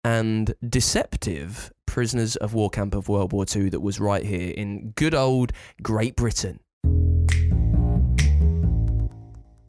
and 0.05 0.53
deceptive 0.69 1.73
prisoners 1.85 2.37
of 2.37 2.53
war 2.53 2.69
camp 2.69 2.95
of 2.95 3.09
World 3.09 3.33
War 3.33 3.45
II 3.53 3.69
that 3.69 3.81
was 3.81 3.99
right 3.99 4.23
here 4.23 4.53
in 4.55 4.91
good 4.91 5.15
old 5.15 5.51
Great 5.81 6.15
Britain. 6.15 6.59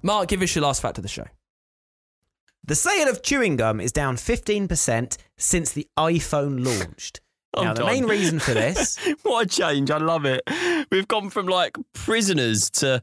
Mark, 0.04 0.28
give 0.28 0.42
us 0.42 0.54
your 0.54 0.62
last 0.62 0.82
fact 0.82 0.98
of 0.98 1.02
the 1.02 1.08
show. 1.08 1.24
The 2.62 2.74
sale 2.74 3.08
of 3.08 3.22
chewing 3.22 3.56
gum 3.56 3.80
is 3.80 3.90
down 3.90 4.16
15% 4.16 5.16
since 5.38 5.72
the 5.72 5.88
iPhone 5.96 6.62
launched. 6.62 7.20
now, 7.56 7.72
the 7.72 7.86
main 7.86 8.04
reason 8.04 8.38
for 8.38 8.52
this, 8.52 8.98
what 9.22 9.46
a 9.46 9.48
change! 9.48 9.90
I 9.90 9.96
love 9.96 10.26
it. 10.26 10.42
We've 10.90 11.08
gone 11.08 11.30
from 11.30 11.46
like 11.46 11.78
prisoners 11.94 12.68
to 12.70 13.02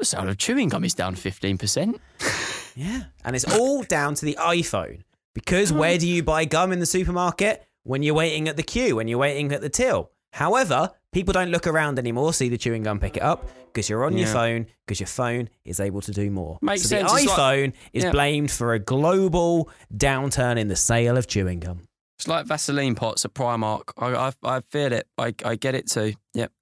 the 0.00 0.04
sale 0.04 0.28
of 0.28 0.36
chewing 0.36 0.68
gum 0.68 0.84
is 0.84 0.94
down 0.94 1.14
fifteen 1.14 1.58
percent. 1.58 2.00
yeah, 2.74 3.04
and 3.24 3.36
it's 3.36 3.44
all 3.58 3.84
down 3.84 4.14
to 4.16 4.24
the 4.24 4.36
iPhone. 4.40 5.02
Because 5.32 5.72
where 5.72 5.98
do 5.98 6.08
you 6.08 6.22
buy 6.22 6.44
gum 6.44 6.72
in 6.72 6.80
the 6.80 6.86
supermarket? 6.86 7.64
When 7.84 8.02
you're 8.02 8.14
waiting 8.14 8.48
at 8.48 8.56
the 8.56 8.62
queue, 8.62 8.96
when 8.96 9.06
you're 9.06 9.18
waiting 9.18 9.52
at 9.52 9.60
the 9.60 9.68
till. 9.68 10.10
However, 10.32 10.92
people 11.16 11.32
don't 11.32 11.50
look 11.50 11.66
around 11.66 11.98
anymore, 11.98 12.30
see 12.34 12.50
the 12.50 12.58
chewing 12.58 12.82
gum, 12.82 13.00
pick 13.00 13.16
it 13.16 13.22
up, 13.22 13.48
because 13.72 13.88
you're 13.88 14.04
on 14.04 14.18
your 14.18 14.26
phone, 14.28 14.66
because 14.84 15.00
your 15.00 15.06
phone 15.06 15.48
is 15.64 15.80
able 15.80 16.02
to 16.02 16.12
do 16.12 16.30
more. 16.30 16.58
Makes 16.60 16.82
so 16.82 16.88
sense. 16.88 17.10
the 17.10 17.16
It's 17.20 17.26
like- 17.28 17.38
iPhone 17.38 17.72
is 17.94 18.04
Yeah. 18.04 18.10
blamed 18.10 18.50
for 18.50 18.74
a 18.74 18.78
global 18.78 19.70
downturn 19.96 20.58
in 20.58 20.68
the 20.68 20.76
sale 20.76 21.16
of 21.16 21.26
chewing 21.26 21.60
gum. 21.60 21.88
It's 22.18 22.28
like 22.28 22.44
Vaseline 22.44 22.94
pots 22.94 23.24
at 23.24 23.32
Primark. 23.32 23.92
I, 23.96 24.08
I, 24.28 24.32
I 24.56 24.60
feel 24.70 24.92
it. 24.92 25.08
I, 25.16 25.34
I 25.42 25.56
get 25.56 25.74
it 25.74 25.88
too. 25.90 26.12
Yep. 26.34 26.52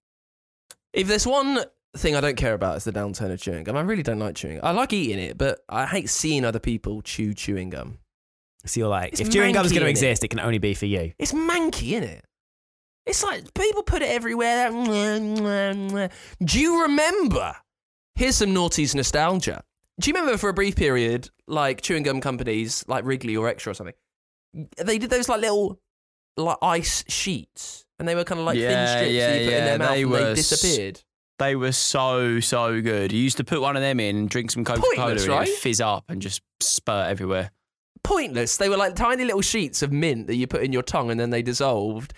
If 0.93 1.09
there's 1.09 1.27
one 1.27 1.59
thing 1.97 2.15
I 2.15 2.21
don't 2.21 2.37
care 2.37 2.55
about, 2.55 2.77
is 2.77 2.85
the 2.85 2.93
downturn 2.93 3.33
of 3.33 3.41
chewing 3.41 3.65
gum. 3.65 3.77
I 3.77 3.81
really 3.81 4.05
don't 4.05 4.21
like 4.21 4.37
chewing. 4.37 4.61
I 4.63 4.71
like 4.71 4.93
eating 4.93 5.19
it, 5.19 5.37
but 5.37 5.59
I 5.69 5.87
hate 5.87 6.09
seeing 6.09 6.45
other 6.45 6.61
people 6.61 7.03
chew 7.03 7.35
chewing 7.35 7.71
gum. 7.71 7.99
So 8.67 8.79
you're 8.79 8.89
like, 8.89 9.13
It's 9.15 9.21
if 9.21 9.31
chewing 9.31 9.53
gum's 9.53 9.73
manky, 9.73 9.81
going 9.81 9.81
to 9.83 9.87
innit? 9.89 9.91
exist, 9.91 10.23
it 10.25 10.29
can 10.29 10.39
only 10.41 10.59
be 10.59 10.75
for 10.75 10.87
you. 10.87 11.13
It's 11.19 11.33
manky, 11.33 11.93
isn't 11.93 12.05
it? 12.09 12.25
It's 13.07 13.23
like 13.23 13.53
people 13.55 13.83
put 13.83 14.03
it 14.03 14.09
everywhere. 14.09 14.71
Do 14.71 16.61
you 16.61 16.83
remember? 16.83 17.55
Here's 18.15 18.37
some 18.37 18.51
noughties 18.51 18.95
nostalgia. 18.95 19.63
Do 20.01 20.09
you 20.11 20.15
remember 20.15 20.39
for 20.39 20.49
a 20.49 20.55
brief 20.55 20.77
period, 20.77 21.31
like 21.47 21.83
chewing 21.83 22.03
gum 22.03 22.21
companies 22.21 22.85
like 22.89 23.05
Wrigley 23.05 23.37
or 23.37 23.49
Extra 23.49 23.73
or 23.73 23.75
something, 23.75 23.95
they 24.79 24.99
did 24.99 25.11
those 25.11 25.29
like 25.29 25.41
little 25.41 25.81
like 26.37 26.57
ice 26.63 27.05
sheets, 27.09 27.85
and 27.99 28.09
they 28.09 28.15
were 28.15 28.25
kind 28.25 28.41
of 28.41 28.47
like 28.47 28.57
thin 28.59 28.89
strips 28.89 29.13
yeah, 29.13 29.31
that 29.31 29.41
you 29.41 29.45
put 29.47 29.55
in 29.55 29.59
yeah, 29.59 29.65
their 29.65 29.79
mouth 29.79 29.91
they 29.91 30.03
and 30.03 30.11
were 30.11 30.19
they 30.19 30.31
s- 30.41 30.49
disappeared. 30.49 31.01
They 31.39 31.57
were 31.57 31.73
so 31.73 32.41
so 32.41 32.81
good. 32.81 33.13
You 33.13 33.21
used 33.21 33.37
to 33.37 33.45
put 33.45 33.61
one 33.61 33.77
of 33.77 33.83
them 33.83 34.01
in 34.01 34.17
and 34.17 34.31
drink 34.31 34.51
some 34.51 34.65
Coca 34.65 34.83
Cola 34.95 35.13
and 35.13 35.21
right? 35.27 35.49
fizz 35.49 35.81
up 35.81 36.05
and 36.09 36.23
just 36.23 36.43
spurt 36.61 37.09
everywhere. 37.09 37.51
Pointless. 38.03 38.57
They 38.57 38.69
were 38.69 38.77
like 38.77 38.95
tiny 38.95 39.25
little 39.25 39.43
sheets 39.43 39.83
of 39.83 39.91
mint 39.93 40.27
that 40.29 40.37
you 40.37 40.47
put 40.47 40.63
in 40.63 40.73
your 40.73 40.83
tongue 40.83 41.11
and 41.11 41.19
then 41.19 41.31
they 41.31 41.43
dissolved. 41.43 42.15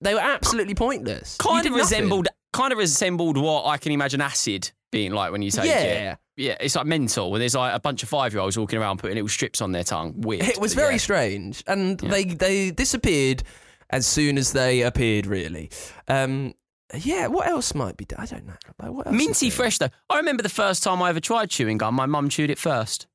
They 0.00 0.14
were 0.14 0.20
absolutely 0.20 0.74
pointless. 0.74 1.36
Kind 1.38 1.66
of 1.66 1.72
nothing. 1.72 1.80
resembled, 1.82 2.28
kind 2.52 2.72
of 2.72 2.78
resembled 2.78 3.36
what 3.36 3.66
I 3.66 3.78
can 3.78 3.92
imagine 3.92 4.20
acid 4.20 4.70
being 4.92 5.12
like 5.12 5.32
when 5.32 5.42
you 5.42 5.50
take 5.50 5.66
Yeah. 5.66 6.12
it. 6.12 6.18
Yeah, 6.36 6.56
it's 6.60 6.76
like 6.76 6.86
mental. 6.86 7.32
Where 7.32 7.40
there's 7.40 7.56
like 7.56 7.74
a 7.74 7.80
bunch 7.80 8.04
of 8.04 8.08
five 8.08 8.32
year 8.32 8.40
olds 8.40 8.56
walking 8.56 8.78
around 8.78 8.98
putting 9.00 9.16
little 9.16 9.28
strips 9.28 9.60
on 9.60 9.72
their 9.72 9.82
tongue. 9.82 10.20
Weird. 10.20 10.44
It 10.44 10.60
was 10.60 10.72
very 10.72 10.94
yeah. 10.94 10.98
strange, 10.98 11.64
and 11.66 11.98
they 11.98 12.24
they 12.24 12.70
disappeared 12.70 13.42
as 13.90 14.06
soon 14.06 14.38
as 14.38 14.52
they 14.52 14.82
appeared. 14.82 15.26
Really, 15.26 15.68
um, 16.06 16.54
yeah. 16.96 17.26
What 17.26 17.48
else 17.48 17.74
might 17.74 17.96
be? 17.96 18.06
I 18.16 18.24
don't 18.26 18.46
know. 18.46 18.54
Like, 18.80 18.92
what 18.92 19.06
else 19.08 19.16
minty 19.16 19.50
fresh 19.50 19.78
though. 19.78 19.88
I 20.08 20.18
remember 20.18 20.44
the 20.44 20.48
first 20.48 20.84
time 20.84 21.02
I 21.02 21.08
ever 21.08 21.18
tried 21.18 21.50
chewing 21.50 21.76
gum. 21.76 21.96
My 21.96 22.06
mum 22.06 22.28
chewed 22.28 22.50
it 22.50 22.58
first, 22.58 23.08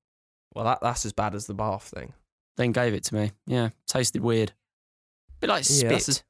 Well, 0.54 0.66
that, 0.66 0.80
that's 0.82 1.06
as 1.06 1.14
bad 1.14 1.34
as 1.34 1.48
the 1.48 1.54
bath 1.54 1.84
thing. 1.96 2.12
then 2.58 2.74
gave 2.74 2.94
it 2.94 3.06
to 3.06 3.16
me. 3.16 3.32
Yeah, 3.48 3.70
tasted 3.88 4.22
weird. 4.22 4.50
A 4.50 5.34
Bit 5.40 5.50
like 5.50 5.64
Yeah, 5.70 5.98
spit. 5.98 6.24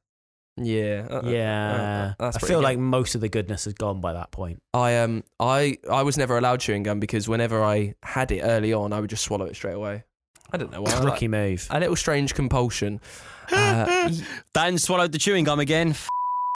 That's 0.58 0.68
a- 0.68 0.72
Yeah, 0.72 1.08
uh, 1.10 1.16
uh, 1.18 1.22
Yeah. 1.30 2.14
uh, 2.20 2.24
that's 2.32 2.38
I 2.44 2.48
feel 2.48 2.60
good. 2.60 2.64
like 2.64 2.80
most 2.80 3.16
of 3.16 3.22
the 3.22 3.30
goodness 3.30 3.66
has 3.66 3.74
gone 3.74 4.02
by 4.02 4.14
that 4.14 4.32
point. 4.32 4.62
I 4.74 4.98
um 4.98 5.24
I 5.40 5.78
I 5.90 6.04
was 6.04 6.18
never 6.18 6.38
allowed 6.38 6.60
chewing 6.60 6.84
gum 6.84 7.00
because 7.00 7.28
whenever 7.28 7.64
I 7.64 7.96
had 8.04 8.32
it 8.32 8.42
early 8.42 8.74
on, 8.74 8.94
I 8.94 9.00
would 9.00 9.10
just 9.10 9.24
swallow 9.24 9.46
it 9.46 9.56
straight 9.56 9.74
away. 9.76 10.04
I 10.52 10.58
don't 10.58 10.72
know 10.72 10.82
why. 10.82 10.92
I 10.92 10.96
like- 11.00 11.06
Rookie 11.14 11.28
move. 11.28 11.66
a 11.72 11.80
little 11.80 11.96
strange 11.96 12.34
compulsion. 12.36 13.00
Uh, 13.52 14.10
Dan 14.54 14.78
swallowed 14.78 15.12
the 15.12 15.18
chewing 15.18 15.44
gum 15.44 15.60
again. 15.60 15.94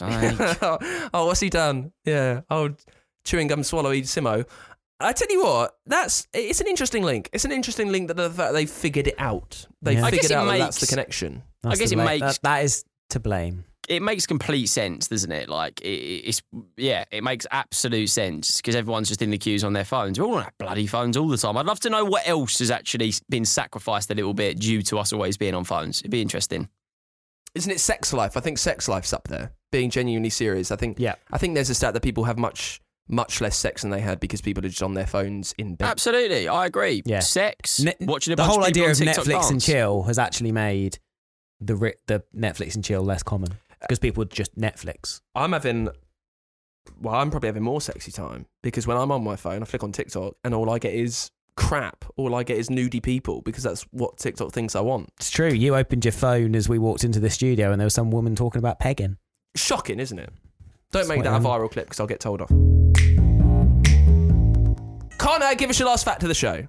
Oh, 0.00 1.26
what's 1.26 1.40
he 1.40 1.50
done? 1.50 1.92
Yeah. 2.04 2.40
Oh, 2.50 2.70
chewing 3.24 3.46
gum 3.48 3.60
swallowy 3.62 4.02
Simo. 4.02 4.46
I 5.00 5.12
tell 5.12 5.28
you 5.30 5.42
what, 5.44 5.76
that's 5.86 6.26
it's 6.32 6.60
an 6.60 6.66
interesting 6.66 7.02
link. 7.04 7.28
It's 7.32 7.44
an 7.44 7.52
interesting 7.52 7.92
link 7.92 8.08
that 8.08 8.16
the 8.16 8.30
fact 8.30 8.52
they 8.54 8.64
figured 8.66 9.06
it 9.06 9.14
out. 9.18 9.66
They 9.82 9.94
Yeah. 9.94 10.06
I 10.06 10.10
figured 10.10 10.22
guess 10.22 10.30
it 10.30 10.34
out 10.34 10.44
that 10.46 10.58
that's 10.58 10.78
the 10.78 10.84
makes- 10.84 10.90
connection. 10.90 11.42
I 11.64 11.76
guess 11.76 11.92
it 11.92 11.96
bla- 11.96 12.04
makes- 12.04 12.20
that- 12.20 12.42
that 12.42 12.64
is 12.64 12.84
to 13.10 13.20
blame. 13.20 13.64
It 13.88 14.02
makes 14.02 14.26
complete 14.26 14.66
sense, 14.66 15.08
doesn't 15.08 15.32
it? 15.32 15.48
Like 15.48 15.80
it, 15.80 15.86
it's 16.28 16.42
yeah, 16.76 17.04
it 17.10 17.24
makes 17.24 17.46
absolute 17.50 18.08
sense 18.10 18.58
because 18.58 18.74
everyone's 18.76 19.08
just 19.08 19.22
in 19.22 19.30
the 19.30 19.38
queues 19.38 19.64
on 19.64 19.72
their 19.72 19.84
phones. 19.84 20.18
We're 20.20 20.26
all 20.26 20.34
on 20.36 20.44
our 20.44 20.52
bloody 20.58 20.86
phones 20.86 21.16
all 21.16 21.28
the 21.28 21.36
time. 21.36 21.56
I'd 21.56 21.66
love 21.66 21.80
to 21.80 21.90
know 21.90 22.04
what 22.04 22.26
else 22.28 22.58
has 22.58 22.70
actually 22.70 23.12
been 23.28 23.44
sacrificed 23.44 24.10
a 24.10 24.14
little 24.14 24.34
bit 24.34 24.58
due 24.58 24.82
to 24.82 24.98
us 24.98 25.12
always 25.12 25.36
being 25.36 25.54
on 25.54 25.64
phones. 25.64 26.00
It'd 26.00 26.10
be 26.10 26.22
interesting. 26.22 26.68
Isn't 27.54 27.72
it 27.72 27.80
sex 27.80 28.12
life? 28.12 28.36
I 28.36 28.40
think 28.40 28.58
sex 28.58 28.88
life's 28.88 29.12
up 29.12 29.26
there. 29.28 29.52
Being 29.72 29.90
genuinely 29.90 30.30
serious. 30.30 30.70
I 30.70 30.76
think 30.76 30.98
Yeah. 31.00 31.14
I 31.32 31.38
think 31.38 31.54
there's 31.54 31.70
a 31.70 31.74
stat 31.74 31.94
that 31.94 32.02
people 32.02 32.24
have 32.24 32.38
much 32.38 32.80
much 33.10 33.40
less 33.40 33.56
sex 33.56 33.80
than 33.80 33.90
they 33.90 34.00
had 34.00 34.20
because 34.20 34.42
people 34.42 34.62
are 34.64 34.68
just 34.68 34.82
on 34.82 34.92
their 34.92 35.06
phones 35.06 35.54
in 35.56 35.74
bed. 35.76 35.88
Absolutely, 35.88 36.46
I 36.46 36.66
agree. 36.66 37.02
Yeah. 37.06 37.20
sex, 37.20 37.80
Ne- 37.80 37.94
watching 38.00 38.32
a 38.34 38.36
the 38.36 38.42
bunch 38.42 38.50
whole 38.52 38.60
of 38.60 38.68
idea 38.68 38.84
on 38.84 38.90
of 38.90 38.98
TikTok 38.98 39.24
Netflix 39.24 39.50
and 39.50 39.62
chill 39.62 40.02
has 40.02 40.18
actually 40.18 40.52
made 40.52 40.98
the 41.58 41.74
ri- 41.74 41.94
the 42.06 42.22
Netflix 42.36 42.74
and 42.74 42.84
chill 42.84 43.02
less 43.02 43.22
common 43.22 43.48
because 43.80 43.98
people 43.98 44.24
just 44.24 44.58
Netflix. 44.58 45.20
I'm 45.34 45.52
having 45.52 45.88
well, 47.00 47.14
I'm 47.14 47.30
probably 47.30 47.48
having 47.48 47.62
more 47.62 47.80
sexy 47.80 48.12
time 48.12 48.46
because 48.62 48.86
when 48.86 48.96
I'm 48.96 49.12
on 49.12 49.22
my 49.22 49.36
phone, 49.36 49.62
I 49.62 49.64
flick 49.66 49.84
on 49.84 49.92
TikTok 49.92 50.34
and 50.44 50.54
all 50.54 50.70
I 50.70 50.78
get 50.78 50.94
is 50.94 51.30
crap. 51.56 52.04
All 52.16 52.34
I 52.34 52.42
get 52.44 52.56
is 52.56 52.68
nudie 52.68 53.02
people 53.02 53.42
because 53.42 53.64
that's 53.64 53.82
what 53.90 54.16
TikTok 54.16 54.52
thinks 54.52 54.74
I 54.74 54.80
want. 54.80 55.10
It's 55.18 55.30
true. 55.30 55.50
You 55.50 55.76
opened 55.76 56.04
your 56.04 56.12
phone 56.12 56.54
as 56.54 56.68
we 56.68 56.78
walked 56.78 57.04
into 57.04 57.20
the 57.20 57.30
studio, 57.30 57.72
and 57.72 57.80
there 57.80 57.86
was 57.86 57.94
some 57.94 58.10
woman 58.10 58.34
talking 58.34 58.58
about 58.58 58.78
pegging. 58.78 59.18
Shocking, 59.56 60.00
isn't 60.00 60.18
it? 60.18 60.30
Don't 60.90 61.06
That's 61.06 61.08
make 61.08 61.24
that 61.24 61.34
a 61.34 61.40
viral 61.40 61.70
clip 61.70 61.86
because 61.86 62.00
I'll 62.00 62.06
get 62.06 62.20
told 62.20 62.40
off. 62.40 62.48
Connor, 65.18 65.46
uh, 65.46 65.54
give 65.54 65.68
us 65.68 65.78
your 65.78 65.88
last 65.88 66.04
fact 66.04 66.22
of 66.22 66.28
the 66.28 66.34
show. 66.34 66.66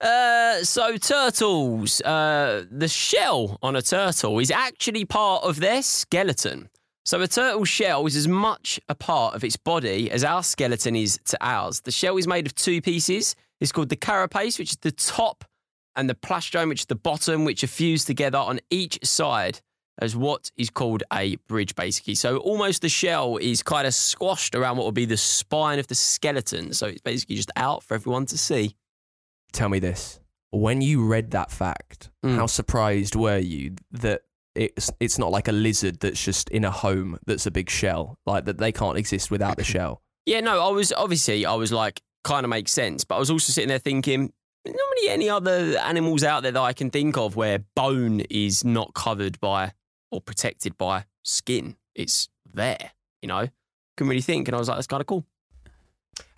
Uh, 0.00 0.62
so 0.62 0.96
turtles, 0.98 2.02
uh, 2.02 2.64
the 2.70 2.88
shell 2.88 3.58
on 3.62 3.76
a 3.76 3.82
turtle 3.82 4.38
is 4.38 4.50
actually 4.50 5.04
part 5.04 5.42
of 5.44 5.58
their 5.60 5.82
skeleton. 5.82 6.68
So 7.04 7.20
a 7.22 7.28
turtle 7.28 7.64
shell 7.64 8.04
is 8.06 8.16
as 8.16 8.28
much 8.28 8.80
a 8.88 8.94
part 8.94 9.34
of 9.34 9.44
its 9.44 9.56
body 9.56 10.10
as 10.10 10.24
our 10.24 10.42
skeleton 10.42 10.96
is 10.96 11.18
to 11.26 11.38
ours. 11.40 11.80
The 11.80 11.92
shell 11.92 12.16
is 12.16 12.26
made 12.26 12.46
of 12.46 12.54
two 12.54 12.82
pieces. 12.82 13.36
It's 13.60 13.72
called 13.72 13.88
the 13.88 13.96
carapace, 13.96 14.58
which 14.58 14.72
is 14.72 14.76
the 14.78 14.90
top, 14.90 15.44
and 15.94 16.10
the 16.10 16.14
plastron, 16.14 16.68
which 16.68 16.80
is 16.80 16.86
the 16.86 16.96
bottom, 16.96 17.44
which 17.44 17.64
are 17.64 17.68
fused 17.68 18.06
together 18.06 18.38
on 18.38 18.60
each 18.70 18.98
side 19.02 19.60
as 19.98 20.14
what 20.14 20.50
is 20.56 20.68
called 20.68 21.04
a 21.10 21.36
bridge, 21.48 21.74
basically. 21.74 22.16
So 22.16 22.36
almost 22.38 22.82
the 22.82 22.88
shell 22.90 23.38
is 23.38 23.62
kind 23.62 23.86
of 23.86 23.94
squashed 23.94 24.54
around 24.54 24.76
what 24.76 24.84
would 24.84 24.94
be 24.94 25.06
the 25.06 25.16
spine 25.16 25.78
of 25.78 25.86
the 25.86 25.94
skeleton. 25.94 26.74
So 26.74 26.88
it's 26.88 27.00
basically 27.00 27.36
just 27.36 27.50
out 27.56 27.82
for 27.82 27.94
everyone 27.94 28.26
to 28.26 28.36
see. 28.36 28.74
Tell 29.56 29.68
me 29.70 29.78
this: 29.78 30.20
when 30.50 30.80
you 30.82 31.04
read 31.06 31.30
that 31.32 31.50
fact, 31.50 32.10
Mm. 32.24 32.36
how 32.36 32.46
surprised 32.46 33.14
were 33.16 33.38
you 33.38 33.74
that 33.90 34.22
it's 34.54 34.90
it's 35.00 35.18
not 35.18 35.30
like 35.30 35.48
a 35.48 35.52
lizard 35.52 36.00
that's 36.00 36.22
just 36.22 36.48
in 36.50 36.64
a 36.64 36.70
home 36.70 37.18
that's 37.26 37.46
a 37.46 37.50
big 37.50 37.70
shell, 37.70 38.18
like 38.26 38.44
that 38.44 38.58
they 38.58 38.72
can't 38.72 38.98
exist 38.98 39.30
without 39.30 39.56
the 39.56 39.64
shell? 39.74 40.02
Yeah, 40.26 40.40
no, 40.40 40.60
I 40.66 40.70
was 40.70 40.92
obviously 40.92 41.46
I 41.46 41.54
was 41.54 41.72
like 41.72 42.02
kind 42.24 42.44
of 42.44 42.50
makes 42.50 42.72
sense, 42.72 43.04
but 43.04 43.16
I 43.16 43.18
was 43.18 43.30
also 43.30 43.50
sitting 43.52 43.68
there 43.68 43.78
thinking 43.78 44.32
not 44.66 44.74
really 44.96 45.08
any 45.10 45.28
other 45.30 45.78
animals 45.78 46.24
out 46.24 46.42
there 46.42 46.52
that 46.52 46.60
I 46.62 46.72
can 46.72 46.90
think 46.90 47.16
of 47.16 47.36
where 47.36 47.60
bone 47.76 48.20
is 48.28 48.64
not 48.64 48.92
covered 48.94 49.38
by 49.40 49.72
or 50.10 50.20
protected 50.20 50.76
by 50.76 51.04
skin. 51.22 51.76
It's 51.94 52.28
there, 52.52 52.90
you 53.22 53.28
know. 53.28 53.48
Couldn't 53.96 54.10
really 54.10 54.20
think, 54.22 54.48
and 54.48 54.54
I 54.54 54.58
was 54.58 54.68
like, 54.68 54.76
that's 54.76 54.86
kind 54.88 55.00
of 55.00 55.06
cool. 55.06 55.24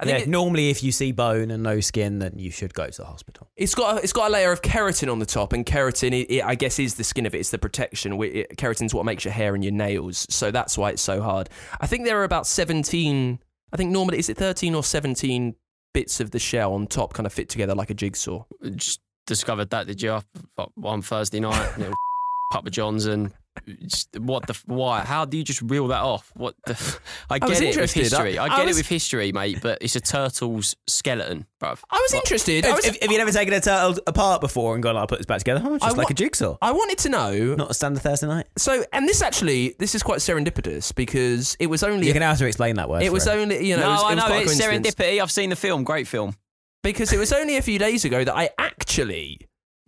I 0.01 0.05
think 0.05 0.18
yeah, 0.18 0.22
it- 0.24 0.29
normally 0.29 0.70
if 0.70 0.83
you 0.83 0.93
see 0.93 1.12
bone 1.12 1.51
and 1.51 1.62
no 1.62 1.81
skin, 1.81 2.18
then 2.20 2.39
you 2.39 2.51
should 2.51 2.72
go 2.74 2.89
to 2.89 2.97
the 2.97 3.05
hospital. 3.07 3.49
It's 3.57 3.74
got 3.74 3.99
a, 3.99 4.03
it's 4.03 4.12
got 4.12 4.29
a 4.29 4.33
layer 4.33 4.53
of 4.53 4.62
keratin 4.62 5.11
on 5.11 5.18
the 5.18 5.26
top, 5.26 5.53
and 5.53 5.64
keratin, 5.66 6.12
it, 6.12 6.31
it, 6.33 6.45
I 6.45 6.55
guess, 6.55 6.79
is 6.79 6.95
the 6.95 7.05
skin 7.05 7.26
of 7.26 7.35
it. 7.35 7.39
It's 7.39 7.51
the 7.51 7.59
protection. 7.59 8.12
Wi- 8.12 8.33
It, 8.51 8.57
keratin's 8.57 8.95
what 8.95 9.05
makes 9.05 9.24
your 9.24 9.33
hair 9.33 9.55
and 9.55 9.64
your 9.64 9.72
nails, 9.72 10.26
so 10.31 10.51
that's 10.51 10.79
why 10.79 10.91
it's 10.91 11.03
so 11.03 11.20
hard. 11.22 11.49
I 11.81 11.87
think 11.87 12.05
there 12.05 12.18
are 12.20 12.24
about 12.24 12.47
seventeen. 12.47 13.39
I 13.72 13.76
think 13.76 13.91
normally 13.91 14.18
is 14.18 14.29
it 14.29 14.37
thirteen 14.37 14.74
or 14.74 14.85
seventeen 14.85 15.55
bits 15.95 16.20
of 16.20 16.31
the 16.31 16.39
shell 16.39 16.74
on 16.74 16.87
top, 16.87 17.12
kind 17.14 17.26
of 17.26 17.33
fit 17.33 17.49
together 17.49 17.74
like 17.74 17.91
a 17.91 17.95
jigsaw. 17.95 18.45
Just 18.76 19.01
discovered 19.26 19.70
that 19.70 19.87
did 19.87 20.01
you 20.03 20.20
What, 20.55 20.70
one 20.76 21.03
Thursday 21.03 21.41
night, 21.41 21.70
little 21.79 21.95
Papa 22.53 22.70
John's 22.70 23.07
and. 23.07 23.33
Just- 23.66 24.18
What 24.18 24.46
the 24.46 24.59
why? 24.66 25.00
How 25.00 25.24
do 25.24 25.36
you 25.36 25.44
just 25.44 25.62
reel 25.62 25.88
that 25.88 26.02
off? 26.02 26.30
What 26.34 26.54
the? 26.66 26.98
I 27.30 27.38
get 27.38 27.48
was 27.48 27.61
it 27.61 27.76
with 27.76 27.92
history. 27.92 28.38
I- 28.38 28.44
I, 28.46 28.46
I 28.54 28.56
get 28.59 28.66
was- 28.66 28.76
it 28.76 28.80
with 28.80 28.88
history, 28.88 29.32
mate. 29.32 29.59
But 29.62 29.78
it's 29.80 29.96
a 29.96 30.00
turtle's 30.00 30.76
skeleton, 30.86 31.46
bruv. 31.62 31.80
I 31.90 31.96
was 31.96 32.12
What? 32.12 32.24
interested. 32.24 32.64
I, 32.64 32.68
Have, 32.68 32.76
was, 32.76 32.84
have- 32.86 32.96
have 33.02 33.11
you 33.12 33.18
never 33.18 33.32
taken 33.32 33.54
a 33.54 33.61
turtle 33.61 34.02
apart 34.06 34.40
before 34.40 34.74
and 34.74 34.82
gone, 34.82 34.96
I'll 34.96 35.06
put 35.06 35.18
this 35.18 35.26
back 35.26 35.38
together? 35.38 35.62
Oh, 35.64 35.74
it's 35.74 35.84
I 35.84 35.88
just 35.88 35.96
like 35.98 36.09
wa- 36.09 36.12
a 36.12 36.14
jigsaw. 36.14 36.56
I 36.62 36.72
wanted 36.72 36.98
to 36.98 37.09
know. 37.09 37.54
Not 37.54 37.70
a 37.70 37.74
standard 37.74 38.02
Thursday 38.02 38.26
night. 38.26 38.46
So, 38.56 38.84
and 38.92 39.09
this 39.09 39.22
actually, 39.22 39.74
this 39.78 39.94
is 39.94 40.02
quite 40.02 40.18
serendipitous 40.18 40.94
because 40.94 41.56
it 41.61 41.66
was 41.68 41.82
only 41.82 42.06
You're 42.06 42.14
going 42.14 42.20
to 42.22 42.26
have 42.28 42.38
to 42.38 42.46
explain 42.46 42.76
that 42.76 42.88
word. 42.88 43.02
it 43.02 43.12
was 43.12 43.26
him. 43.26 43.38
only 43.40 43.66
you 43.66 43.76
know 43.76 43.82
no, 43.82 43.88
it 43.88 43.92
was, 43.92 44.02
it 44.02 44.04
I 44.04 44.09
was 44.14 44.16
know 44.16 44.26
quite 44.26 44.42
it's 44.46 44.61
serendipity. 44.61 45.20
I've 45.22 45.30
seen 45.32 45.50
the 45.50 45.56
film. 45.56 45.84
Great 45.84 46.06
film. 46.09 46.34
because 46.82 47.12
it 47.12 47.18
was 47.18 47.32
only 47.32 47.56
a 47.56 47.62
few 47.62 47.78
days 47.78 48.04
ago 48.04 48.22
that 48.24 48.34
I 48.36 48.50
actually, 48.59 49.40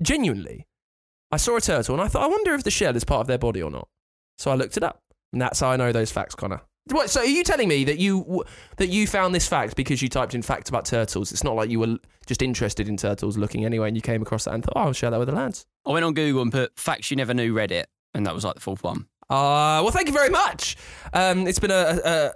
genuinely, 0.03 0.67
I 1.33 1.37
saw 1.37 1.57
a 1.57 1.61
turtle 1.61 1.95
and 1.95 2.03
I 2.03 2.09
thought, 2.09 2.25
I 2.25 2.27
wonder 2.27 2.55
if 2.55 2.65
the 2.65 2.71
shell 2.71 2.97
is 2.97 3.05
part 3.05 3.21
of 3.21 3.27
their 3.27 3.39
body 3.39 3.63
or 3.63 3.71
not. 3.71 3.89
So 4.39 4.51
I 4.51 4.55
looked 4.55 4.77
it 4.77 4.83
up, 4.83 5.03
and 5.33 5.41
that's 5.41 5.61
how 5.61 5.69
I 5.69 5.77
know 5.77 5.93
those 5.93 6.11
facts, 6.11 6.35
Connor. 6.35 6.63
What? 6.91 7.11
So 7.11 7.21
are 7.21 7.27
you 7.27 7.45
telling 7.45 7.69
me 7.69 7.85
that 7.85 7.99
you 7.99 8.45
that 8.79 8.89
you 8.89 9.07
found 9.07 9.35
this 9.35 9.47
fact 9.47 9.77
because 9.77 10.01
you 10.03 10.09
typed 10.09 10.35
in 10.35 10.43
facts 10.43 10.71
about 10.71 10.87
turtles? 10.87 11.31
It's 11.31 11.45
not 11.45 11.55
like 11.55 11.71
you 11.71 11.79
were 11.79 11.99
just 12.27 12.43
interested 12.43 12.89
in 12.89 12.97
turtles 12.97 13.37
looking 13.37 13.65
anyway, 13.65 13.89
and 13.89 13.97
you 13.97 14.03
came 14.03 14.23
across 14.23 14.45
that 14.45 14.55
and 14.55 14.65
thought, 14.65 14.73
oh, 14.77 14.81
I'll 14.81 14.93
share 14.93 15.11
that 15.11 15.19
with 15.19 15.29
the 15.29 15.35
lads. 15.35 15.67
I 15.87 15.91
went 15.91 16.05
on 16.05 16.15
Google 16.15 16.43
and 16.43 16.51
put 16.51 16.77
facts 16.79 17.11
you 17.11 17.17
never 17.17 17.35
knew 17.35 17.55
Reddit, 17.55 17.85
and 18.15 18.27
that 18.27 18.35
was 18.35 18.45
like 18.45 18.55
the 18.55 18.61
fourth 18.61 18.83
one. 18.83 19.07
Uh, 19.29 19.79
well, 19.85 19.91
thank 19.91 20.09
you 20.09 20.15
very 20.15 20.31
much. 20.31 20.77
Um, 21.13 21.47
it's 21.47 21.61
been 21.61 21.71
a, 21.71 21.75
a, 21.75 22.11
a 22.27 22.33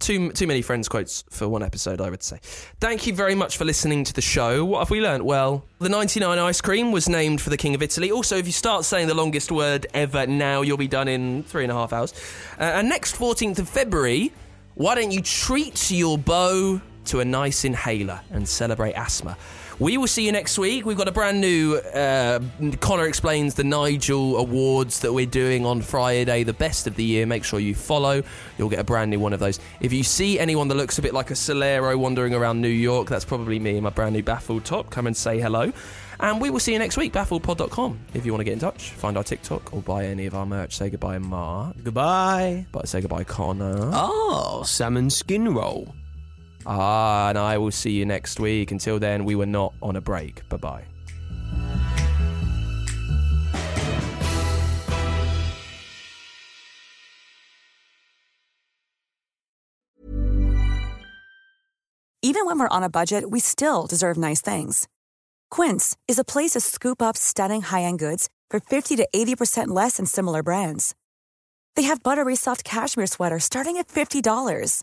too 0.00 0.32
too 0.32 0.46
many 0.46 0.62
friends 0.62 0.88
quotes 0.88 1.24
for 1.30 1.48
one 1.48 1.62
episode, 1.62 2.00
I 2.00 2.10
would 2.10 2.22
say. 2.22 2.38
Thank 2.80 3.06
you 3.06 3.14
very 3.14 3.34
much 3.34 3.56
for 3.56 3.64
listening 3.64 4.04
to 4.04 4.12
the 4.12 4.22
show. 4.22 4.64
What 4.64 4.80
have 4.80 4.90
we 4.90 5.00
learnt? 5.00 5.24
Well, 5.24 5.64
the 5.78 5.88
99 5.88 6.38
ice 6.38 6.60
cream 6.60 6.92
was 6.92 7.08
named 7.08 7.40
for 7.40 7.50
the 7.50 7.56
King 7.56 7.74
of 7.74 7.82
Italy. 7.82 8.10
Also, 8.10 8.36
if 8.36 8.46
you 8.46 8.52
start 8.52 8.84
saying 8.84 9.08
the 9.08 9.14
longest 9.14 9.52
word 9.52 9.86
ever 9.94 10.26
now, 10.26 10.62
you'll 10.62 10.76
be 10.76 10.88
done 10.88 11.08
in 11.08 11.42
three 11.44 11.64
and 11.64 11.72
a 11.72 11.74
half 11.74 11.92
hours. 11.92 12.12
Uh, 12.58 12.64
and 12.64 12.88
next 12.88 13.16
14th 13.16 13.58
of 13.58 13.68
February, 13.68 14.32
why 14.74 14.94
don't 14.94 15.10
you 15.10 15.20
treat 15.20 15.90
your 15.90 16.18
beau 16.18 16.80
to 17.08 17.20
a 17.20 17.24
nice 17.24 17.64
inhaler 17.64 18.20
and 18.30 18.48
celebrate 18.48 18.92
asthma. 18.94 19.36
We 19.78 19.96
will 19.96 20.08
see 20.08 20.26
you 20.26 20.32
next 20.32 20.58
week. 20.58 20.84
We've 20.84 20.96
got 20.96 21.06
a 21.06 21.12
brand 21.12 21.40
new 21.40 21.76
uh, 21.76 22.40
Connor 22.80 23.06
explains 23.06 23.54
the 23.54 23.62
Nigel 23.62 24.36
Awards 24.36 25.00
that 25.00 25.12
we're 25.12 25.24
doing 25.24 25.64
on 25.64 25.82
Friday, 25.82 26.42
the 26.42 26.52
best 26.52 26.88
of 26.88 26.96
the 26.96 27.04
year. 27.04 27.26
Make 27.26 27.44
sure 27.44 27.60
you 27.60 27.76
follow. 27.76 28.24
You'll 28.58 28.70
get 28.70 28.80
a 28.80 28.84
brand 28.84 29.10
new 29.12 29.20
one 29.20 29.32
of 29.32 29.38
those. 29.38 29.60
If 29.80 29.92
you 29.92 30.02
see 30.02 30.38
anyone 30.40 30.66
that 30.68 30.74
looks 30.74 30.98
a 30.98 31.02
bit 31.02 31.14
like 31.14 31.30
a 31.30 31.34
Solero 31.34 31.96
wandering 31.96 32.34
around 32.34 32.60
New 32.60 32.68
York, 32.68 33.08
that's 33.08 33.24
probably 33.24 33.60
me 33.60 33.76
in 33.76 33.84
my 33.84 33.90
brand 33.90 34.14
new 34.14 34.22
baffled 34.22 34.64
top. 34.64 34.90
Come 34.90 35.06
and 35.06 35.16
say 35.16 35.38
hello. 35.38 35.72
And 36.18 36.40
we 36.40 36.50
will 36.50 36.58
see 36.58 36.72
you 36.72 36.80
next 36.80 36.96
week, 36.96 37.12
baffledpod.com. 37.12 38.00
If 38.14 38.26
you 38.26 38.32
want 38.32 38.40
to 38.40 38.44
get 38.44 38.54
in 38.54 38.58
touch, 38.58 38.90
find 38.90 39.16
our 39.16 39.22
TikTok 39.22 39.72
or 39.72 39.80
buy 39.80 40.06
any 40.06 40.26
of 40.26 40.34
our 40.34 40.44
merch. 40.44 40.76
Say 40.76 40.90
goodbye, 40.90 41.18
Mark. 41.18 41.76
Goodbye. 41.84 42.66
But 42.72 42.88
say 42.88 43.00
goodbye, 43.00 43.22
Connor. 43.22 43.92
Oh, 43.94 44.64
salmon 44.66 45.10
skin 45.10 45.54
roll. 45.54 45.94
Ah, 46.70 47.30
and 47.30 47.38
I 47.38 47.56
will 47.56 47.70
see 47.70 47.92
you 47.92 48.04
next 48.04 48.38
week. 48.38 48.70
Until 48.70 48.98
then, 48.98 49.24
we 49.24 49.34
were 49.34 49.46
not 49.46 49.72
on 49.80 49.96
a 49.96 50.02
break. 50.02 50.46
Bye 50.50 50.58
bye. 50.58 50.84
Even 62.20 62.44
when 62.44 62.58
we're 62.58 62.68
on 62.68 62.82
a 62.82 62.90
budget, 62.90 63.30
we 63.30 63.40
still 63.40 63.86
deserve 63.86 64.18
nice 64.18 64.42
things. 64.42 64.86
Quince 65.50 65.96
is 66.06 66.18
a 66.18 66.24
place 66.24 66.50
to 66.50 66.60
scoop 66.60 67.00
up 67.00 67.16
stunning 67.16 67.62
high 67.62 67.82
end 67.82 67.98
goods 67.98 68.28
for 68.50 68.60
50 68.60 68.96
to 68.96 69.08
80% 69.14 69.68
less 69.68 69.96
than 69.96 70.04
similar 70.04 70.42
brands. 70.42 70.94
They 71.74 71.84
have 71.84 72.02
buttery 72.02 72.36
soft 72.36 72.64
cashmere 72.64 73.06
sweaters 73.06 73.44
starting 73.44 73.78
at 73.78 73.88
$50, 73.88 74.82